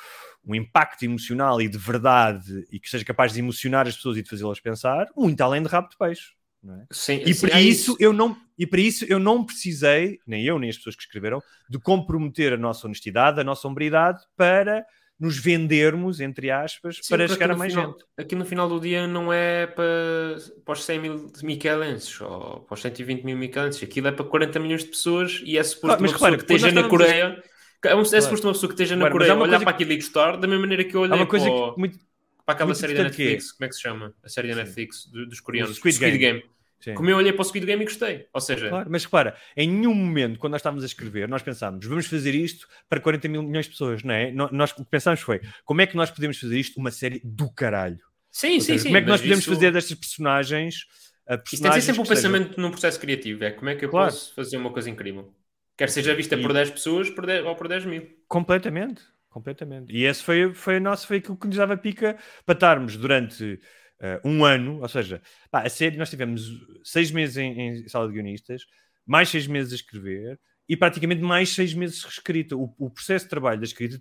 [0.45, 4.23] um impacto emocional e de verdade e que seja capaz de emocionar as pessoas e
[4.23, 6.33] de fazê-las pensar, muito além de Rabo de Peixe.
[6.65, 6.85] É?
[6.93, 10.59] Sim, E para é isso eu não e para isso eu não precisei, nem eu
[10.61, 14.87] nem as pessoas que escreveram, de comprometer a nossa honestidade, a nossa hombridade para
[15.19, 18.05] nos vendermos, entre aspas, Sim, para chegar a mais final- gente.
[18.17, 22.75] Aqui no final do dia não é para, para os 100 mil miquelenses ou para
[22.75, 23.83] os 120 mil miquelenses.
[23.83, 26.43] Aquilo é para 40 milhões de pessoas e é suposto Claro, mas uma repara, que
[26.43, 27.43] esteja na Coreia.
[27.85, 29.93] É, um- é suposto uma pessoa que esteja na Claro, Coreia olhar coisa para aquilo
[29.93, 31.99] e gostar, da mesma maneira que eu olhei para, que muito,
[32.45, 33.53] para aquela série da que é- Netflix.
[33.53, 34.15] Como é que se chama?
[34.25, 35.77] A série da Netflix do- dos coreanos.
[35.77, 36.19] Squid Game.
[36.19, 36.43] Game.
[36.83, 36.95] Sim.
[36.95, 38.26] Como eu olhei para o Squid Game e gostei.
[38.33, 41.87] Ou seja, Claro, mas repara, em nenhum momento, quando nós estávamos a escrever, nós pensámos,
[41.87, 44.30] vamos fazer isto para 40 mil milhões de pessoas, não é?
[44.33, 47.51] Nós o que pensámos foi, como é que nós podemos fazer isto uma série do
[47.53, 47.99] caralho?
[48.30, 48.85] sim, Ou sim, seja, sim.
[48.89, 50.87] como é que nós podemos isso- fazer destas personagens
[51.28, 53.45] a Isso tem de personagens ser sempre um que sejam- pensamento num processo criativo.
[53.45, 54.11] É como é que eu Claro.
[54.11, 55.33] posso fazer uma coisa incrível?
[55.76, 58.07] Quer seja vista E- por 10 pessoas por 10 ou por 10 mil.
[58.28, 59.93] Completamente, completamente.
[59.95, 63.61] E esse foi, foi, nosso, foi aquilo que nos dava pica para estarmos durante
[64.03, 66.51] uh, um ano, ou seja, pá, a série nós tivemos
[66.83, 68.67] seis meses em, em, sala de guionistas,
[69.07, 70.39] mais seis meses a escrever
[70.69, 72.57] e praticamente mais seis meses reescrita.
[72.57, 74.01] O, o processo de trabalho da escrita,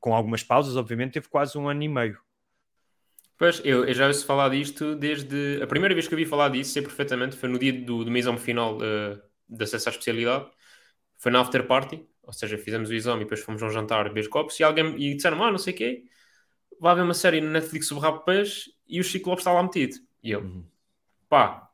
[0.00, 2.18] com algumas pausas, obviamente, teve quase um ano e meio.
[3.36, 5.62] Pois, eu, eu já ouço falar disto desde.
[5.62, 8.16] A primeira vez que eu vi falar disso, sei perfeitamente, foi no dia do, do
[8.16, 10.50] exame final uh, de acesso à especialidade.
[11.18, 14.04] Foi na after party, ou seja, fizemos o exame e depois fomos a um jantar,
[14.08, 16.04] beber copos e alguém e disseram, ah, não sei o quê,
[16.80, 19.96] vai haver uma série no Netflix sobre peixe e o Chico Lopes está lá metido.
[20.22, 20.64] E eu, uhum.
[21.28, 21.70] pá,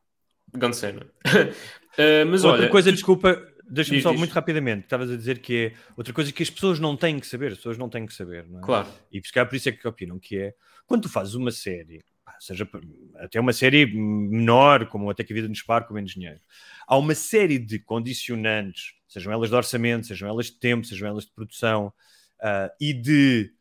[0.53, 1.07] grande cena.
[1.27, 2.95] uh, mas Outra olha, coisa, tu...
[2.95, 4.19] desculpa, deixa-me só diz.
[4.19, 7.27] muito rapidamente, estavas a dizer que é outra coisa que as pessoas não têm que
[7.27, 8.63] saber, as pessoas não têm que saber, não é?
[8.63, 8.89] Claro.
[9.11, 10.55] E por isso é que opinam, que é
[10.87, 12.03] quando tu fazes uma série,
[12.39, 12.69] seja
[13.17, 16.41] até uma série menor, como até que a vida nos par com menos dinheiro,
[16.87, 21.25] há uma série de condicionantes, sejam elas de orçamento, sejam elas de tempo, sejam elas
[21.25, 21.93] de produção
[22.41, 23.53] uh, e de,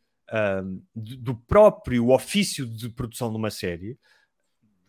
[0.94, 3.98] de, do próprio ofício de produção de uma série.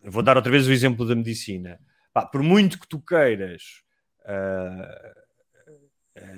[0.02, 1.78] Vou dar outra vez o exemplo da medicina.
[2.12, 3.82] Pá, por muito que tu queiras.
[4.24, 5.26] Uh,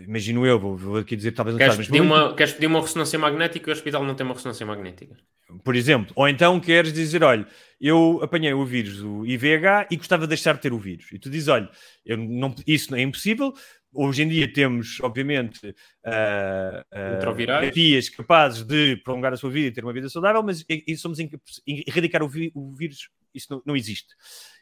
[0.04, 3.70] imagino eu, vou, vou, aqui dizer talvez queres, pedir uma, queres pedir uma ressonância magnética
[3.70, 5.16] e o hospital não tem uma ressonância magnética?
[5.64, 7.46] Por exemplo, ou então queres dizer: olha,
[7.80, 11.10] eu apanhei o vírus do IVH e gostava de deixar de ter o vírus.
[11.10, 11.70] E tu dizes: olha,
[12.06, 13.54] não, isso não é impossível.
[14.00, 19.82] Hoje em dia temos, obviamente, uh, terapias capazes de prolongar a sua vida e ter
[19.82, 21.28] uma vida saudável, mas e, e somos em,
[21.66, 24.14] em erradicar o, vi, o vírus, isso não, não existe.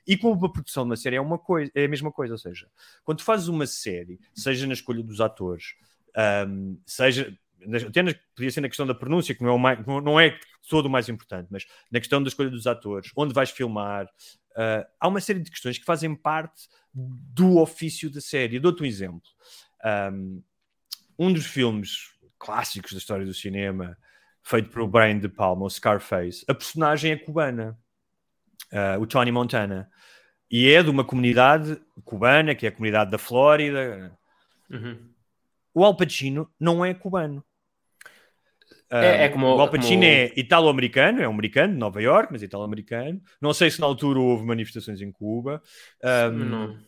[0.06, 2.38] E com a produção de uma série é, uma coisa, é a mesma coisa, ou
[2.38, 2.66] seja,
[3.04, 5.74] quando fazes uma série, seja na escolha dos atores,
[6.48, 7.36] um, seja
[7.86, 10.38] até na, podia ser na questão da pronúncia, que não é, o mais, não é
[10.66, 14.86] todo o mais importante, mas na questão da escolha dos atores, onde vais filmar, uh,
[14.98, 18.58] há uma série de questões que fazem parte do ofício da série.
[18.58, 19.28] Dou-te um exemplo.
[20.12, 20.42] Um,
[21.18, 23.96] um dos filmes clássicos da história do cinema,
[24.42, 27.78] feito por Brian De Palma, o Scarface, a personagem é cubana
[28.72, 29.90] uh, o Tony Montana.
[30.50, 34.16] E é de uma comunidade cubana, que é a comunidade da Flórida.
[34.70, 35.10] Uhum.
[35.74, 37.44] O Al Pacino não é cubano.
[38.90, 40.04] É, é como, o Al Pacino como...
[40.04, 43.20] é italo-americano, é um americano de Nova York, mas italo-americano.
[43.40, 45.62] Não sei se na altura houve manifestações em Cuba.
[46.02, 46.78] Um, não.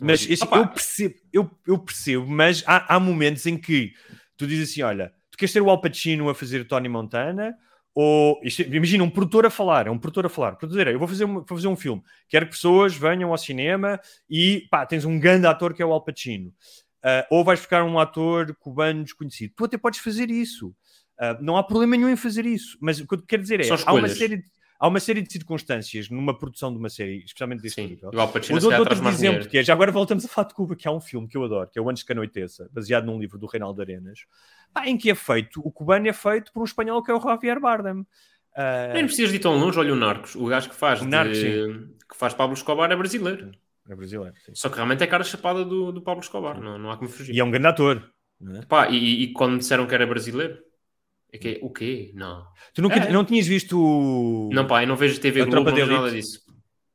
[0.00, 3.92] Mas isso, eu, percebo, eu, eu percebo, mas há, há momentos em que
[4.36, 7.56] tu dizes assim: olha, tu queres ter o Al Pacino a fazer Tony Montana
[7.94, 11.06] ou isto, imagina um produtor a falar, é um produtor a falar, dizer, eu vou
[11.06, 15.04] fazer, um, vou fazer um filme, quero que pessoas venham ao cinema e pá, tens
[15.04, 19.04] um grande ator que é o Al Pacino, uh, ou vais ficar um ator cubano
[19.04, 19.52] desconhecido.
[19.56, 20.74] Tu até podes fazer isso,
[21.20, 23.68] uh, não há problema nenhum em fazer isso, mas o que eu quero dizer é,
[23.84, 27.62] há uma série de há uma série de circunstâncias numa produção de uma série, especialmente
[27.62, 28.10] desse Sim, nível.
[28.12, 30.86] Igual Pacino Ou outro exemplo, que é, já agora voltamos a falar de Cuba, que
[30.86, 33.38] há um filme que eu adoro, que é o Antes que Anoiteça, baseado num livro
[33.38, 34.26] do Reinaldo Arenas,
[34.72, 37.20] pá, em que é feito, o cubano é feito por um espanhol que é o
[37.20, 38.00] Javier Bardem.
[38.00, 38.92] Uh...
[38.92, 41.88] Nem precisas de ir tão longe, olha o Narcos, o gajo que faz, Narcos, de...
[42.08, 43.52] que faz Pablo Escobar é brasileiro.
[43.88, 44.52] É brasileiro, sim.
[44.54, 47.34] Só que realmente é cara chapada do, do Pablo Escobar, não, não há como fugir.
[47.34, 48.10] E é um grande ator.
[48.56, 48.66] É?
[48.66, 50.58] Pá, e, e, quando disseram que era brasileiro,
[51.34, 52.12] é que, o quê?
[52.14, 52.46] Não.
[52.74, 53.12] Tu nunca, é.
[53.12, 54.50] não tinhas visto o...
[54.52, 56.40] Não, pá, eu não vejo TV Globo, não vejo nada disso.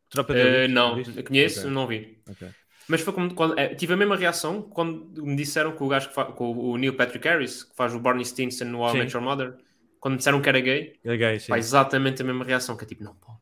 [0.10, 1.72] Tropa de uh, não, eu conheço, okay.
[1.72, 2.22] não vi.
[2.28, 2.50] Okay.
[2.88, 6.10] Mas foi como quando, é, tive a mesma reação quando me disseram que o gajo
[6.10, 9.14] que faz, com o Neil Patrick Harris, que faz o Barney Stinson no All Met
[9.14, 9.56] Your Mother,
[10.00, 11.50] quando me disseram que era gay, é gay sim.
[11.50, 13.40] Pá, exatamente a mesma reação, que é tipo, não pode.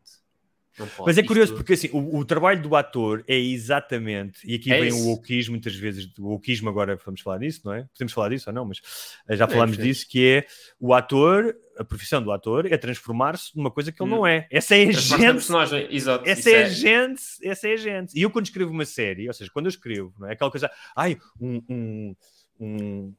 [1.05, 4.79] Mas é curioso porque assim, o, o, trabalho do ator é exatamente, e aqui é
[4.79, 4.99] vem isso.
[4.99, 7.87] o wokeismo, muitas vezes, o wokeismo agora vamos falar disso, não é?
[7.93, 8.81] Podemos falar disso ou não, mas
[9.27, 10.45] eh, já falámos é, disso, que é
[10.79, 14.17] o ator, a profissão do ator é transformar-se numa coisa que ele hum.
[14.17, 14.47] não é.
[14.51, 15.33] Essa é a gente.
[15.33, 16.29] personagem, exato.
[16.29, 18.17] Essa é, é a gente, essa é a gente.
[18.17, 20.33] E eu quando escrevo uma série, ou seja, quando eu escrevo, não é?
[20.33, 22.15] Aquela coisa, ai, um, um,
[22.59, 23.13] um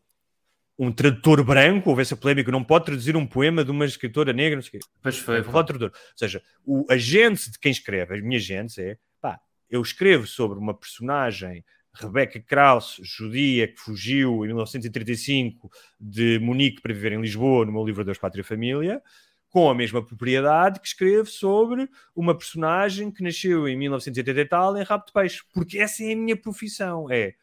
[0.79, 4.57] um tradutor branco, houve essa polémica, não pode traduzir um poema de uma escritora negra,
[4.57, 4.89] não sei o quê.
[5.03, 5.43] Pois foi.
[5.43, 5.91] Não pode tradutor.
[5.93, 10.57] Ou seja, o agente de quem escreve, a minha agente é, pá, eu escrevo sobre
[10.57, 15.69] uma personagem, Rebecca Krauss, judia, que fugiu em 1935
[15.99, 19.03] de Munique para viver em Lisboa, no meu livro Deus, Pátria e Família,
[19.51, 24.77] com a mesma propriedade que escrevo sobre uma personagem que nasceu em 1980 e tal
[24.77, 27.35] em Rabo de Peixe, porque essa é a minha profissão, é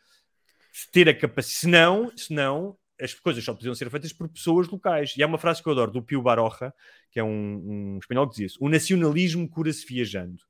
[0.91, 5.13] ter a capacidade, senão, senão as coisas só podiam ser feitas por pessoas locais.
[5.17, 6.73] E há uma frase que eu adoro, do Pio Baroja,
[7.11, 10.43] que é um, um espanhol que dizia isso: o nacionalismo cura-se viajando.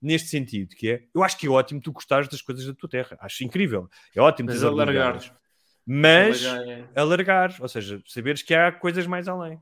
[0.00, 2.88] Neste sentido, que é, eu acho que é ótimo tu gostares das coisas da tua
[2.88, 3.16] terra.
[3.20, 3.88] Acho incrível.
[4.14, 4.50] É ótimo.
[4.50, 5.18] Mas alargar.
[5.86, 7.00] Mas alargar, é.
[7.00, 9.58] alargar, ou seja, saberes que há coisas mais além.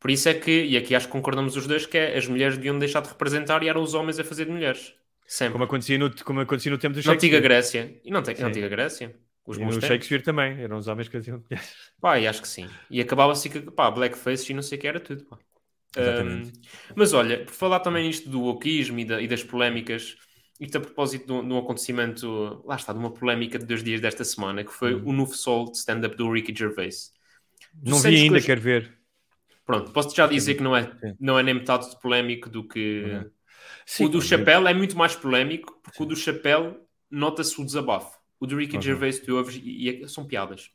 [0.00, 2.56] Por isso é que, e aqui acho que concordamos os dois, que é, as mulheres
[2.56, 4.94] deviam deixar de representar e eram os homens a fazer de mulheres.
[5.26, 5.52] Sempre.
[5.52, 8.00] Como acontecia no, como acontecia no tempo do Na Antiga Grécia.
[8.04, 9.14] E não tem, na Antiga Grécia.
[9.46, 9.86] Os e no tempos.
[9.86, 11.42] Shakespeare também, eram os homens que faziam
[12.00, 12.68] Pá, e acho que sim.
[12.90, 15.38] E acabava-se que, pá, blackface e não sei o que era tudo, pá.
[15.96, 16.50] Um,
[16.96, 20.16] mas olha, por falar também nisto do wokeismo e, da- e das polémicas,
[20.58, 23.82] isto a propósito de um, de um acontecimento, lá está, de uma polémica de dois
[23.84, 25.02] dias desta semana, que foi Hum.
[25.04, 27.12] o novo sol de stand-up do Ricky Gervais.
[27.84, 28.98] Tu Não vi ainda, hoje- quero ver.
[29.66, 31.14] Pronto, posso já dizer que não é, Sim.
[31.20, 33.02] não é nem metade de polémico do que.
[33.04, 33.30] Uhum.
[33.86, 37.64] Sim, o do mas- Chapéu é muito mais polémico, porque o do Chapéu nota-se o
[37.64, 38.18] desabafo.
[38.42, 38.82] O do Ricky Uhum.
[38.82, 40.70] Gervais, tu ouves e, e são piadas.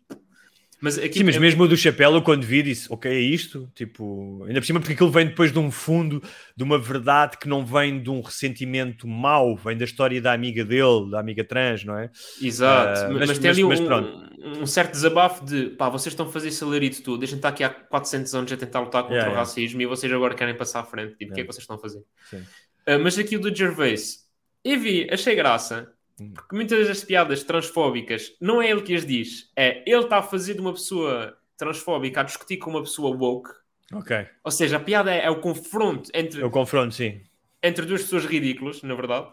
[0.79, 3.19] Mas aqui Sim, mas é- mesmo o do chapéu, eu quando vi disse, ok, é
[3.19, 3.67] isto?
[3.73, 6.21] Tipo, ainda por cima porque aquilo vem depois de um fundo,
[6.55, 10.63] de uma verdade que não vem de um ressentimento mau, vem da história da amiga
[10.63, 12.11] dele, da amiga trans, não é?
[12.39, 16.13] Exato, Ah, mas, mas- mas tem ali mas um, um certo desabafo de pá, vocês
[16.13, 19.15] estão a fazer salarito tudo, deixem estar aqui há 400 anos a tentar lutar contra
[19.15, 19.39] Yeah, o yeah.
[19.49, 21.17] racismo e vocês agora querem passar à frente.
[21.17, 21.43] Tipo, o que é Yeah.
[21.43, 22.03] que vocês estão a fazer?
[22.29, 22.43] Sim.
[22.85, 24.19] Ah, mas aqui o do Gervais,
[24.63, 25.91] eu vi, achei graça.
[26.33, 30.23] Porque muitas das piadas transfóbicas não é ele que as diz, é ele está a
[30.23, 33.51] fazer de uma pessoa transfóbica a discutir com uma pessoa woke.
[33.93, 34.27] Ok.
[34.43, 37.21] Ou seja, a piada é, é o confronto entre Eu confronto, sim.
[37.61, 39.27] entre duas pessoas ridículas, na verdade.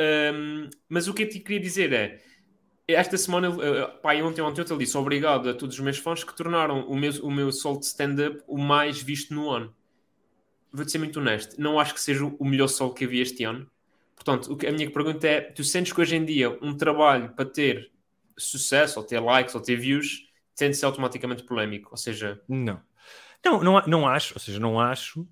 [0.00, 2.20] Um, mas o que eu te queria dizer é,
[2.88, 6.22] esta semana, uh, pá, ontem, ontem eu te disse obrigado a todos os meus fãs
[6.22, 9.74] que tornaram o meu, o meu solo de stand-up o mais visto no ano.
[10.72, 13.70] Vou-te ser muito honesto, não acho que seja o melhor solo que havia este ano.
[14.16, 17.92] Portanto, a minha pergunta é, tu sentes que hoje em dia um trabalho para ter
[18.36, 20.22] sucesso, ou ter likes, ou ter views,
[20.56, 21.90] tem de ser automaticamente polémico?
[21.92, 22.82] Ou seja, Não.
[23.44, 25.26] Não, não, não acho, ou seja, não acho.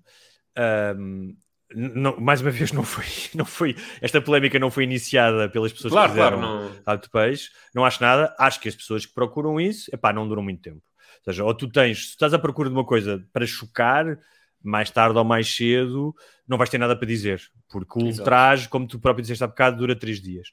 [0.57, 1.35] ahm,
[1.75, 3.75] não- mais uma vez, não foi, não foi.
[4.01, 6.83] Esta polémica não foi iniciada pelas pessoas claro, que fizeram claro, não...
[6.85, 7.49] Rabo de Peixe.
[7.73, 8.35] Não acho nada.
[8.39, 10.81] Acho que as pessoas que procuram isso, epá, não duram muito tempo.
[11.27, 14.17] Ou seja, ou tu tens, se estás à procura de uma coisa para chocar,
[14.65, 16.13] mais tarde ou mais cedo,
[16.47, 17.41] não vais ter nada para dizer.
[17.69, 20.47] Porque o ultraje, como tu próprio disseste há bocado, dura três dias.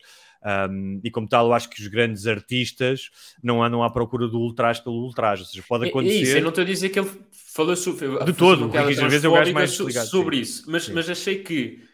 [0.70, 3.10] Um, e como tal, eu acho que os grandes artistas
[3.42, 5.42] não andam à procura do ultraje pelo ultraje.
[5.42, 6.20] Ou seja, pode É- é acontecer.
[6.22, 7.10] isso, eu não estou a dizer que ele
[7.54, 10.42] falou sobre, De todo, uma o piada Ricky Gervais é o gajo mais sobre sim.
[10.42, 10.92] isso, mas, Sim.
[10.94, 11.84] mas achei que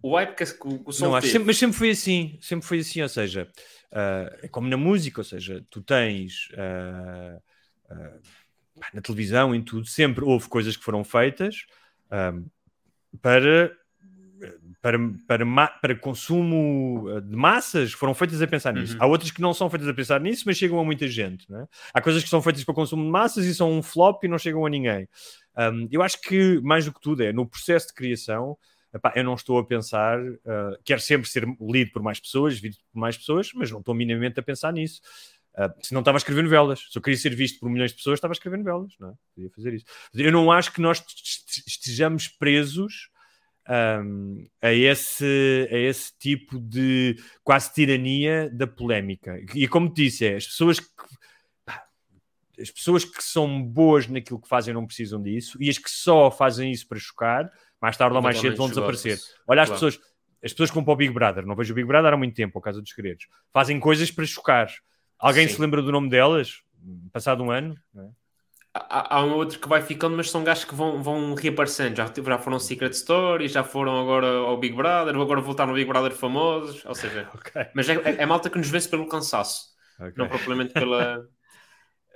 [0.00, 0.44] o hype que,
[0.86, 3.46] o, Sol Não, acho sempre- mas sempre foi assim, sempre foi assim, ou seja,
[3.92, 7.38] ah, é como na música, ou seja, tu tens ah,
[7.88, 8.12] pá,
[8.92, 11.66] na televisão, em tudo, sempre houve coisas que foram feitas
[12.10, 12.34] ah,
[13.20, 13.72] para,
[14.80, 18.94] para, para, para consumo ah, de massas, foram feitas a pensar nisso.
[18.94, 19.02] Uhum.
[19.02, 21.46] Há outras que não são feitas a pensar nisso, mas chegam a muita gente.
[21.54, 21.66] é?
[21.92, 24.38] Há coisas que são feitas para consumo de massas e são um flop e não
[24.38, 25.08] chegam a ninguém.
[25.56, 28.56] Um, eu acho que, mais do que tudo, é no processo de criação.
[28.94, 32.84] epá, eu não estou a pensar, uh, quero sempre ser lido por mais pessoas, visto
[32.92, 35.00] por mais pessoas, mas não estou minimamente a pensar nisso.
[35.58, 37.96] Uh, se não estava a escrever novelas, se eu queria ser visto por milhões de
[37.96, 39.12] pessoas, estava a escrever novelas, não é?
[39.34, 39.84] Podia fazer isso.
[40.14, 43.10] Eu não acho que nós est- estejamos presos
[43.68, 49.36] um, a, esse, a esse tipo de quase tirania da polémica.
[49.52, 50.86] E como te disse, é, as pessoas que
[52.60, 56.28] as pessoas que são boas naquilo que fazem não precisam disso e as que só
[56.30, 57.48] fazem isso para chocar,
[57.80, 59.18] mais tarde ou mais cedo vão desaparecer.
[59.46, 59.80] Olha as Claro.
[59.80, 60.04] pessoas,
[60.42, 62.34] as pessoas que vão para o Big Brother, não vejo o Big Brother há muito
[62.34, 64.68] tempo, por causa dos segredos, fazem coisas para chocar.
[65.18, 65.54] Alguém Sim.
[65.54, 66.62] se lembra do nome delas?
[67.12, 67.74] Passado um ano?
[67.92, 68.10] não é?
[68.74, 71.96] Há, há um outro que vai ficando, mas são gajos que vão, vão reaparecendo.
[71.96, 75.88] Já, já foram Secret Story, já foram agora ao Big Brother, agora voltaram ao Big
[75.88, 76.84] Brother famosos.
[76.84, 77.66] Ou seja, Ok.
[77.74, 80.12] mas é, é, é malta que nos vence pelo cansaço, ok.
[80.16, 81.26] não propriamente pela.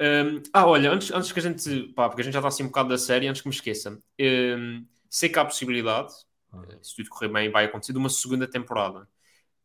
[0.01, 1.93] Um, ah, olha, antes, antes que a gente.
[1.95, 3.97] Pá, porque a gente já está assim um bocado da série, antes que me esqueça.
[4.21, 6.13] Um, sei que há a possibilidade,
[6.53, 6.63] Ah.
[6.71, 9.07] eh, se tudo correr bem, vai acontecer, de uma segunda temporada.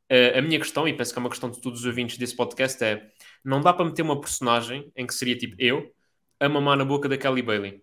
[0.10, 2.36] Eh, a minha questão, e penso que é uma questão de todos os ouvintes desse
[2.36, 3.10] podcast, é:
[3.44, 5.92] não dá para meter uma personagem em que seria tipo eu
[6.40, 7.82] a mamar na boca da Kelly Bailey.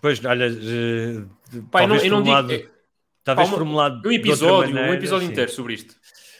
[0.00, 2.08] Pois, olha, eu não, eu não digo.
[2.10, 2.68] formulado, eh,
[3.24, 5.32] talvez uma- formulado Um episódio, um maneira, episódio sim.
[5.32, 5.94] inteiro sobre isto.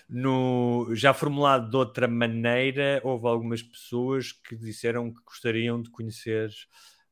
[0.08, 6.50] no, já formulado de outra maneira, houve algumas pessoas que disseram que gostariam de conhecer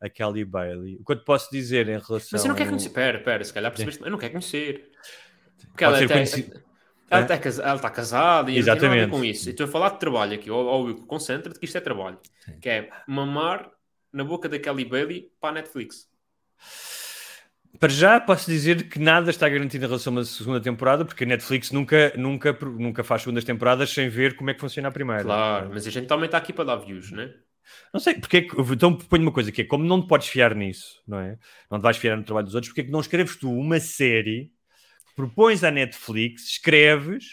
[0.01, 0.97] a Kelly Bailey.
[1.01, 2.29] O que eu te posso dizer em relação.
[2.33, 2.91] Mas eu não quero conhecer.
[2.91, 4.03] Pera, pera, se calhar percebeste.
[4.03, 4.91] Eu não quero conhecer.
[5.71, 6.63] Porque Pode ela, até- conhecido.
[7.11, 7.25] Ela, É?
[7.25, 9.11] está casa- ela está casada e não Exatamente.
[9.11, 9.49] com isso.
[9.49, 10.51] E estou a falar de trabalho aqui.
[10.51, 12.19] Ó, ó, Will, concentra-te que isto é trabalho.
[12.61, 13.71] Que é mamar
[14.13, 16.09] na boca da Kelly Bailey para a Netflix.
[17.81, 21.25] Para já posso dizer que nada está garantido em relação a uma segunda temporada, porque
[21.25, 24.93] a Netflix nunca, nunca, nunca faz segundas temporadas sem ver como é que funciona a
[24.93, 25.25] primeira.
[25.25, 27.35] Claro, mas a gente também está aqui para dar views, né?
[27.93, 30.29] Não sei, porque é que, então ponho uma coisa que é como não te podes
[30.29, 31.37] fiar nisso, não é?
[31.69, 33.81] Não te vais fiar no trabalho dos outros, porque é que não escreves tu uma
[33.81, 34.53] série
[35.15, 37.25] propões à Netflix, escreves,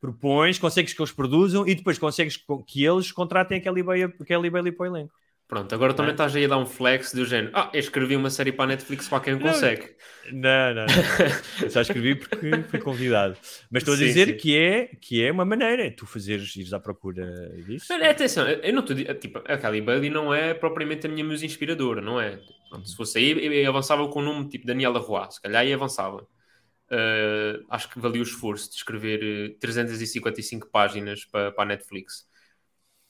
[0.00, 4.04] propões, consegues que eles produzam e depois consegues co- que eles contratem a Kelly Bailey,
[4.20, 5.12] a Kelly Bailey para o elenco.
[5.48, 6.14] Pronto, agora também É.
[6.14, 7.52] estás aí a dar um flex do género.
[7.54, 9.42] Ah, eu escrevi uma série para a Netflix para quem Não.
[9.42, 9.94] consegue.
[10.32, 10.86] Não, não, não.
[11.62, 12.36] Eu só escrevi porque
[12.68, 13.36] fui convidado.
[13.70, 14.36] Mas estou a Sim, dizer sim.
[14.38, 17.24] Que, é, que é uma maneira, tu fazeres, ires à procura
[17.64, 17.86] disso.
[17.96, 18.96] Não, atenção, eu não estou.
[19.14, 22.40] Tipo, a Kelly Bailey não é propriamente a minha musa inspiradora, não é?
[22.68, 25.72] Pronto, se fosse aí, eu, avançava com o nome tipo Daniela Roy, se calhar aí
[25.72, 26.26] avançava.
[26.90, 32.28] Uh, acho que valia o esforço de escrever uh, 355 páginas para, a Netflix.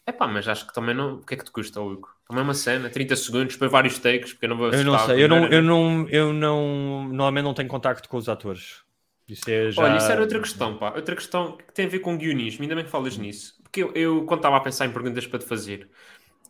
[0.07, 1.16] É pá, mas acho que também não.
[1.16, 2.09] O que é que te custa, Hugo?
[2.29, 5.22] Também uma cena, 30 segundos, para vários takes, porque eu não vou Eu não sei,
[5.22, 8.83] eu não, eu não, eu não, normalmente não tenho contacto com os atores.
[9.29, 9.83] Isso é já...
[9.83, 10.93] Olha, isso era outra questão, pá.
[10.95, 13.61] Outra questão que tem a ver com guionismo, ainda bem que falas nisso.
[13.62, 15.91] Porque eu, eu, quando estava a pensar em perguntas para te fazer,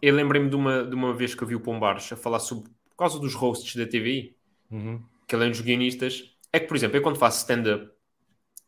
[0.03, 2.71] eu lembrei-me de uma, de uma vez que eu vi o Pombares a falar sobre,
[2.91, 4.37] por causa dos hosts da TVI,
[4.71, 5.09] Uhum.
[5.27, 6.36] que ele é um dos guionistas.
[6.53, 7.91] É que, por exemplo, eu quando faço stand-up,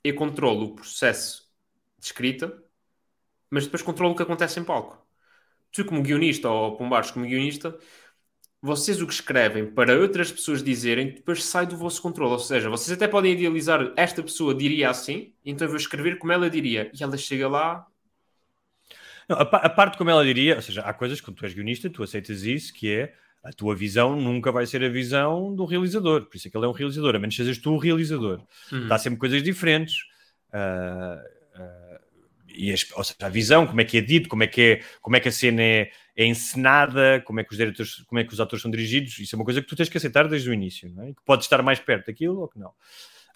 [0.05, 1.51] eu controlo o processo
[1.99, 2.63] de escrita,
[3.51, 5.07] mas depois controlo o que acontece em palco.
[5.73, 7.79] Tu, como guionista, ou Pombares como guionista,
[8.61, 12.33] vocês o que escrevem para outras pessoas dizerem, depois sai do vosso controle.
[12.33, 16.33] Ou seja, vocês até podem idealizar esta pessoa diria assim, então eu vou escrever como
[16.33, 16.91] ela diria.
[16.99, 17.87] E ela chega lá.
[19.29, 21.91] Não, a, a parte como ela diria, ou seja, há coisas que tu és guionista,
[21.91, 23.15] tu aceitas isso, que é
[23.45, 26.67] a tua visão nunca vai ser a visão do realizador, por isso é que ele
[26.67, 28.41] é um realizador, a menos que sejas tu o realizador.
[28.73, 28.89] Hum.
[28.89, 29.97] Dá sempre coisas diferentes.
[30.53, 31.23] ah,
[31.55, 32.01] ah,
[32.51, 34.81] e as- ou seja, a visão, como é que é dito, como é que, é,
[35.01, 38.25] como é que a cena é, é encenada, como é, que os diretores, como é
[38.25, 40.51] que os atores são dirigidos, isso é uma coisa que tu tens que aceitar desde
[40.51, 41.09] o início, não é?
[41.13, 42.73] que pode estar mais perto daquilo ou que não.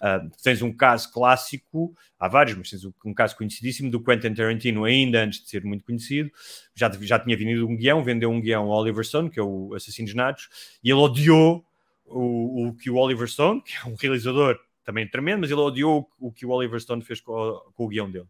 [0.01, 4.83] Ah, tens um caso clássico, há vários, mas tens um, caso conhecidíssimo do Quentin Tarantino,
[4.83, 6.29] ainda antes de ser muito conhecido,
[6.75, 9.73] já, já tinha vindo um guião, vendeu um guião ao Oliver Stone, que é o
[9.73, 10.49] Assassinos Natos,
[10.83, 11.65] e ele odiou
[12.05, 16.09] o, o que o Oliver Stone, que é um realizador também tremendo, mas ele odiou
[16.19, 18.27] o, o que o Oliver Stone fez com, o- com o guião dele.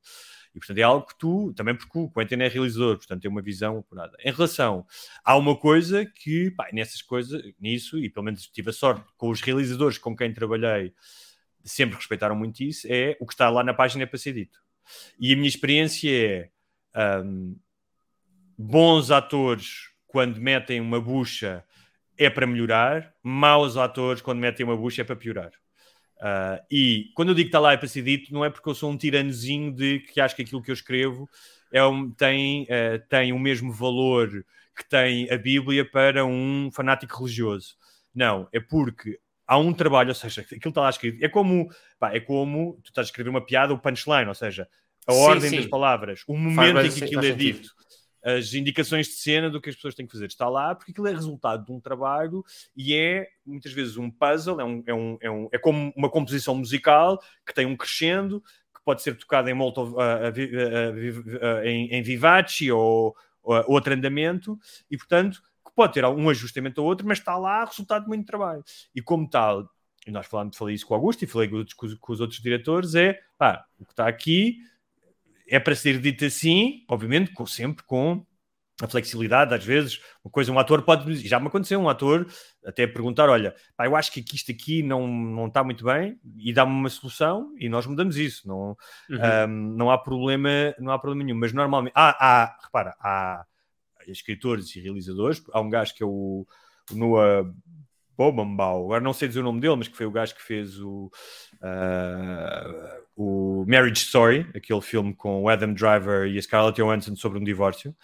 [0.55, 3.41] E portanto é algo que tu, também porque o Quentin é realizador, portanto tem uma
[3.41, 4.15] visão apurada.
[4.23, 4.85] Em relação,
[5.23, 9.29] há uma coisa que, pá, nessas coisas, nisso, e pelo menos tive a sorte com
[9.29, 10.93] os realizadores com quem trabalhei,
[11.63, 14.59] sempre respeitaram muito isso, é o que está lá na página é para ser dito.
[15.19, 16.11] E a minha experiência
[16.95, 17.55] é hum,
[18.57, 21.63] bons atores quando metem uma bucha
[22.17, 25.51] é para melhorar, maus atores quando metem uma bucha é para piorar.
[26.21, 28.69] Ah, e quando eu digo que está lá é para ser dito, não é porque
[28.69, 31.29] eu sou um tiranozinho de que acho que aquilo que eu escrevo
[31.71, 34.45] é um- tem, eh, tem o mesmo valor
[34.77, 37.75] que tem a Bíblia para um fanático religioso.
[38.15, 41.23] Não, é porque há um trabalho, ou seja, aquilo está lá escrito.
[41.23, 41.69] É como,
[41.99, 44.67] pá, é como tu estás a escrever uma piada, o punchline, ou seja,
[45.07, 45.55] a Sim, ordem sim.
[45.57, 47.59] das palavras, o Faz momento bem em que aquilo faz é sentido.
[47.59, 47.69] dito
[48.25, 50.27] as indicações de cena do que as pessoas têm que fazer.
[50.27, 52.41] Está lá porque aquilo é resultado de um trabalho
[52.73, 56.09] e é muitas vezes um puzzle, é, um, é, um, é, um, é como uma
[56.09, 58.41] composição musical que tem um crescendo
[58.73, 60.51] que pode ser tocado em, molto, ah, vi-
[61.41, 63.13] ah, em, em vivace ou
[63.67, 64.57] outro andamento
[64.89, 68.25] e, portanto, que pode ter um ajustamento ou outro, mas está lá resultado de muito
[68.25, 68.63] trabalho.
[68.93, 69.69] E como tal,
[70.05, 72.19] e nós falamos, falei isso com o Augusto e falei com, os- com com os
[72.21, 74.57] outros diretores, é pá, o que está aqui
[75.47, 78.25] é para ser dito assim, obviamente, com- sempre com
[78.81, 82.27] a flexibilidade, às vezes, uma coisa, um ator pode, já me aconteceu, um ator
[82.65, 86.51] até perguntar, olha, pá, eu acho que isto aqui não, não está muito bem, e
[86.51, 88.75] dá-me uma solução, e nós mudamos isso, não,
[89.09, 89.19] Uhum.
[89.47, 90.49] um, não há problema,
[90.79, 93.45] não há problema nenhum, mas normalmente, há, há repara, há
[94.07, 96.45] escritores e realizadores, há um gajo que é o,
[96.91, 97.53] o Noah
[98.17, 100.79] Bobenbaum, agora não sei dizer o nome dele, mas que foi o gajo que fez
[100.79, 101.11] o,
[101.61, 107.39] ah, o Marriage Story, aquele filme com o Adam Driver e a Scarlett Johansson sobre
[107.39, 107.95] um divórcio,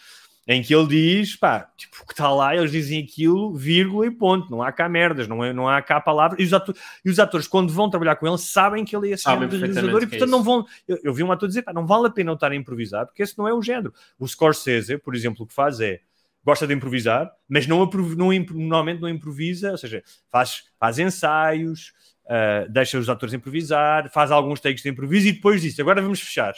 [0.52, 4.10] em que ele diz, pá, tipo, o que está lá, eles dizem aquilo, vírgula e
[4.12, 7.10] ponto, não há cá merdas, não, é, não há cá palavras, e os, atores, e
[7.12, 10.06] os atores, quando vão trabalhar com ele, sabem que ele é de perfeitamente realizador, e
[10.06, 10.46] é portanto não isso.
[10.46, 12.56] vão, eu, eu vi um ator dizer, pá, não vale a pena eu estar a
[12.56, 13.94] improvisar, porque esse não é o género.
[14.18, 16.00] O Scorsese, por exemplo, o que faz é,
[16.44, 21.94] gosta de improvisar, mas não, não normalmente não improvisa, ou seja, faz, faz ensaios,
[22.28, 26.22] ah, deixa os atores improvisar, faz alguns takes de improviso e depois diz, agora vamos
[26.22, 26.56] fechar.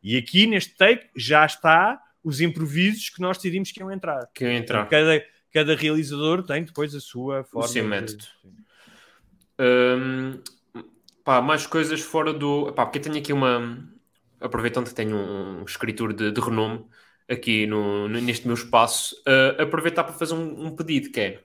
[0.00, 4.26] E aqui neste take já está os improvisos que nós decidimos que iam entrar.
[4.34, 4.88] Que eu entrar.
[4.88, 7.68] Cada, cada realizador tem depois a sua forma.
[7.68, 8.24] seu de- método.
[9.58, 10.40] Hum,
[11.24, 12.72] pá, mais coisas fora do.
[12.72, 13.88] Pá, porque eu tenho aqui uma.
[14.40, 16.84] Aproveitando que tenho um, escritor de, de renome
[17.28, 21.44] aqui no, neste meu espaço, uh, aproveitar para fazer um, um pedido que é.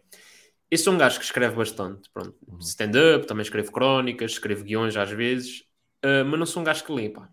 [0.69, 2.59] Eu sou um gajo que escreve bastante, pronto, Uhum.
[2.59, 5.61] stand-up, também escrevo crónicas, escrevo guiões às vezes,
[6.03, 7.29] uh, mas não sou um gajo que lê, pá.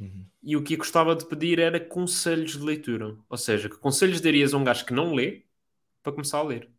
[0.00, 0.24] Uhum.
[0.48, 3.14] E o que eu gostava de pedir era conselhos de leitura.
[3.28, 5.42] Ou seja, que conselhos darias a um gajo que não lê
[6.02, 6.70] para começar a ler?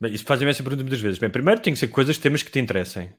[0.00, 1.18] Bem, isso fazem essa pergunta muitas vezes.
[1.18, 3.12] Bem, primeiro tem que ser coisas, temas que te interessem.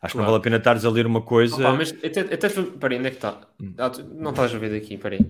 [0.00, 0.32] Acho que não Claro.
[0.32, 1.56] vale a pena estares a ler uma coisa.
[1.56, 2.48] Opa, mas até, até
[2.78, 3.40] peraí, onde é que está?
[3.60, 3.74] Hum.
[3.78, 5.20] Ah, não estás a ver daqui, peraí.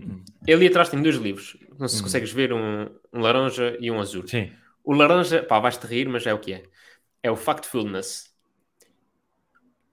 [0.47, 1.57] Eu ali atrás tenho dois livros.
[1.79, 2.03] não sei se Hum.
[2.05, 4.27] consegues ver um, um laranja e um azul.
[4.27, 4.53] Sim.
[4.85, 6.63] O laranja, pá, vais-te rir, mas é o que é.
[7.23, 8.33] É o Factfulness.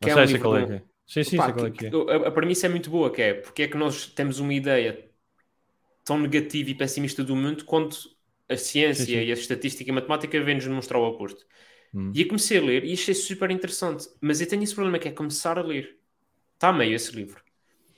[0.02, 0.89] Não sei se livro qual é de um- que é.
[1.10, 1.92] Sim, sim, Pá, sei é que- que é.
[1.92, 4.54] que- a, a premissa é muito boa, que é porque é que nós temos uma
[4.54, 5.10] ideia
[6.06, 7.96] tão negativa e pessimista do mundo quando
[8.50, 9.24] a ciência Sim, sim.
[9.24, 11.46] e a estatística e a matemática vêm-nos mostrar o oposto.
[11.94, 12.14] Hum.
[12.14, 15.08] E eu comecei a ler e achei super interessante, mas eu tenho esse problema que
[15.10, 16.00] é começar a ler.
[16.56, 17.44] Está meio esse livro.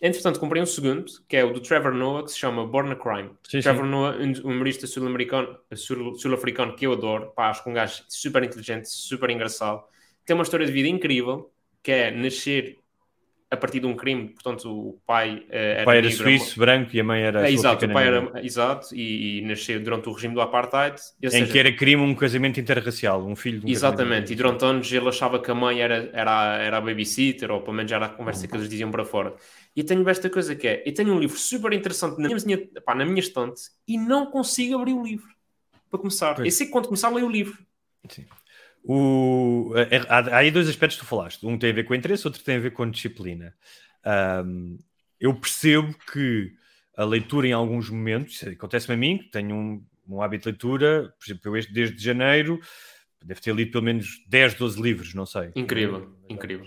[0.02, 2.96] Entretanto, comprei um segundo, que é o do Trevor Noah, que se chama Born a
[2.96, 3.38] Crime.
[3.48, 3.86] Sim, Trevor.
[3.86, 8.44] Noah, um humorista sul-americano, sul- sul-africano que eu adoro, pá, acho que um gajo super
[8.44, 9.84] inteligente, super engraçado.
[10.26, 11.54] Tem uma história de vida incrível,
[11.84, 12.81] que é nascer
[13.52, 16.58] a partir de um crime, portanto o pai eh, era O pai era negro, suíço,
[16.58, 20.08] branco e a mãe era é, exato, o pai era exato e, e nasceu durante
[20.08, 20.96] o regime do apartheid.
[21.22, 24.64] Em seja, que era crime um casamento interracial, um filho de um Exatamente, e durante
[24.64, 28.06] anos ele achava que a mãe era, era, era a babysitter, ou pelo menos era
[28.06, 29.36] a conversa que eles diziam para fora.
[29.76, 32.96] E tenho esta coisa que é: eu tenho um livro super interessante na minha, pá,
[32.96, 35.28] na minha estante e não consigo abrir o livro
[35.90, 36.36] para começar.
[36.36, 36.46] Pois.
[36.46, 37.58] Eu sei que quando começar, leio o livro.
[38.84, 41.46] O, é- há, há aí dois aspectos que tu falaste.
[41.46, 43.54] Um tem a ver com interesse, outro tem a ver com disciplina.
[44.04, 44.78] Ahm,
[45.20, 46.52] eu percebo que
[46.98, 51.26] a leitura em alguns momentos, acontece-me a mim, tenho um, um hábito de leitura, por
[51.26, 52.60] exemplo, eu desde janeiro,
[53.24, 55.52] devo ter lido pelo menos 10, 12 livros, não sei.
[55.56, 56.66] Incrível, incrível.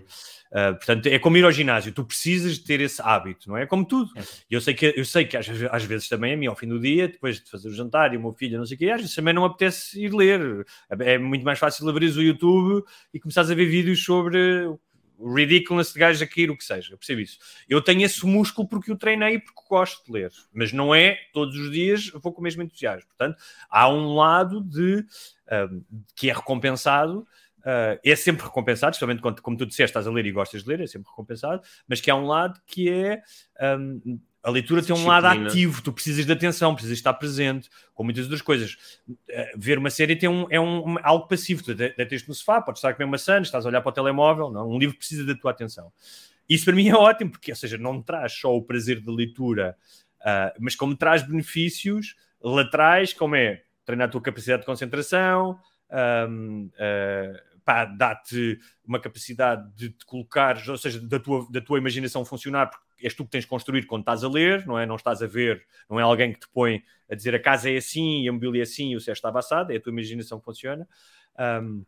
[0.51, 3.67] Uh, portanto, é como ir ao ginásio, tu precisas de ter esse hábito, não é?
[3.67, 4.11] Como tudo.
[4.17, 4.23] É.
[4.49, 6.69] E eu sei que, eu sei que às, às vezes também a mim, ao fim
[6.69, 8.91] do dia, depois de fazer o jantar e o meu filho, não sei o quê,
[8.91, 10.65] às vezes também não apetece ir ler.
[11.01, 14.39] É muito mais fácil abrir o YouTube e começares a ver vídeos sobre
[15.19, 16.93] ridiculous de gajos a cair, o que seja.
[16.93, 17.39] Eu percebo isso.
[17.69, 20.33] Eu tenho esse músculo porque o treinei e porque gosto de ler.
[20.53, 23.09] Mas não é todos os dias vou com o mesmo entusiasmo.
[23.09, 23.37] Portanto,
[23.69, 25.05] há um lado de
[25.71, 25.85] um,
[26.15, 27.27] que é recompensado
[27.65, 30.69] Uh, é sempre recompensado, especialmente quando, como tu disseste, estás a ler e gostas de
[30.69, 33.23] ler, é sempre recompensado, mas que há um lado que é
[33.79, 38.05] um, a leitura tem um lado ativo, tu precisas de atenção, precisas estar presente, com
[38.05, 38.77] muitas outras coisas.
[39.09, 39.17] Uh,
[39.57, 42.79] ver uma série tem um, é um, algo passivo, tu de- deitas no sofá, podes
[42.81, 44.69] estar a comer maçã, estás a olhar para o telemóvel, não?
[44.69, 45.91] um livro precisa da tua atenção.
[46.47, 49.11] Isso para mim é ótimo, porque, ou seja, não me traz só o prazer da
[49.11, 49.79] leitura,
[50.21, 55.59] uh, mas como traz benefícios laterais, como é treinar a tua capacidade de concentração,
[56.29, 61.79] um, uh, pá, dá-te uma capacidade de te colocar, ou seja, da tua, da tua
[61.79, 64.87] imaginação funcionar, porque és tu que tens de construir quando estás a ler, não é?
[64.87, 67.77] Não estás a ver, não é alguém que te põe a dizer a casa é
[67.77, 70.39] assim, e a mobília é assim, e o céu está abaçado, é a tua imaginação
[70.39, 70.89] que funciona.
[71.39, 71.85] Um,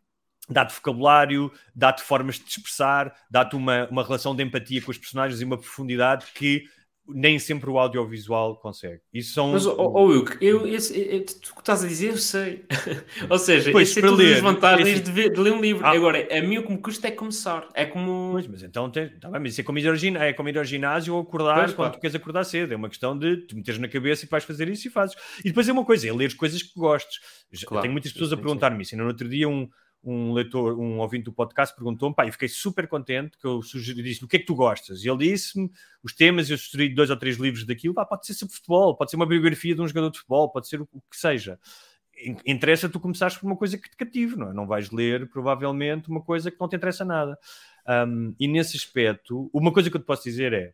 [0.49, 4.97] dá-te vocabulário, dá-te formas de te expressar, dá-te uma, uma relação de empatia com os
[4.97, 6.65] personagens e uma profundidade que
[7.09, 8.99] nem sempre o audiovisual consegue.
[9.13, 9.51] Isso são...
[9.53, 12.65] Mas, oh, oh, Hugo, eu, esse, eu- tu que estás a dizer, eu sei.
[13.29, 15.85] Ou seja, Pois, para todas ler, as vantagens esse- de, ver- de ler um livro.
[15.85, 15.91] Ah.
[15.91, 17.67] Agora, a mim o que me custa é começar.
[17.73, 18.31] É como.
[18.33, 20.49] Pois, mas então tem, tá bem, mas isso é como ir ao ginásio, é como
[20.49, 21.97] ir ao ginásio ou acordar Pois, quando pá.
[21.97, 22.73] tu queres acordar cedo.
[22.73, 25.15] É uma questão de te meteres na cabeça e vais fazer isso e fazes.
[25.39, 27.19] E depois é uma coisa, é ler coisas que gostes.
[27.65, 28.93] Claro, Tenho muitas pessoas a perguntar-me isso.
[28.95, 29.67] E no outro dia um,
[30.09, 34.01] um leitor, um ouvinte do podcast perguntou-me, pá, e fiquei super contente que eu sugeri,
[34.01, 35.03] disse o que é que tu gostas?
[35.03, 35.69] E ele disse-me
[36.01, 39.11] os temas, eu sugeri dois ou três livros daquilo, pá, pode ser sobre futebol, pode
[39.11, 41.59] ser uma biografia de um jogador de futebol, pode ser o, que seja.
[42.23, 44.53] In- Interessa tu começares por uma coisa que te cative, não é?
[44.53, 47.37] Não vais ler, provavelmente, uma coisa que não te interessa nada.
[48.07, 50.73] Um, e nesse aspecto, uma coisa que eu te posso dizer é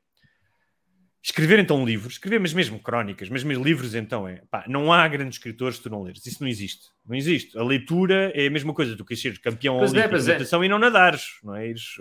[1.24, 4.92] escrever então um livro, escrever, mas mesmo crónicas, mas mesmo livros então é, pá, não
[4.92, 7.58] há grandes escritores se tu não leres, isso não existe, não existe.
[7.58, 10.34] A leitura é a mesma coisa, tu queres ser campeão Pois é, olímpico de é.
[10.34, 11.70] natação e não nadares, não é?
[11.70, 11.96] Ires.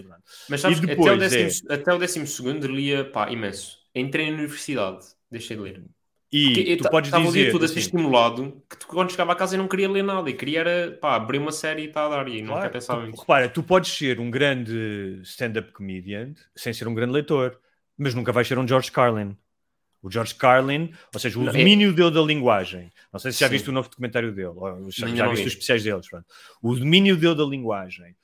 [0.48, 3.78] Mas sabes, E que até, depois, o décimo, até o décimo segundo lia, pá, imenso.
[3.94, 5.84] Entrei na universidade, deixei de ler.
[6.32, 9.32] E Porque tu podes estava dizer, todo a ser assim, estimulado que tu, quando chegava
[9.32, 11.86] a casa eu não queria ler nada e queria era, pá, abrir uma série e
[11.88, 13.20] estar a dar e nunca Claro, pensava tu, nisso.
[13.20, 17.58] repara, tu podes ser um grande stand-up comedian sem ser um grande leitor,
[17.96, 19.36] mas nunca vais ser um George Carlin.
[20.02, 22.90] O George Carlin, ou seja, o Não, é- domínio dele da linguagem.
[23.12, 23.52] Não sei se já Sim.
[23.52, 25.48] viste o novo documentário dele, ou já, já viste vi.
[25.48, 26.08] os especiais deles.
[26.08, 26.26] pronto.
[26.60, 28.16] O domínio dele da linguagem,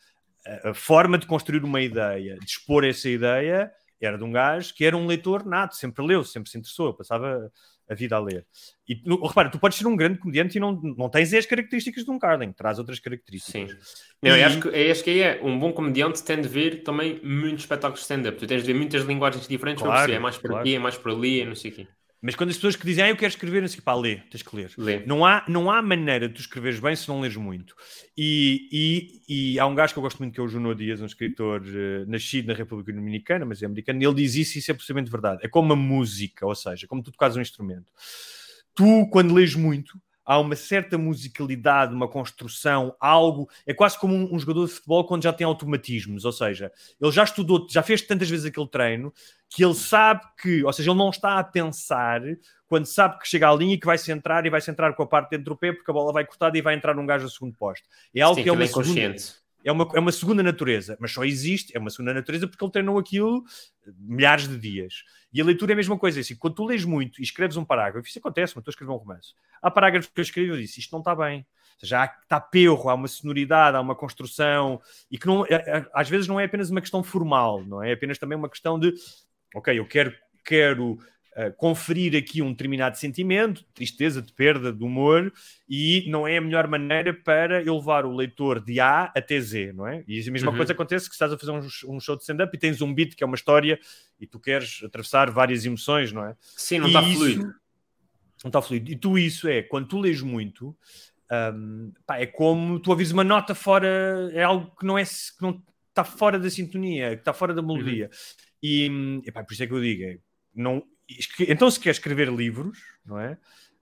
[0.65, 4.75] a, a forma de construir uma ideia, de expor essa ideia, era de um gajo
[4.75, 7.53] que era um leitor nato, sempre leu, sempre se interessou, passava
[7.89, 8.47] a vida a ler.
[8.89, 12.05] E no- repara, tu podes ser um grande comediante e não, não tens as características
[12.05, 13.71] de um Carlin, traz outras características.
[13.71, 13.77] Sim.
[14.23, 15.41] E- eu acho que, eu acho que aí é.
[15.43, 18.39] Um bom comediante tem de ver também muitos espetáculos de stand-up.
[18.39, 20.17] Tu tens de ver muitas linguagens diferentes para Claro, perceber.
[20.17, 20.61] É mais por claro.
[20.61, 21.89] aqui, é mais por ali, é não sei o quê.
[22.21, 24.43] Mas quando as pessoas que dizem, ah, eu quero escrever, não sei pá, lê, tens
[24.43, 24.73] que ler.
[24.77, 25.07] Lê.
[25.07, 27.77] Não há, não há maneira de tu escreveres bem se não leres muito.
[28.17, 31.01] E, e, e há um gajo que eu gosto muito que é o Junô Dias,
[31.01, 34.59] um escritor eh, nascido na República Dominicana, mas é americano, e ele diz isso e
[34.59, 35.41] isso é absolutamente verdade.
[35.45, 37.93] É como a música, ou seja, como tu tocas um instrumento.
[38.75, 43.49] Tu, quando lês muito, há uma certa musicalidade, uma construção, algo.
[43.67, 46.71] É quase como um, um, jogador de futebol quando já tem automatismos, ou seja,
[47.01, 49.11] ele já estudou, já fez tantas vezes aquele treino
[49.49, 52.21] que ele sabe que, ou seja, ele não está a pensar
[52.67, 55.07] quando sabe que chega à linha e que vai centrar e vai centrar com a
[55.07, 57.31] parte dentro do pé porque a bola vai cortada e vai entrar num gajo a
[57.31, 57.89] segundo posto.
[58.15, 59.17] É algo Sim, que é uma segunda.
[59.69, 62.73] É uma, é uma segunda natureza, mas só existe, é uma segunda natureza porque ele
[62.73, 63.45] treinou aquilo
[63.99, 65.05] milhares de dias.
[65.31, 67.57] E a leitura é a mesma coisa, é assim, quando tu lês muito e escreves
[67.59, 69.35] um parágrafo, isso acontece, mas estou a escrever um romance.
[69.61, 71.41] Há parágrafos que eu escrevi e eu disse, isto não está bem.
[71.41, 75.87] Ou seja, está perro, há uma sonoridade, há uma construção, e que não, é- é-
[75.95, 77.91] às vezes não é apenas uma questão formal, não é?
[77.91, 78.95] É apenas também uma questão de,
[79.55, 80.15] ok, eu quero,
[80.45, 80.99] quero
[81.41, 85.33] eh, conferir aqui um determinado sentimento, de tristeza, de perda, de humor,
[85.69, 89.73] e não é a melhor maneira para eu levar o leitor de A até Z,
[89.73, 90.03] não é?
[90.09, 90.57] E a mesma Uhum.
[90.57, 93.15] coisa acontece que estás a fazer um, um show de stand-up e tens um beat
[93.15, 93.79] que é uma história
[94.19, 96.35] e tu queres atravessar várias emoções, não é?
[96.41, 97.43] Sim, não está fluido.
[98.43, 98.91] Não está fluido.
[98.91, 100.77] E tu isso é, quando tu lês muito,
[101.55, 105.41] hum, pá, é como tu ouvires uma nota fora, é algo que não é que
[105.41, 108.11] não está fora da sintonia, que está fora da melodia.
[108.61, 110.19] E hum, epá, por isso é que eu digo, é,
[110.53, 110.83] não,
[111.41, 113.39] então se quer escrever livros, não é?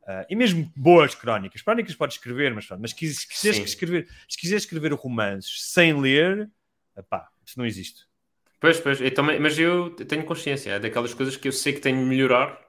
[0.06, 4.38] Ah, e mesmo boas crónicas, crónicas podes escrever, mas, mas se, se quiseres escrever, se
[4.38, 6.48] quiseres escrever romances sem ler,
[6.96, 8.06] epá, isso não existe.
[8.60, 11.80] Pois, pois, eu também, mas eu tenho consciência, é daquelas coisas que eu sei que
[11.80, 12.64] tenho de melhorar.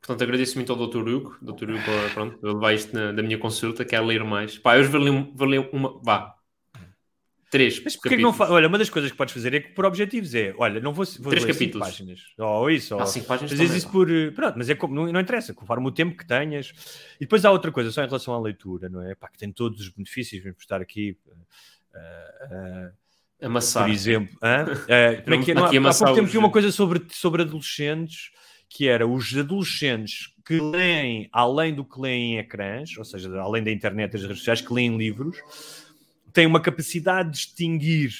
[0.00, 1.08] Portanto, agradeço muito ao Dr.
[1.08, 1.36] Hugo.
[1.42, 1.70] Dr.
[1.70, 4.58] Hugo, pronto, eu levar isto na, da minha consulta, quero ler mais.
[4.58, 6.00] Pá, eu hoje vou ler, vou ler uma.
[6.02, 6.35] Vá.
[7.50, 7.80] Três.
[7.82, 8.50] Mas porquê que não fa...
[8.50, 11.04] Olha, uma das coisas que podes fazer é que por objetivos é, olha, não vou,
[11.20, 11.86] vou Três ler cinco capítulos.
[11.88, 14.74] páginas, ou isso, ou Ah, cinco páginas fazes também, isso por, eh, pronto, mas é
[14.74, 16.72] como, não, não interessa, conforme o tempo que tenhas.
[17.16, 19.14] E depois há outra coisa, só em relação à leitura, não é?
[19.14, 21.16] Pá, que tem todos os benefícios, vamos estar aqui,
[21.94, 22.90] eh,
[23.40, 23.84] eh, Amassar.
[23.84, 24.64] por exemplo, hã?
[25.24, 25.54] Como é que é?
[25.54, 28.30] Não, há, há amassar pouco tempo vi uma coisa sobre, sobre adolescentes,
[28.68, 33.62] que era os adolescentes que leem além do que leem em ecrãs, ou seja, além
[33.62, 35.36] da internet e das redes sociais, que leem livros,
[36.36, 38.12] têm uma capacidade de distinguir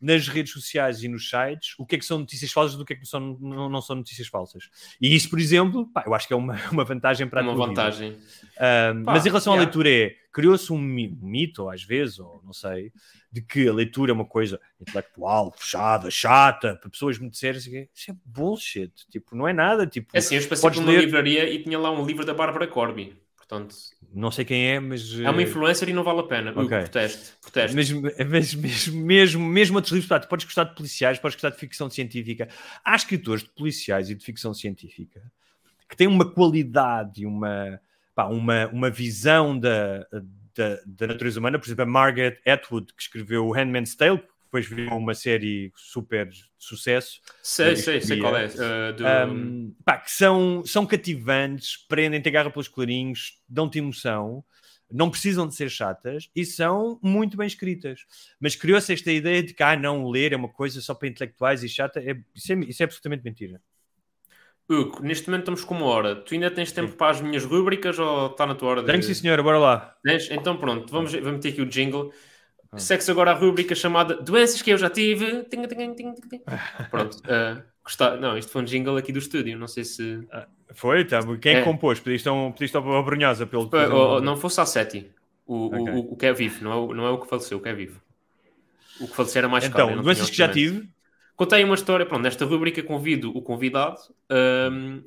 [0.00, 2.92] nas redes sociais e nos sites o que é que são notícias falsas do que
[2.92, 4.64] é que são, não, não são notícias falsas.
[5.00, 7.54] E isso, por exemplo, pá, eu acho que é uma, uma vantagem para a Uma
[7.54, 7.80] tua vida.
[7.82, 8.12] vantagem.
[8.58, 9.64] Pá, mas em relação à yeah.
[9.70, 12.92] leitura é, criou-se um mi- mito, às vezes, ou não sei,
[13.30, 17.64] de que a leitura é uma coisa intelectual, fechada, chata, para pessoas muito sérias.
[17.68, 18.92] e Isso é bullshit.
[19.08, 19.86] Tipo, não é nada.
[19.86, 22.34] Tipo, É assim, eu passei por uma ler- livraria e tinha lá um livro da
[22.34, 23.16] Bárbara Corby.
[23.52, 23.76] Portanto,
[24.14, 25.12] não sei quem é, mas...
[25.20, 26.52] é uma eh, influencer e não vale a pena.
[26.52, 26.78] Hugo, ok.
[26.78, 27.38] protesto.
[27.42, 27.76] Protesto.
[27.76, 31.90] Mesmo, mesmo, mesmo, mesmo outros livros, tu podes gostar de policiais, podes gostar de ficção
[31.90, 32.48] científica.
[32.82, 35.22] Há escritores de policiais e de ficção científica
[35.86, 37.78] que têm uma qualidade e uma,
[38.14, 40.06] pá, uma, uma visão da,
[40.54, 41.58] da, da natureza humana.
[41.58, 44.22] Por exemplo, a Margaret Atwood, que escreveu o Handmaid's Tale,
[44.52, 47.20] depois virou uma série super de sucesso.
[47.42, 48.22] sei, sei, sei escrevia.
[48.22, 48.46] qual é.
[48.46, 54.44] Uh, do- Um, pá, que são, são cativantes, prendem-te a garra pelos colarinhos, dão-te emoção,
[54.90, 58.00] não precisam de ser chatas e são muito bem escritas.
[58.38, 61.64] Mas criou-se esta ideia de que, ah, não, ler é uma coisa só para intelectuais
[61.64, 61.98] e chata.
[62.00, 63.58] É, isso, é, isso é absolutamente mentira.
[64.68, 66.14] Hugo, neste momento estamos com uma hora.
[66.14, 68.86] Tu ainda tens tempo para as minhas rúbricas ou está na tua hora de...
[68.86, 69.96] Tenho sim, senhora, bora lá.
[70.04, 70.30] Tens?
[70.30, 72.12] Então pronto, vamos, vamos ter aqui o jingle.
[72.72, 72.78] Ah.
[72.78, 75.44] Segue-se agora a rúbrica chamada Doenças que eu já tive.
[75.44, 76.40] Ting, ting, ting, ting, ting.
[76.90, 77.18] Pronto.
[77.18, 78.16] uh, gostar...
[78.18, 79.58] Não, isto foi um jingle aqui do estúdio.
[79.58, 80.26] Não sei se...
[80.74, 81.20] Foi, tá.
[81.40, 81.58] Quem é É.
[81.58, 82.00] que compôs?
[82.00, 83.64] Pediste, um, pediste ao Brunhosa pelo.
[83.64, 85.10] Uh, oh, oh, não fosse a Seti.
[85.46, 85.94] O, o- Ok.
[85.94, 87.68] o, o que é vivo, não é o, não é o que faleceu, o que
[87.68, 88.00] é vivo.
[89.00, 89.88] O que faleceu era mais caro.
[89.88, 90.88] eu Então, doenças que já tive.
[91.36, 93.98] Contei uma história, pronto, nesta rubrica convido o convidado
[94.70, 95.02] hum,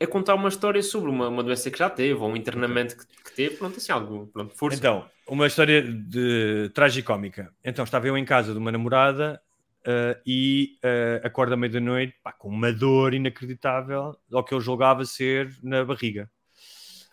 [0.00, 3.04] a contar uma história sobre uma, uma doença que já teve, ou um internamento que,
[3.24, 4.78] que teve, pronto, assim, algo, pronto, força.
[4.78, 7.52] Então, uma história de tragicómica.
[7.64, 9.40] Então, estava eu em casa de uma namorada
[9.84, 15.50] eh, e uh, acordo à meia-noite com uma dor inacreditável ao que eu julgava ser
[15.62, 16.30] na barriga.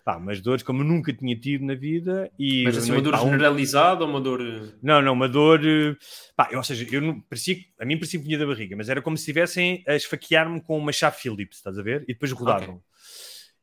[0.04, 2.30] Pá, umas dores como eu nunca tinha tido na vida.
[2.38, 4.40] E Mas assim, uma dor pá, um- generalizada ou uma dor...
[4.40, 5.60] eh, Não, não, uma dor.
[5.64, 5.96] eh,
[6.36, 8.88] Pá, eu, ou seja, eu não, parecia, a mim parecia que vinha da barriga, mas
[8.88, 12.02] era como se estivessem a esfaquear-me com uma chave Phillips, estás a ver?
[12.02, 12.80] E depois rodavam.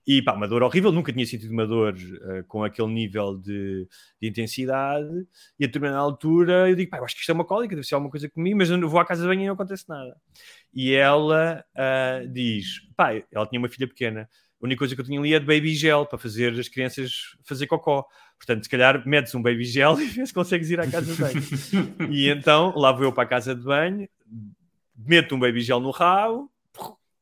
[0.05, 3.87] E pá, uma dor horrível, nunca tinha sentido uma dor eh, com aquele nível de,
[4.21, 5.07] de intensidade.
[5.57, 7.87] E a determinada altura eu digo, pá, eu acho que isto é uma cólica, deve
[7.87, 10.15] ser alguma coisa comigo, mas eu vou à casa de banho e não acontece nada.
[10.73, 14.29] E ela ah, diz, pá, ela tinha uma filha pequena.
[14.61, 17.35] A única coisa que eu tinha ali é de baby gel para fazer as crianças
[17.43, 18.05] fazer cocó.
[18.37, 21.21] Portanto, se calhar metes um baby gel e vês se consegues ir à casa de
[21.21, 21.43] banho.
[22.11, 24.07] e então lá vou eu para a casa de banho,
[24.97, 26.49] meto um baby gel no rabo,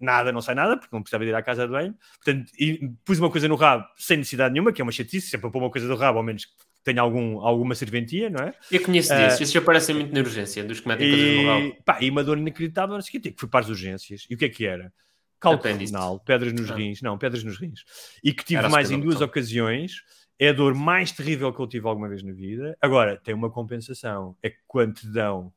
[0.03, 1.95] nada, não sai nada, porque não precisava de ir à casa de banho.
[2.23, 5.41] Portanto, e pus uma coisa no rabo sem necessidade nenhuma, que é uma chatice, sempre
[5.41, 6.51] para pôr uma coisa no rabo, ao menos que
[6.83, 8.53] tenha algum, alguma serventia, não é?
[8.71, 9.17] Eu conheço Ah.
[9.17, 11.65] desses, esses aparecem muito na urgência, dos que metem coisas no rabo.
[11.65, 14.25] E, pá, e uma dor inacreditável, não sei o que, fui para as urgências.
[14.29, 14.91] E o que é que era?
[15.39, 16.75] Cálculo renal, pedras nos Ah.
[16.75, 17.83] rins, não, pedras nos rins.
[18.23, 20.03] E que tive Era mais em duas ocasiões
[20.39, 22.75] é a dor mais terrível que eu tive alguma vez na vida.
[22.81, 24.35] Agora, tem uma compensação.
[24.41, 25.51] É que quando te dão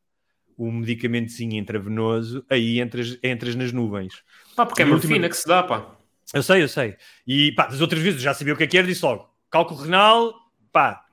[0.58, 4.22] um medicamentozinho intravenoso, aí entras, entras nas nuvens.
[4.56, 5.96] Pá, porque é E a última- morfina que se dá, pá.
[6.32, 6.96] Eu sei, eu sei.
[7.26, 9.80] E pá, das outras vezes já sabia o que é que era, disse logo: cálculo
[9.82, 10.32] renal,
[10.72, 11.04] pá,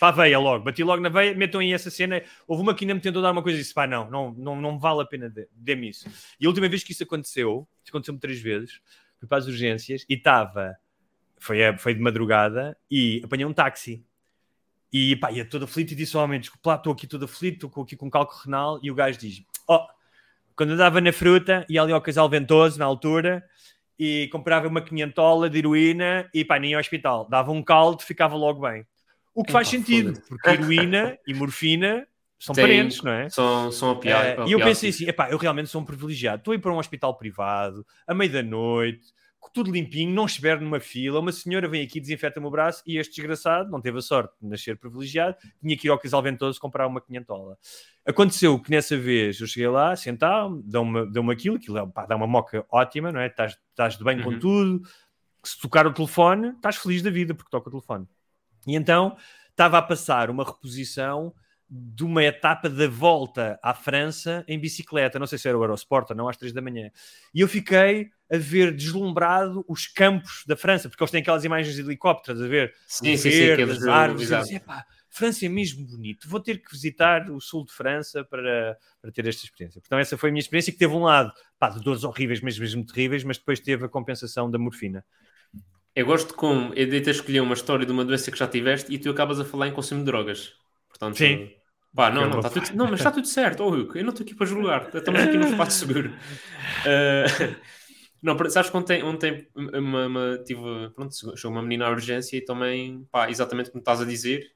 [0.00, 0.64] a veia logo.
[0.64, 2.22] Bati logo na veia, metam aí essa cena.
[2.46, 4.60] Houve uma que ainda me tentou dar uma coisa e disse: pá, não, não, não,
[4.60, 6.08] não vale a pena, dê- dê-me isso.
[6.40, 8.80] E a última vez que isso aconteceu, isso aconteceu-me três vezes,
[9.18, 10.76] fui para as urgências e estava,
[11.38, 14.04] foi, a- foi de madrugada e apanhei um táxi.
[14.92, 17.66] E pá, ia todo aflito e disse ao homem: desculpa lá, estou aqui todo aflito,
[17.66, 18.78] estou aqui com cálculo renal.
[18.82, 19.86] E o gajo diz: ó,
[20.54, 23.42] quando andava na fruta, ia ali ao Casal Ventoso, na altura,
[23.98, 27.26] e comprava uma quinhentola de heroína e pá, nem ia ao hospital.
[27.28, 28.86] Dava um caldo, ficava logo bem.
[29.34, 32.06] O que faz sentido, porque heroína e morfina
[32.38, 33.30] são Tem- parentes, não é?
[33.30, 34.42] São, são a piada.
[34.42, 36.40] Eh, e eu pensei assim, epá, eu realmente sou um privilegiado.
[36.40, 39.06] Estou a ir para um hospital privado, à meia da noite,
[39.50, 41.20] tudo limpinho, não estiver numa fila.
[41.20, 44.48] Uma senhora vem aqui, desinfeta-me o braço e este desgraçado, não teve a sorte de
[44.48, 47.58] nascer privilegiado, tinha que ir ao Casal Ventoso comprar uma quinhentola.
[48.06, 52.14] Aconteceu que nessa vez eu cheguei lá, sentar-me, dão-me dão aquilo, aquilo é, pá, dá
[52.16, 53.26] uma moca ótima, não é?
[53.26, 54.38] Estás, estás de bem com Uhum.
[54.38, 54.82] tudo.
[55.44, 58.06] Se tocar o telefone, estás feliz da vida porque toca o telefone.
[58.66, 59.16] E então
[59.50, 61.34] estava a passar uma reposição
[61.74, 65.18] de uma etapa da volta à França em bicicleta.
[65.18, 66.90] Não sei se era o Eurosport ou não, às três da manhã.
[67.34, 71.74] E eu fiquei a ver deslumbrado os campos da França, porque eles têm aquelas imagens
[71.74, 73.38] de helicópteros, a ver Sim, sim, sim.
[73.38, 74.22] verde, aqueles as árvores.
[74.24, 74.42] Exato.
[74.44, 76.28] disse, "Epá, França é mesmo bonito.
[76.28, 79.80] Vou ter que visitar o sul de França para, para ter esta experiência.
[79.80, 82.62] Portanto, essa foi a minha experiência que teve um lado pá, de dores horríveis, mesmo,
[82.62, 85.04] mesmo terríveis, mas depois teve a compensação da morfina.
[85.94, 88.46] Eu gosto de como eu dei-te a escolher uma história de uma doença que já
[88.46, 90.54] tiveste e tu acabas a falar em consumo de drogas.
[90.88, 91.50] Portanto, Sim.
[91.94, 93.62] Pá, não, não, tá tudo, não, mas está tudo certo.
[93.62, 94.88] Oh, Hugo, eu não estou aqui para julgar.
[94.94, 96.12] Estamos aqui num espaço seguro.
[96.86, 97.24] Eh,
[98.22, 100.60] não, sabes que ontem, ontem uma, uma, tive,
[100.94, 104.52] pronto, chegou uma menina à urgência e também, pá, exatamente como estás a dizer,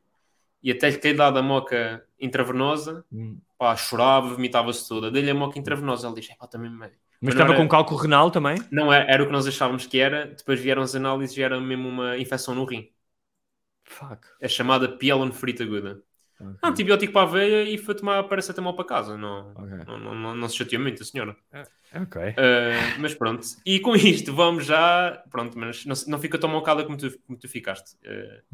[0.62, 3.38] e até lhe caí dado a moca intravenosa, Hum.
[3.58, 5.10] pá, chorava, vomitava-se toda.
[5.10, 6.08] Dei-lhe a moca intravenosa.
[6.08, 6.78] Ele diz, pá, também me...
[6.78, 8.56] Mas Mas estava era- com cálculo renal também?
[8.70, 10.26] Não era, era o que nós achávamos que era.
[10.26, 12.90] Depois vieram as análises e era mesmo uma infecção no rim.
[13.84, 14.26] Fuck.
[14.40, 16.02] É chamada pielon ferita aguda.
[16.38, 16.54] Ok.
[16.62, 19.16] Ah, antibiótico para a veia e foi tomar paracetamol para casa.
[19.16, 19.76] Não, Ok.
[19.86, 21.36] não, não, não, não se chateou muito, a senhora.
[21.94, 22.20] Ok.
[22.36, 23.46] Ah, mas pronto.
[23.64, 25.22] E com isto vamos já...
[25.30, 27.96] Pronto, mas não, não fica tão mocada como tu, como tu ficaste.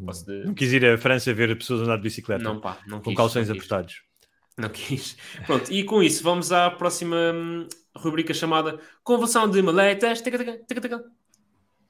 [0.04, 0.44] Posso de...
[0.44, 2.78] Não quis ir à França ver pessoas andar de bicicleta Não, pá.
[2.86, 3.64] Não com quis, calções não quis.
[3.64, 4.02] apertados.
[4.56, 5.16] Não quis.
[5.46, 7.66] Pronto, e com isso vamos à próxima hum,
[7.96, 10.20] rubrica chamada Conversão de maletas.
[10.20, 11.04] Taca, taca, taca, taca.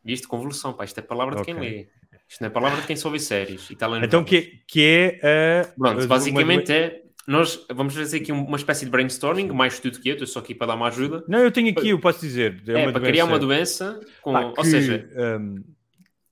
[0.05, 1.89] Isto, convolução, pá, isto é palavra de quem lê.
[2.33, 3.69] Isto não é palavra de quem vê séries.
[4.03, 5.75] Então, que, que é a.
[5.75, 7.03] Pronto, basicamente é.
[7.27, 10.55] Nós vamos fazer aqui uma espécie de brainstorming, mais tudo que eu, estou só aqui
[10.55, 11.23] para dar uma ajuda.
[11.29, 12.63] Não, eu tenho aqui, eu posso dizer.
[12.67, 15.07] É, uma para criar uma doença, com, pá, ou que, seja,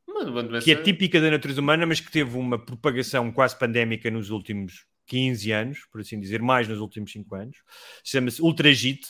[0.08, 0.64] uma, uma doença.
[0.64, 4.86] que é típica da natureza humana, mas que teve uma propagação quase pandémica nos últimos
[5.06, 7.58] 15 anos, por assim dizer, mais nos últimos 5 anos.
[8.02, 9.06] Chama-se Ultragite.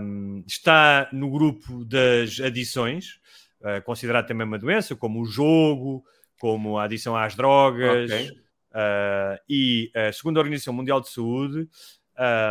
[0.00, 3.20] Hum, está no grupo das adições,
[3.60, 6.04] uh, considerado também uma doença, como o jogo,
[6.38, 8.10] como a adição às drogas.
[8.10, 8.30] Ok.
[8.72, 11.68] uh, e, uh, segundo a Organização Mundial de Saúde,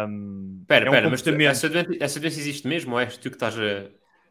[0.08, 3.00] um, Espera, é um espera, mas tu- comportamento- essa, doença, essa doença existe mesmo ou
[3.00, 3.90] és tu que estás a- em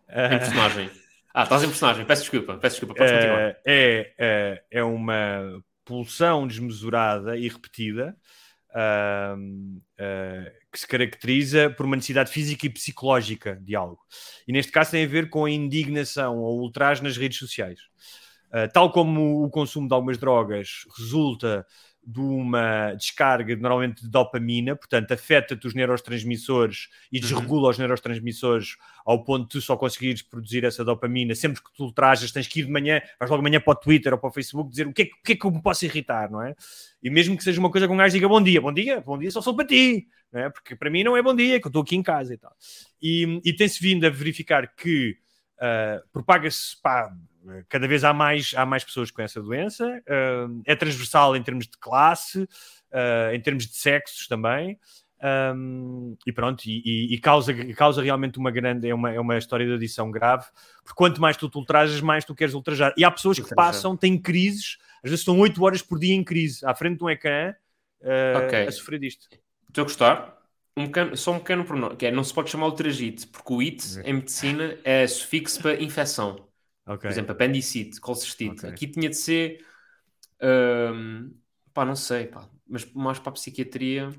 [0.08, 0.90] Ah, personagem?
[1.32, 3.40] Ah, estás em personagem, peço desculpa, peço desculpa, podes continuar.
[3.40, 8.16] é, é, é, é uma pulsão desmesurada e repetida
[8.74, 14.00] ahm, ah, que se caracteriza por uma necessidade física e psicológica de algo.
[14.46, 17.80] E neste caso tem a ver com a indignação ou ultraje nas redes sociais.
[18.52, 21.64] Ah, tal como o consumo de algumas drogas resulta
[22.06, 29.24] de uma descarga normalmente de dopamina, portanto afeta-te os neurotransmissores e desregula os neurotransmissores ao
[29.24, 32.66] ponto de tu só conseguires produzir essa dopamina sempre que tu ultrajas, tens que ir
[32.66, 34.92] de manhã, vais logo de manhã para o Twitter ou para o Facebook dizer o
[34.92, 36.54] que é, que- o que, é que eu me posso irritar, não é?
[37.02, 39.18] E mesmo que seja uma coisa que um gajo diga bom dia, bom dia, bom
[39.18, 40.50] dia só sou para ti, não é?
[40.50, 42.54] Porque para mim não é bom dia, que eu estou aqui em casa e tal.
[43.00, 45.16] E, e tem-se vindo a verificar que
[45.60, 47.10] ah, propaga-se, pá,
[47.68, 51.66] cada vez há mais, há mais pessoas com essa doença, ah, é transversal em termos
[51.66, 52.48] de classe,
[52.92, 54.78] ah, em termos de sexos também.
[55.56, 59.64] Um, e pronto, e, e- causa, causa realmente uma grande, é uma, é uma história
[59.66, 60.44] de adição grave,
[60.82, 62.92] porque quanto mais tu te ultrajas, mais tu queres ultrajar.
[62.94, 66.22] E há pessoas que passam, têm crises, às vezes estão 8 horas por dia em
[66.22, 67.54] crise, à frente de um ecrã,
[68.02, 68.66] uh, Ok.
[68.66, 69.26] a sofrer disto.
[69.68, 70.38] Estou a gostar.
[70.76, 73.60] Um pequeno- só um pequeno pormenor, que é, não se pode chamar ultragite, porque o
[73.60, 76.48] it, em medicina, é sufixo para infecção.
[76.86, 77.00] Ok.
[77.00, 78.66] Por exemplo, apendicite, colcistite.
[78.66, 78.70] Ok.
[78.70, 79.64] Aqui tinha de ser,
[80.42, 81.32] hum,
[81.72, 84.10] pá, não sei, pá, mas mais para a psiquiatria.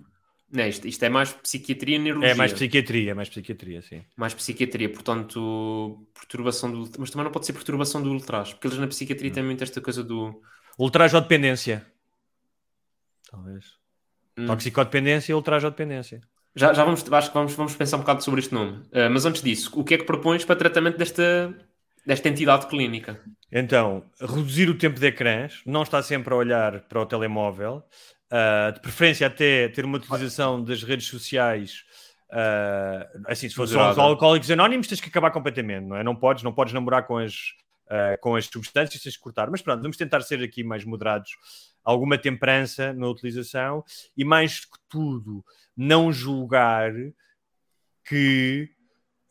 [0.52, 2.32] Não, isto, isto é mais psiquiatria neurologia.
[2.32, 4.04] É mais psiquiatria, é mais psiquiatria, sim.
[4.16, 6.90] Mais psiquiatria, portanto, perturbação do.
[7.00, 9.82] Mas também não pode ser perturbação do ultraje, porque eles na psiquiatria têm muito esta
[9.82, 10.42] coisa do.
[10.78, 11.86] Ultraje ou dependência.
[13.30, 13.78] Talvez.
[14.38, 14.46] Hum.
[14.48, 16.22] Toxicodependência ultraje ou dependência.
[16.56, 18.78] Já, já vamos, acho que vamos, vamos pensar um bocado sobre este nome.
[18.88, 21.54] Uh, mas antes disso, o que é que propões para tratamento desta,
[22.06, 23.19] desta entidade clínica?
[23.52, 27.84] Então, reduzir o tempo de ecrãs, não está sempre a olhar para o telemóvel,
[28.32, 31.84] uh, de preferência até ter uma utilização das redes sociais.
[32.30, 36.03] Uh, assim, se for só os alcoólicos anónimos, tens que acabar completamente, não é?
[36.03, 37.34] Não podes, não podes namorar com as,
[37.88, 39.49] uh, com as substâncias, tens que cortar.
[39.49, 41.32] Mas pronto, vamos tentar ser aqui mais moderados,
[41.84, 43.84] alguma temperança na utilização
[44.18, 45.45] e mais que tudo,
[45.77, 46.91] não julgar
[48.03, 48.69] que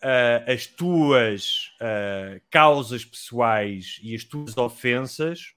[0.05, 5.55] uh, as tuas uh, causas pessoais e as tuas ofensas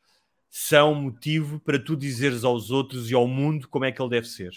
[0.49, 4.28] são motivo para tu dizeres aos outros e ao mundo como é que ele deve
[4.28, 4.52] ser.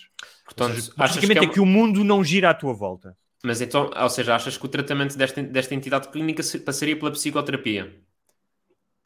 [0.44, 3.16] Portanto, seja, basicamente que é, é, que o mundo não gira à tua volta.
[3.42, 7.94] Mas então, ou seja, achas que o tratamento desta, desta entidade clínica passaria pela psicoterapia?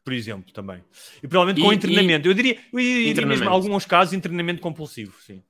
[0.03, 0.83] Por exemplo, também.
[1.23, 2.27] E provavelmente e, com internamento.
[2.27, 2.29] E...
[2.29, 5.41] Eu diria, eu diria mesmo, em alguns casos, internamento compulsivo, sim.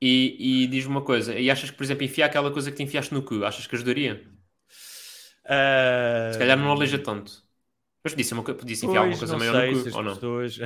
[0.00, 2.82] E, e diz-me uma coisa, e achas que, por exemplo, enfiar aquela coisa que te
[2.82, 4.22] enfiaste no cu, achas que ajudaria?
[5.44, 6.32] Uh...
[6.32, 7.42] Se calhar não aleija tanto.
[8.04, 10.14] Mas podia, uma, podia enfiar alguma coisa maior sei, no cu, ou não?
[10.14, 10.58] Pessoas...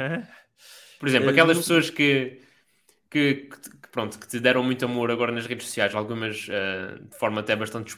[0.98, 2.40] Por exemplo, aquelas pessoas que,
[3.10, 7.18] que, que, pronto, que te deram muito amor agora nas redes sociais, algumas uh, de
[7.18, 7.96] forma até bastante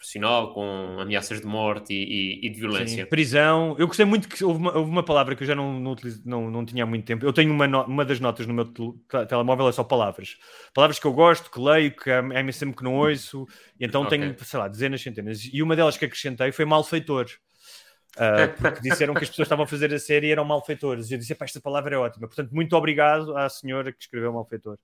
[0.00, 3.04] desproporcional, com ameaças de morte e, e, e de violência.
[3.04, 3.76] Sim, prisão.
[3.78, 6.22] Eu gostei muito que houve uma, houve uma palavra que eu já não, não, utilizo,
[6.24, 7.24] não, não tinha há muito tempo.
[7.24, 8.64] Eu tenho uma, no, uma das notas no meu
[9.28, 10.36] telemóvel, é só palavras.
[10.74, 13.46] Palavras que eu gosto, que leio, que é, sempre que não ouço,
[13.78, 14.18] e então okay.
[14.18, 15.48] tenho, sei lá, dezenas, centenas.
[15.52, 17.26] E uma delas que acrescentei foi malfeitor.
[18.16, 21.10] Uh, porque disseram que as pessoas estavam a fazer a série e eram malfeitores.
[21.10, 22.26] E eu disse, esta palavra é ótima.
[22.26, 24.78] Portanto, muito obrigado à senhora que escreveu malfeitor.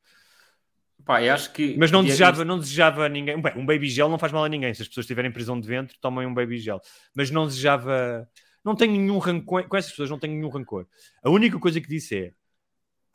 [1.07, 1.77] Pá, acho que...
[1.78, 3.41] Mas não desejava, não desejava ninguém.
[3.41, 4.74] Bem, um baby gel não faz mal a ninguém.
[4.74, 6.81] Se as pessoas estiverem prisão de ventre, tomem um baby gel.
[7.15, 8.28] Mas não desejava.
[8.65, 9.69] Não tenho nenhum rancor.
[9.69, 10.85] Com essas pessoas não tenho nenhum rancor.
[11.23, 12.33] A única coisa que disse é: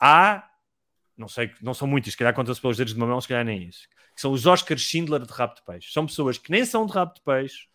[0.00, 0.48] há.
[1.14, 3.44] Não sei, não são muitas, se calhar conta-se pelos dedos de uma mão, se calhar
[3.44, 3.86] nem isso.
[4.14, 5.92] Que são os Oscar Schindler de rabo de peixe.
[5.92, 7.66] São pessoas que nem são de rabo de peixe,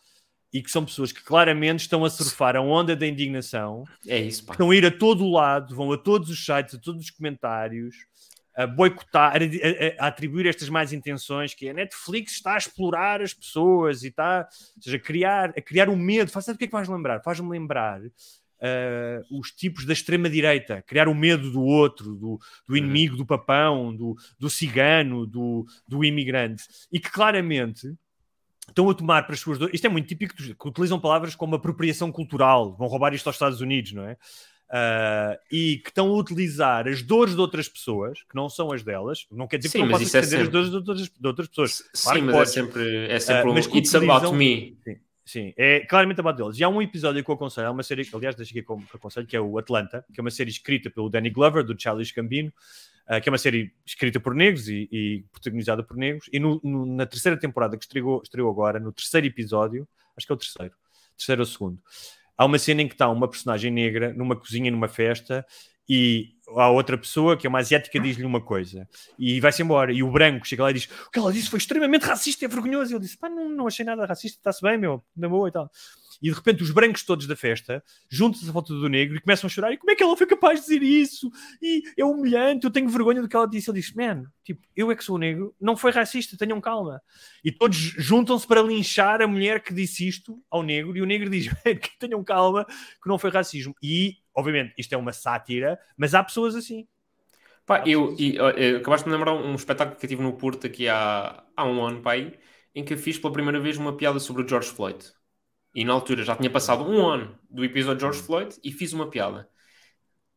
[0.52, 3.86] e que são pessoas que claramente estão a surfar a onda da indignação.
[4.08, 4.54] É isso, pá.
[4.54, 7.12] Estão a ir a todo o lado, vão a todos os sites, a todos os
[7.12, 7.96] comentários,
[8.58, 13.32] a boicotar, a, a, atribuir estas más intenções, que a Netflix está a explorar as
[13.32, 16.32] pessoas e está, ou seja, a criar, a criar o um medo.
[16.32, 17.22] Faz, sabe o que é que vais lembrar?
[17.22, 22.78] Faz-me lembrar uh, os tipos da extrema-direita, criar o medo do outro, do, do uhum.
[22.78, 27.96] inimigo, do papão, do, do cigano, do, do imigrante, e que claramente
[28.68, 29.76] estão a tomar para as suas dores.
[29.76, 33.62] Isto é muito típico que utilizam palavras como apropriação cultural, vão roubar isto aos Estados
[33.62, 34.18] Unidos, não é?
[34.70, 38.84] Uh, e que estão a utilizar as dores de outras pessoas, que não são as
[38.84, 40.44] delas, não quer dizer sim, que não possam defender é sempre...
[40.44, 41.84] as dores de outras, de outras pessoas.
[42.04, 44.78] Claro sim, mas é sempre, é sempre uh, um mas it's about me.
[44.84, 46.60] Sim, sim, é claramente about deles.
[46.60, 49.26] E há um episódio que eu aconselho, há uma série, aliás, deixa aqui que aconselho,
[49.26, 52.52] que é o Atlanta, que é uma série escrita pelo Danny Glover, do Charlie Gambino,
[53.10, 56.60] uh, que é uma série escrita por negros e, e protagonizada por negros, e no,
[56.62, 59.88] no, na terceira temporada que estreou, estreou agora, no terceiro episódio,
[60.18, 60.76] acho que é o terceiro,
[61.18, 61.82] terceiro ou segundo,
[62.38, 65.46] há uma cena em que está uma personagem negra numa cozinha, numa festa,
[65.90, 68.88] e a outra pessoa, que é uma asiática, diz-lhe uma coisa
[69.18, 69.92] e vai-se embora.
[69.92, 72.48] E o branco chega lá e diz: O que ela disse foi extremamente racista, é
[72.48, 72.92] vergonhoso.
[72.92, 75.52] E ele disse: Pá, não, não achei nada racista, está-se bem, meu, na boa e
[75.52, 75.72] tal
[76.22, 79.48] e de repente os brancos todos da festa juntam-se à volta do negro e começam
[79.48, 79.72] a chorar.
[79.72, 81.32] E como é que ela foi capaz de dizer isso?
[81.62, 83.70] E é humilhante, eu tenho vergonha do que ela disse.
[83.70, 87.02] Ele disse: Man, tipo, eu é que sou negro, não foi racista, tenham calma.
[87.44, 91.30] E todos juntam-se para linchar a mulher que disse isto ao negro, e o negro
[91.30, 93.76] diz: que tenham calma, que não foi racismo.
[93.82, 96.88] E, obviamente, isto é uma sátira, mas há pessoas assim.
[97.66, 100.66] Pá, eu, e, eu, acabaste de me lembrar um espetáculo que eu tive no Porto
[100.66, 102.34] aqui há, há um ano, pai,
[102.74, 104.98] em que eu fiz pela primeira vez uma piada sobre o George Floyd.
[105.78, 108.94] E na altura já tinha passado um ano do episódio de George Floyd e fiz
[108.94, 109.48] uma piada.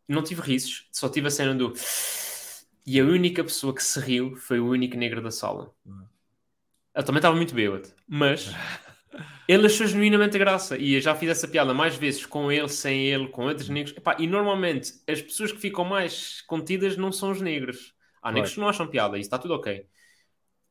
[0.07, 1.73] Não tive risos, só tive a cena do.
[2.85, 5.75] E a única pessoa que se riu foi o único negro da sala.
[6.95, 8.51] Eu também estava muito bêbado, mas
[9.49, 10.77] ele achou genuinamente graça.
[10.77, 13.97] E eu já fiz essa piada mais vezes com ele, sem ele, com outros negros.
[13.97, 17.95] Epá, e normalmente as pessoas que ficam mais contidas não são os negros.
[18.21, 19.87] Há negros que não acham piada, isso está tudo ok.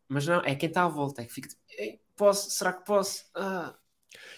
[0.07, 1.49] Mas não, é quem está à volta, é que fica.
[2.15, 2.51] Posso?
[2.51, 3.23] Será que posso?
[3.33, 3.73] Ah.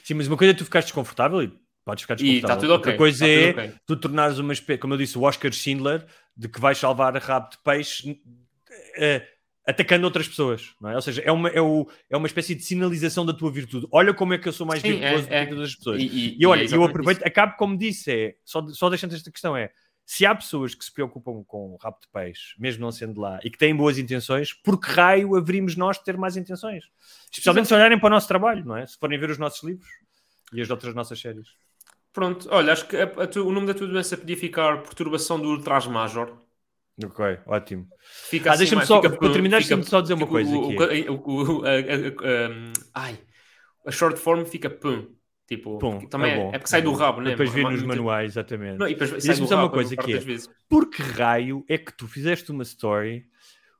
[0.03, 1.53] Sim, mas uma coisa é tu ficares desconfortável e
[1.85, 2.34] podes ficar desconfortável.
[2.34, 2.73] E está tudo.
[2.73, 3.73] Outra coisa tá é okay.
[3.85, 7.49] tu tornares uma espécie, como eu disse, o Oscar Schindler, de que vais salvar rabo
[7.49, 9.31] de peixe uh,
[9.68, 10.95] atacando outras pessoas, não é?
[10.95, 13.88] Ou seja, é uma, é, o, é uma espécie de sinalização da tua virtude.
[13.91, 15.45] Olha como é que eu sou mais Sim, virtuoso é, do que é.
[15.45, 16.02] todas as pessoas.
[16.02, 17.27] E, e, e olha, é eu aproveito, isso.
[17.27, 19.69] acabo como disse, é, só, só deixando esta questão, é
[20.13, 23.39] se há pessoas que se preocupam com o rabo de peixe, mesmo não sendo lá,
[23.45, 26.83] e que têm boas intenções, por que raio haveríamos nós de ter mais intenções?
[27.31, 28.85] Especialmente se olharem para o nosso trabalho, não é?
[28.85, 29.88] Se forem ver os nossos livros
[30.51, 31.47] e as outras nossas séries.
[32.11, 35.39] Pronto, olha, acho que a- a tu- o nome da tua doença podia ficar perturbação
[35.39, 36.38] do ultraje major.
[37.05, 37.88] Ok, ótimo.
[38.03, 40.71] Fica Ah, assim deixa-me mais- só- fica- para terminar, deixa-me só dizer uma coisa o-
[40.77, 41.09] aqui.
[41.09, 43.17] o- o- o- a- a- a- ai,
[43.88, 45.07] a short form fica pum.
[45.52, 46.98] Tipo, porque também é é, bom, é porque sai é do bom.
[46.98, 47.32] rabo, né?
[47.32, 48.78] Depois vi Mas nos manuais, exatamente.
[48.78, 50.22] Não, e depois sai do só uma rabo, coisa que é-.
[50.69, 53.26] Por que raio é que tu fizeste uma story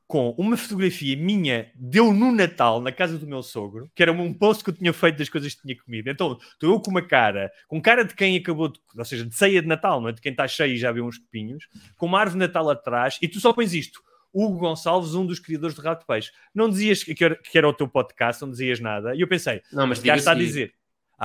[0.06, 4.34] com uma fotografia minha, deu no Natal, na casa do meu sogro, que era um
[4.34, 6.10] post que eu tinha feito das coisas que tinha comido.
[6.10, 9.34] Então, estou eu com uma cara, com cara de quem acabou, de, ou seja, de
[9.34, 10.12] ceia de Natal, não é?
[10.12, 11.66] De quem está cheio e já vê uns pepinhos,
[11.96, 13.98] com uma árvore de Natal atrás, e tu só pões isto.
[14.30, 16.30] Hugo Gonçalves, um dos criadores de Rato Peixe.
[16.54, 19.14] Não dizias que era, que era o teu podcast, não dizias nada.
[19.14, 20.74] E eu pensei, Não, mas já está a dizer.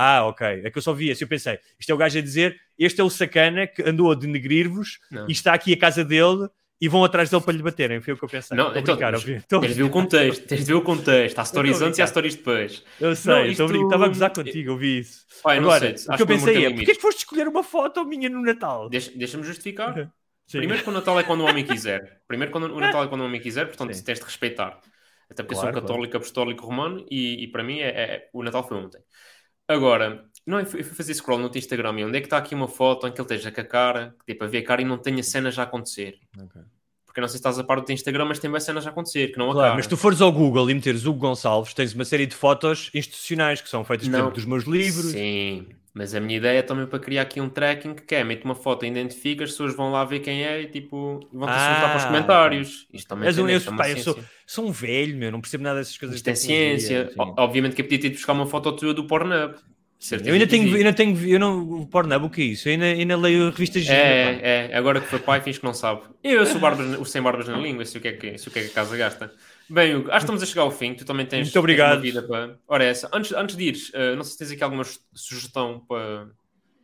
[0.00, 0.46] Ah, ok.
[0.64, 1.24] É que eu só vi esse.
[1.24, 4.14] Eu pensei, isto é o gajo a dizer, este é o sacana que andou a
[4.14, 6.48] denegrir-vos e está aqui a casa dele
[6.80, 8.00] e vão atrás dele para lhe baterem.
[8.00, 8.56] Foi o que eu pensei.
[8.56, 11.38] Não, então, brincar, mas Tens de ver o contexto, tens de ver o contexto.
[11.40, 12.84] Há stories antes e há stories depois.
[13.00, 13.84] Eu sei, estou isto-.
[13.84, 15.26] Estava a gozar contigo, eu vi isso.
[15.42, 17.48] Pai, não Agora, sei, o acho que eu pensei é, porquê é que foste escolher
[17.48, 18.88] uma foto minha no Natal?
[18.88, 20.12] Deixa- Deixa-me justificar.
[20.50, 22.22] Primeiro que o Natal é quando o homem quiser.
[22.26, 24.04] Primeiro quando o Natal é quando o homem quiser, portanto Sim.
[24.04, 24.80] tens de respeitar.
[25.30, 28.42] Até porque eu Claro, sou católico, apostólico, romano e, e para mim é, é- o
[28.42, 28.98] Natal foi ontem.
[29.68, 32.54] Agora, não, eu fui fazer scroll no teu Instagram e onde é que está aqui
[32.54, 34.80] uma foto em que ele esteja com a cara, que tipo a ver a cara
[34.82, 36.18] e não tenha cenas a acontecer.
[36.40, 36.62] Ok.
[37.04, 38.86] Porque eu não sei se estás a par do teu Instagram, mas tem bem cenas
[38.86, 41.92] a acontecer, que não Claro, mas tu fores ao Google e meteres Hugo Gonçalves, tens
[41.94, 45.10] uma série de fotos institucionais que são feitas, por exemplo, dos meus livros.
[45.12, 48.44] Sim, mas a minha ideia é também para criar aqui um tracking que é, mete
[48.44, 51.88] uma foto, identifica, as pessoas vão lá ver quem é e tipo, vão-te Ah, insultar
[51.90, 52.86] para os comentários.
[52.92, 54.18] Isto também És um- eu- é pá, eu sou-.
[54.50, 56.16] Sou um velho, meu, não percebo nada dessas coisas.
[56.16, 57.10] Isto é de ciência.
[57.12, 57.20] sim.
[57.20, 59.54] O- Obviamente que eu podia ter de buscar uma foto tua do Pornhub.
[60.24, 62.66] Eu ainda tenho, ainda tenho, eu não, o Pornhub, o que é isso?
[62.68, 64.02] Eu ainda, ainda leio revistas gira, pá.
[64.02, 66.02] É, é, agora que foi pai, fins que não sabe.
[66.24, 68.52] Eu sou barbas, o sem barbas na língua, sei o que é que, sei o
[68.52, 69.30] que, é que a casa gasta.
[69.68, 70.94] Bem, Hugo, acho que estamos a chegar ao fim.
[70.94, 71.96] Tu também tens, Muito tens obrigado.
[71.96, 72.56] uma vida para.
[72.66, 73.10] Ora, é essa.
[73.12, 76.28] Antes, antes de ires, eh, não sei se tens aqui alguma su- sugestão para,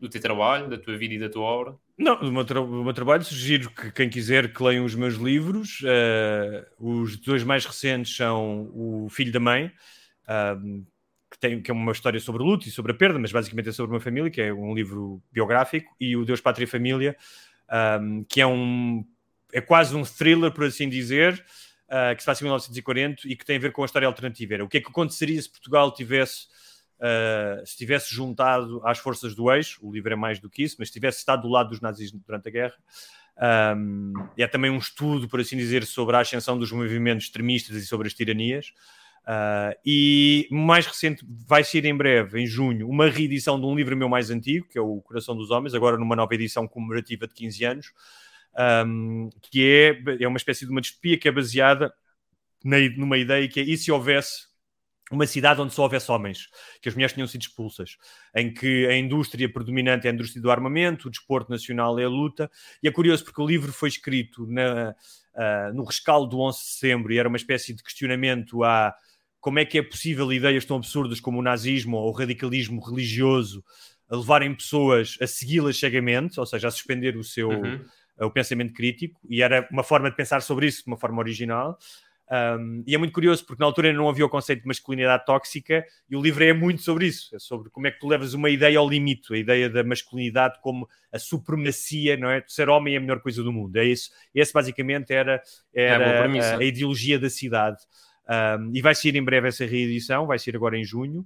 [0.00, 1.74] do teu trabalho, da tua vida e da tua obra.
[1.96, 5.14] Não, o meu, tra- o meu trabalho sugiro que quem quiser que leiam os meus
[5.14, 5.78] livros.
[5.84, 9.70] eh, os dois mais recentes são O Filho da Mãe,
[10.26, 10.82] ahm,
[11.30, 13.68] que, tem, que é uma história sobre o luto e sobre a perda, mas basicamente
[13.68, 17.16] é sobre uma família, que é um livro biográfico, e o Deus, Pátria e Família,
[17.68, 19.04] ahm, que é um
[19.52, 21.44] é quase um thriller, por assim dizer,
[21.88, 24.54] ah, que se passa em 1940 e que tem a ver com a história alternativa.
[24.54, 26.46] Era o que é que aconteceria se Portugal tivesse
[27.00, 30.76] Uh, se tivesse juntado às forças do eixo, o livro é mais do que isso,
[30.78, 32.74] mas se tivesse estado do lado dos nazis durante a guerra,
[33.76, 37.86] um, é também um estudo, por assim dizer, sobre a ascensão dos movimentos extremistas e
[37.86, 38.72] sobre as tiranias.
[39.24, 43.96] Uh, e mais recente, vai ser em breve, em junho, uma reedição de um livro
[43.96, 47.34] meu mais antigo, que é o Coração dos Homens, agora numa nova edição comemorativa de
[47.34, 47.92] 15 anos,
[48.86, 51.92] um, que é, é uma espécie de uma distopia que é baseada
[52.62, 54.46] na, numa ideia que é e se houvesse
[55.10, 56.48] uma cidade onde só houvesse homens,
[56.80, 57.96] que as mulheres tinham sido expulsas,
[58.34, 62.08] em que a indústria predominante é a indústria do armamento, o desporto nacional é a
[62.08, 62.50] luta,
[62.82, 64.94] e é curioso porque o livro foi escrito na,
[65.34, 68.94] uh, no rescaldo do 11 de setembro e era uma espécie de questionamento a
[69.40, 73.62] como é que é possível ideias tão absurdas como o nazismo ou o radicalismo religioso
[74.10, 77.84] levarem pessoas a segui-las cegamente, ou seja, a suspender o seu Uhum.
[78.20, 81.76] o pensamento crítico, e era uma forma de pensar sobre isso de uma forma original.
[82.30, 85.26] Um, e é muito curioso porque na altura ainda não havia o conceito de masculinidade
[85.26, 88.32] tóxica e o livro é muito sobre isso, é sobre como é que tu levas
[88.32, 92.40] uma ideia ao limite, a ideia da masculinidade como a supremacia, não é?
[92.40, 93.76] De ser homem é a melhor coisa do mundo.
[93.76, 94.10] É isso.
[94.34, 95.42] Esse basicamente era,
[95.74, 96.54] É a era premissa.
[96.54, 97.76] a, a ideologia da cidade.
[98.26, 101.20] Um, e vai sair em breve essa reedição, vai ser agora em junho.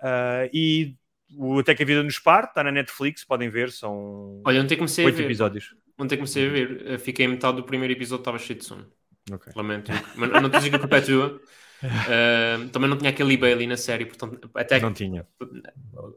[0.00, 0.96] Uh, e
[1.36, 4.76] o Até que a Vida nos Par está na Netflix, podem ver, são Olha, ontem
[4.76, 5.24] comecei a oito ver.
[5.26, 5.76] episódios.
[5.96, 6.98] Ontem comecei a ver.
[6.98, 8.90] Fiquei em metade do primeiro episódio, estava cheio de sono.
[9.32, 9.52] Ok.
[9.56, 9.90] Lamento.
[10.16, 11.40] Mas não estou a que a culpa é tua.
[11.82, 15.26] Eh, também não tinha aquele Bailey na série, portanto, até que Não tinha.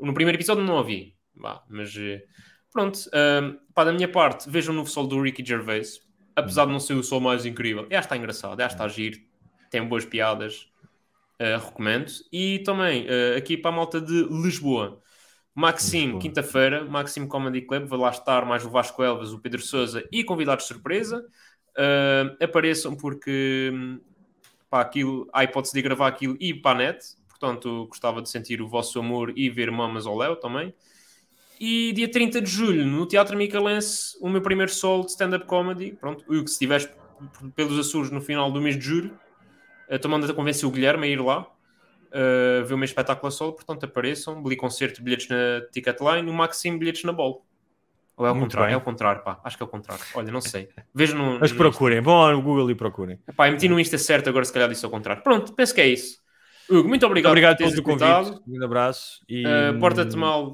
[0.02, 1.16] no primeiro episódio não ouvi.
[1.34, 2.26] Vá, mas eh,
[2.72, 3.00] pronto.
[3.14, 6.02] eh, pá, da minha parte, vejam o novo sol do Ricky Gervais.
[6.36, 9.18] Apesar de não ser o sol mais incrível, já está engraçado, já está a giro,
[9.70, 10.68] tem boas piadas.
[11.40, 12.12] eh, recomendo.
[12.32, 15.02] E também eh, aqui para a malta de Lisboa.
[15.56, 16.22] Maxime, Lisboa.
[16.22, 20.24] quinta-feira, Maxime Comedy Club, vai lá estar mais o Vasco Elvas, o Pedro Souza e
[20.24, 21.24] convidados de surpresa.
[21.78, 24.00] Uh, apareçam porque hum,
[24.70, 28.62] pá, aquilo, há hipótese de gravar aquilo e para a net, portanto gostava de sentir
[28.62, 30.74] o vosso amor e ver Mamas ao Léo também.
[31.60, 35.94] E dia 30 de julho, no Teatro Micalense, o meu primeiro solo de stand-up comedy.
[35.94, 36.90] Pronto, o que se estiveres
[37.56, 39.18] pelos Açores no final do mês de julho,
[39.90, 41.48] estou mandando a convencer o Guilherme a ir lá.
[42.10, 46.34] Uh, ver o meu espetáculo a solo, portanto apareçam, Billy Concerto, bilhetes na Ticketline, o
[46.34, 47.44] Maxime, bilhetes na Bol.
[48.16, 48.74] Ou é o contrário?
[48.74, 49.40] É o contrário, pá.
[49.44, 50.04] Acho que é o contrário.
[50.14, 50.70] Olha, não sei.
[50.94, 51.40] Vejo no.
[51.40, 53.18] Mas no procurem, vão lá no Google e procurem.
[53.36, 55.24] Pá, eu meti no Insta certo, agora se calhar disse ao contrário.
[55.24, 56.22] Pronto, penso que é isso.
[56.70, 58.40] Hugo, muito obrigado, Obrigado por teres convite.
[58.48, 59.20] Um grande abraço.
[59.28, 60.54] E, Uh, Porta-te mal.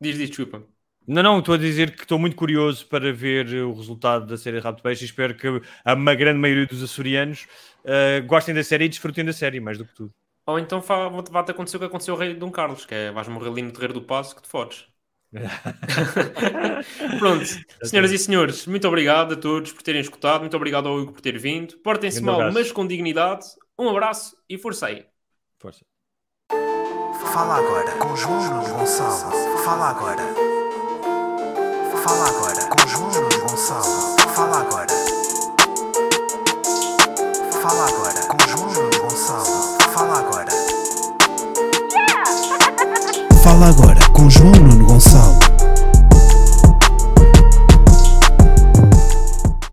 [0.00, 0.62] Diz, diz, desculpa.
[1.06, 4.60] Não, não, estou a dizer que estou muito curioso para ver o resultado da série
[4.60, 5.46] de Peixe e espero que
[5.84, 7.46] a uma grande maioria dos açorianos
[7.84, 10.12] uh, gostem da série e desfrutem da série, mais do que tudo.
[10.46, 13.48] Ou então vai-te acontecer o que aconteceu ao rei Dom Carlos, que é vais morrer
[13.48, 14.86] ali no terreiro do passo que te fodes.
[17.18, 17.44] Pronto,
[17.82, 21.20] senhoras e senhores, muito obrigado a todos por terem escutado, muito obrigado ao Hugo por
[21.20, 21.76] ter vindo.
[21.78, 22.54] Portem-se mal, abraço.
[22.54, 23.44] mas com dignidade.
[23.78, 25.04] Um abraço e força aí.
[25.58, 25.84] Força.
[27.32, 29.58] Fala agora com João Gonçalo.
[29.64, 30.22] Fala agora.
[32.02, 34.16] Fala agora com João Gonçalo.
[34.34, 34.86] Fala agora.
[37.60, 39.78] Fala agora com João Gonçalo.
[39.92, 40.52] Fala agora.
[43.42, 45.45] Fala agora com João Gonçalo.